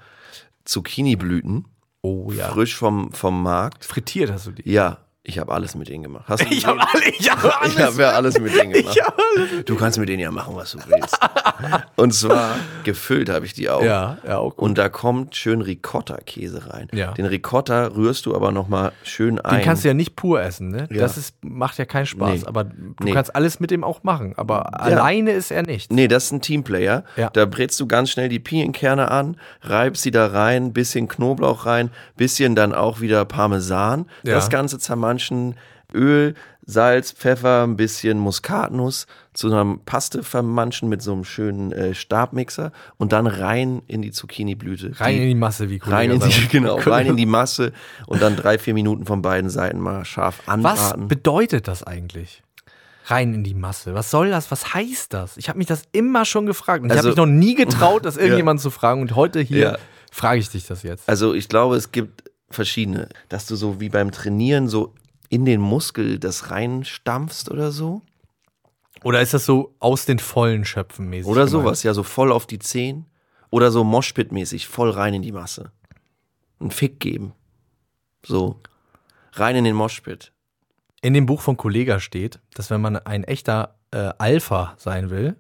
Zucchini-Blüten, 0.65 1.67
Oh 2.03 2.33
ja. 2.33 2.49
frisch 2.49 2.77
vom, 2.77 3.13
vom 3.13 3.43
Markt. 3.43 3.85
Frittiert 3.85 4.31
hast 4.31 4.47
du 4.47 4.53
die. 4.53 4.71
Ja, 4.71 4.99
Ich 5.23 5.39
habe 5.39 5.53
alles 5.53 5.75
mit 5.75 5.89
denen 5.89 6.03
gemacht. 6.03 6.25
Hast 6.29 6.43
du 6.43 6.49
Ich 6.51 6.65
habe 6.67 6.81
alle, 6.81 7.09
ich 7.11 7.31
habe 7.31 7.55
alles. 7.61 7.75
Ich 7.77 7.81
habe 7.83 8.03
ja 8.03 8.11
alles 8.13 8.41
mit 8.41 8.55
denen 8.57 8.73
gemacht. 8.73 8.99
Hab 9.03 9.19
alles. 9.37 9.65
Du 9.67 9.77
kannst 9.77 9.99
mit 9.99 10.09
denen 10.09 10.21
ja 10.21 10.31
machen, 10.31 10.57
was 10.57 10.73
du 10.73 10.79
willst. 10.87 11.19
Und 11.97 12.15
zwar 12.15 12.57
gefüllt 12.85 13.29
habe 13.29 13.45
ich 13.45 13.53
die 13.53 13.69
auch. 13.69 13.83
Ja, 13.83 14.17
ja, 14.27 14.39
auch 14.39 14.57
gut. 14.57 14.59
Und 14.71 14.79
da 14.79 14.89
kommt 14.89 15.37
schön 15.37 15.61
Ricotta-Käse 15.61 16.71
rein. 16.73 16.89
Ja. 16.95 17.13
Den 17.13 17.27
Ricotta 17.27 17.89
rührst 17.89 18.25
du 18.25 18.35
aber 18.35 18.51
nochmal 18.51 18.93
schön 19.03 19.39
ein. 19.39 19.57
Den 19.59 19.65
kannst 19.65 19.85
du 19.85 19.89
ja 19.89 19.95
nicht 19.95 20.17
pur 20.17 20.41
essen, 20.41 20.71
ne? 20.71 20.89
Ja. 20.91 21.01
Das 21.01 21.19
ist, 21.19 21.35
macht 21.45 21.77
ja 21.77 21.85
keinen 21.85 22.07
Spaß. 22.07 22.41
Nee. 22.41 22.47
Aber 22.47 22.65
du 22.65 22.95
Nee. 23.03 23.13
kannst 23.13 23.35
alles 23.37 23.61
mit 23.61 23.71
dem 23.71 23.85
auch 23.85 24.03
machen. 24.03 24.33
Aber 24.39 24.81
alleine 24.81 25.33
ist 25.33 25.51
er 25.51 25.63
nichts. 25.63 25.93
Nee, 25.95 26.09
das 26.09 26.25
ist 26.25 26.33
ein 26.33 26.41
Teamplayer. 26.41 27.05
Ja. 27.17 27.29
Da 27.31 27.45
brätst 27.45 27.79
du 27.79 27.87
ganz 27.87 28.11
schnell 28.11 28.31
die 28.31 28.39
Pinienkerne 28.41 29.11
an, 29.11 29.37
reibst 29.61 30.03
sie 30.03 30.11
da 30.11 30.29
rein, 30.29 30.73
bisschen 30.73 31.09
Knoblauch 31.09 31.67
rein, 31.67 31.91
bisschen 32.17 32.55
dann 32.55 32.75
auch 32.75 33.01
wieder 33.01 33.27
Parmesan. 33.27 34.07
Ja. 34.23 34.35
Das 34.35 34.49
Ganze 34.49 34.79
zermanschen, 35.19 35.55
Öl, 35.93 36.35
Salz, 36.65 37.11
Pfeffer, 37.13 37.65
ein 37.65 37.77
bisschen 37.77 38.19
Muskatnuss 38.19 39.07
zu 39.33 39.49
einer 39.53 39.77
Paste 39.85 40.23
vermanschen 40.23 40.89
mit 40.89 41.03
so 41.03 41.13
einem 41.13 41.25
schönen 41.25 41.73
äh, 41.73 41.95
Stabmixer 41.95 42.71
und 42.97 43.13
dann 43.13 43.27
rein 43.27 43.83
in 43.89 44.01
die 44.03 44.13
Zucchini-Blüte. 44.13 44.93
Rein 45.01 45.17
die, 45.17 45.23
in 45.23 45.29
die 45.31 45.35
Masse, 45.35 45.69
wie 45.69 45.81
Kollege 45.81 45.97
rein 45.97 46.11
in 46.13 46.21
die, 46.21 46.49
genau, 46.51 46.77
rein 46.77 47.07
in 47.07 47.17
die 47.17 47.27
Masse 47.27 47.73
und 48.07 48.23
dann 48.23 48.37
drei, 48.37 48.59
vier 48.59 48.75
Minuten 48.75 49.05
von 49.05 49.21
beiden 49.21 49.51
Seiten 49.51 49.81
mal 49.81 50.05
scharf 50.05 50.39
Was 50.47 50.49
anbraten. 50.55 51.09
bedeutet 51.09 51.67
das 51.67 51.83
eigentlich? 51.83 52.45
Rein 53.07 53.35
in 53.35 53.43
die 53.43 53.55
Masse. 53.55 53.93
Was 53.95 54.13
soll 54.13 54.31
das? 54.31 54.53
Was 54.53 54.73
heißt 54.73 55.13
das? 55.13 55.37
Ich 55.39 55.49
habe 55.49 55.59
mich 55.59 55.67
das 55.67 55.83
immer 55.91 56.25
schon 56.25 56.47
gefragt. 56.47 56.85
Und 56.85 56.91
ich 56.91 56.97
Also- 56.97 57.11
habe 57.11 57.21
mich 57.21 57.33
noch 57.33 57.39
nie 57.41 57.57
getraut, 57.57 58.05
das 58.05 58.17
irgendjemand 58.17 58.61
zu 58.61 58.71
fragen. 58.71 59.03
Und 59.03 59.17
heute 59.17 59.41
hier 59.41 59.59
Ja. 59.73 59.79
frage 60.13 60.39
ich 60.39 60.51
dich 60.51 60.69
das 60.69 60.85
jetzt. 60.85 61.09
Also 61.09 61.35
ich 61.35 61.49
glaube, 61.49 61.75
es 61.75 61.91
gibt 61.91 62.23
verschiedene, 62.49 63.09
dass 63.29 63.47
du 63.47 63.57
so 63.57 63.81
wie 63.81 63.89
beim 63.89 64.13
Trainieren 64.13 64.69
so 64.69 64.95
in 65.31 65.47
den 65.47 65.61
Muskel 65.63 66.19
das 66.19 66.51
reinstampfst 66.51 67.51
oder 67.51 67.71
so. 67.73 68.03
Oder 69.03 69.23
ist 69.23 69.33
das 69.33 69.47
so 69.47 69.75
aus 69.79 70.05
den 70.05 70.19
Vollen 70.19 70.67
schöpfen 70.67 71.09
mäßig? 71.09 71.27
Oder 71.27 71.47
gemeint? 71.47 71.51
sowas, 71.51 71.83
ja, 71.85 71.95
so 71.95 72.03
voll 72.03 72.33
auf 72.33 72.47
die 72.47 72.59
Zehen. 72.59 73.07
Oder 73.49 73.71
so 73.71 73.83
Moshpit-mäßig, 73.83 74.69
voll 74.69 74.91
rein 74.91 75.15
in 75.15 75.23
die 75.23 75.33
Masse. 75.33 75.73
Einen 76.61 76.71
Fick 76.71 77.01
geben. 77.01 77.33
So. 78.27 78.61
Rein 79.33 79.57
in 79.57 79.65
den 79.65 79.75
Moshpit. 79.75 80.33
In 81.01 81.15
dem 81.15 81.25
Buch 81.25 81.41
von 81.41 81.57
Kollega 81.57 81.99
steht, 81.99 82.41
dass 82.55 82.69
wenn 82.69 82.81
man 82.83 82.97
ein 82.99 83.25
echter 83.25 83.77
äh, 83.93 84.11
Alpha 84.19 84.75
sein 84.77 85.09
will, 85.09 85.37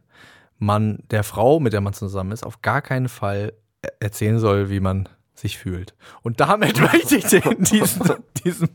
man 0.59 1.01
der 1.11 1.23
Frau, 1.25 1.61
mit 1.61 1.73
der 1.73 1.83
man 1.83 1.93
zusammen 1.93 2.33
ist, 2.33 2.45
auf 2.47 2.63
gar 2.63 2.81
keinen 2.81 3.09
Fall 3.09 3.53
er- 3.83 3.93
erzählen 4.01 4.39
soll, 4.39 4.71
wie 4.71 4.81
man 4.81 5.09
sich 5.41 5.59
fühlt. 5.59 5.95
Und 6.23 6.41
damit 6.41 6.81
möchte 6.93 7.17
ich 7.17 7.25
den, 7.27 7.43
diesen, 7.65 8.03
diesen 8.45 8.69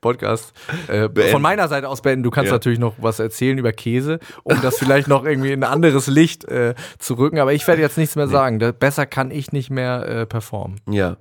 Podcast 0.00 0.52
äh, 0.88 1.08
von 1.30 1.42
meiner 1.42 1.68
Seite 1.68 1.88
aus 1.88 2.02
beenden. 2.02 2.22
Du 2.22 2.30
kannst 2.30 2.48
Ja. 2.48 2.54
natürlich 2.54 2.78
noch 2.78 2.94
was 2.98 3.18
erzählen 3.18 3.58
über 3.58 3.72
Käse, 3.72 4.18
um 4.42 4.60
das 4.62 4.78
vielleicht 4.78 5.08
noch 5.08 5.24
irgendwie 5.24 5.52
in 5.52 5.62
ein 5.64 5.70
anderes 5.70 6.06
Licht 6.06 6.44
äh, 6.44 6.74
zu 6.98 7.14
rücken. 7.14 7.38
Aber 7.38 7.52
ich 7.52 7.66
werde 7.66 7.82
jetzt 7.82 7.98
nichts 7.98 8.16
mehr 8.16 8.28
sagen. 8.28 8.58
Da, 8.58 8.72
besser 8.72 9.06
kann 9.06 9.30
ich 9.30 9.52
nicht 9.52 9.70
mehr 9.70 10.06
äh, 10.08 10.26
performen. 10.26 10.80
Ja. 10.88 11.16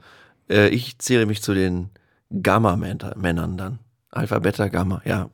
Äh, 0.49 0.69
ich 0.69 0.97
zähle 0.99 1.25
mich 1.25 1.41
zu 1.41 1.53
den 1.53 1.89
Gamma-Männern 2.41 3.57
dann. 3.57 3.79
Alpha, 4.09 4.39
Beta, 4.39 4.67
Gamma, 4.67 5.01
ja. 5.05 5.29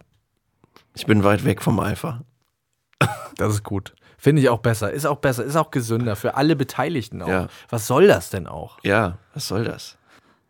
Ich 0.96 1.06
bin 1.06 1.24
weit 1.24 1.46
weg 1.46 1.62
vom 1.62 1.80
Alpha. 1.80 2.22
Das 3.36 3.54
ist 3.54 3.64
gut. 3.64 3.94
Finde 4.20 4.42
ich 4.42 4.50
auch 4.50 4.60
besser. 4.60 4.92
Ist 4.92 5.06
auch 5.06 5.18
besser. 5.18 5.44
Ist 5.46 5.56
auch 5.56 5.72
gesünder 5.72 6.16
für 6.16 6.36
alle 6.36 6.56
Beteiligten 6.56 7.22
auch. 7.22 7.28
Ja. 7.28 7.48
Was 7.70 7.88
soll 7.88 8.08
das 8.08 8.30
denn 8.30 8.48
auch? 8.48 8.78
Ja, 8.84 9.18
was 9.34 9.48
soll 9.48 9.64
das? 9.64 9.98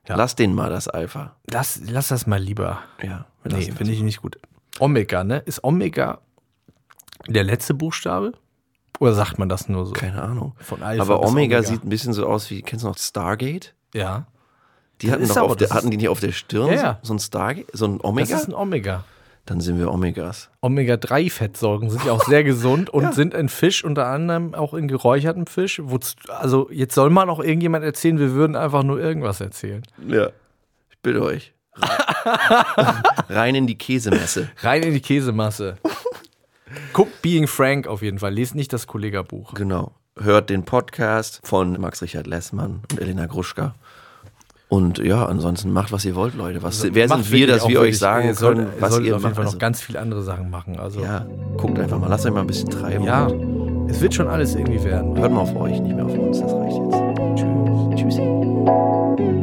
Ja. 0.07 0.15
Lass 0.15 0.35
den 0.35 0.55
mal, 0.55 0.69
das 0.71 0.87
Alpha. 0.87 1.35
Lass, 1.51 1.79
lass 1.87 2.07
das 2.07 2.25
mal 2.25 2.39
lieber. 2.41 2.79
Ja. 3.01 3.25
Nee, 3.43 3.71
finde 3.71 3.93
ich 3.93 4.01
nicht 4.01 4.21
gut. 4.23 4.39
Omega, 4.79 5.23
ne? 5.23 5.37
Ist 5.45 5.63
Omega 5.63 6.19
der 7.27 7.43
letzte 7.43 7.73
Buchstabe? 7.75 8.33
Oder 8.99 9.13
sagt 9.13 9.37
man 9.37 9.47
das 9.49 9.69
nur 9.69 9.85
so? 9.85 9.93
Keine 9.93 10.21
Ahnung. 10.21 10.55
Von 10.59 10.81
Alpha 10.83 11.03
aber 11.03 11.19
Omega, 11.19 11.57
Omega. 11.59 11.63
sieht 11.63 11.83
ein 11.85 11.89
bisschen 11.89 12.13
so 12.13 12.25
aus 12.25 12.49
wie, 12.49 12.61
kennst 12.63 12.83
du 12.83 12.89
noch 12.89 12.97
Stargate? 12.97 13.75
Ja. 13.93 14.25
Die 15.01 15.07
Das 15.07 15.15
hatten 15.15 15.27
doch 15.27 15.37
auf 15.51 15.55
der, 15.57 15.67
das 15.67 15.77
hatten 15.77 15.91
die 15.91 15.97
nicht 15.97 16.09
auf 16.09 16.19
der 16.19 16.31
Stirn 16.33 16.67
Ja, 16.67 16.73
ja. 16.73 16.99
so, 17.03 17.13
ein 17.13 17.19
Stargate, 17.19 17.67
so 17.71 17.85
ein 17.85 17.97
Das 17.99 18.03
Omega? 18.05 18.35
ist 18.35 18.47
ein 18.47 18.53
Omega. 18.53 19.03
Dann 19.49 19.61
sind 19.61 19.79
wir 19.79 19.91
Omegas. 19.91 20.51
Omega-3-Fettsäuren 20.61 21.89
sind 21.89 22.05
ja 22.05 22.11
auch 22.11 22.23
sehr 22.23 22.43
gesund 22.43 22.91
und 22.91 23.13
sind 23.15 23.33
in 23.33 23.49
Fisch, 23.49 23.83
unter 23.83 24.05
anderem 24.05 24.53
auch 24.53 24.75
in 24.75 24.87
geräuchertem 24.87 25.47
Fisch. 25.47 25.81
Wozu, 25.83 26.15
also 26.27 26.69
jetzt 26.71 26.93
soll 26.93 27.09
mal 27.09 27.25
noch 27.25 27.39
irgendjemand 27.39 27.83
erzählen, 27.83 28.19
wir 28.19 28.33
würden 28.33 28.55
einfach 28.55 28.83
nur 28.83 28.99
irgendwas 28.99 29.41
erzählen. 29.41 29.81
Ja. 30.07 30.27
Ich 30.91 30.99
bitte 31.01 31.23
euch. 31.23 31.55
Rein, 33.29 33.55
in 33.55 33.65
die 33.65 33.77
Käsemesse. 33.77 34.49
Rein 34.61 34.83
in 34.83 34.93
die 34.93 35.01
Käsemasse. 35.01 35.77
Guckt 36.93 37.23
Being 37.23 37.47
Frank 37.47 37.87
auf 37.87 38.03
jeden 38.03 38.19
Fall. 38.19 38.35
Lest 38.35 38.53
nicht 38.53 38.71
das 38.71 38.85
Kollega-Buch. 38.85 39.55
Genau. 39.55 39.93
Hört 40.15 40.51
den 40.51 40.63
Podcast 40.63 41.41
von 41.43 41.81
Max 41.81 42.03
Richard 42.03 42.27
Lessmann 42.27 42.81
und 42.91 43.01
Elena 43.01 43.25
Gruschka. 43.25 43.73
Und 44.69 44.99
ja, 44.99 45.25
ansonsten 45.25 45.73
macht, 45.73 45.91
was 45.91 46.05
ihr 46.05 46.13
wollt, 46.15 46.35
Leute. 46.35 46.61
Was, 46.61 46.87
wer 46.93 47.07
Macht 47.07 47.23
sind 47.23 47.33
wir, 47.33 47.47
dass 47.47 47.67
wir 47.67 47.79
euch 47.79 47.97
sagen 47.97 48.27
ihr 48.27 48.35
können, 48.35 48.67
ihr 48.67 48.81
was 48.81 48.91
solltet 48.91 49.07
ihr 49.09 49.15
auf 49.15 49.23
jeden? 49.23 49.33
Fall 49.33 49.43
noch 49.43 49.49
Also, 49.49 49.57
ganz 49.57 49.81
viele 49.81 49.99
andere 49.99 50.21
Sachen 50.21 50.51
machen. 50.51 50.77
Also 50.79 51.01
ja, 51.01 51.25
guckt 51.57 51.79
einfach 51.79 51.99
mal. 51.99 52.07
Lasst 52.07 52.27
euch 52.27 52.31
mal 52.33 52.41
ein 52.41 52.47
bisschen 52.47 52.69
treiben. 52.69 53.03
ja, 53.03 53.27
es 53.87 53.99
wird 53.99 54.13
schon 54.13 54.27
alles 54.27 54.53
irgendwie 54.53 54.83
werden. 54.83 55.17
Hört 55.17 55.31
mal 55.31 55.41
auf 55.41 55.55
euch, 55.55 55.79
nicht 55.81 55.95
mehr 55.95 56.05
auf 56.05 56.15
uns. 56.15 56.39
Das 56.39 56.53
reicht 56.53 56.77
jetzt. 56.77 56.95
Tschüss. 57.35 58.15
Tschüssi. 58.15 59.38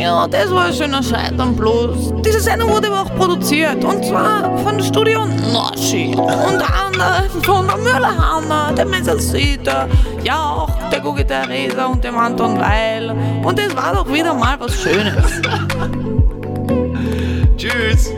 Ja, 0.00 0.26
das 0.26 0.50
war 0.50 0.64
ein 0.64 0.72
schöner 0.72 1.02
Scheitern 1.02 1.54
bloß. 1.54 2.14
Diese 2.24 2.40
Sendung 2.40 2.70
wurde 2.70 2.88
aber 2.88 3.02
auch 3.02 3.14
produziert. 3.16 3.84
Und 3.84 4.02
zwar 4.02 4.56
von 4.58 4.82
Studio 4.82 5.26
Noschi. 5.52 6.14
Unter 6.16 6.72
anderem 6.86 7.42
von 7.42 7.66
der 7.66 7.76
Müller-Hanna, 7.76 8.72
der 8.72 8.86
Messersita, 8.86 9.86
ja 10.24 10.42
auch 10.42 10.88
der 10.88 11.00
Gugi 11.00 11.24
Theresa 11.24 11.86
und 11.86 12.02
dem 12.02 12.16
Anton 12.16 12.58
Weil. 12.58 13.10
Und 13.44 13.58
es 13.58 13.76
war 13.76 13.92
doch 13.92 14.10
wieder 14.10 14.32
mal 14.32 14.58
was 14.58 14.80
Schönes. 14.80 15.42
Tschüss. 17.58 18.10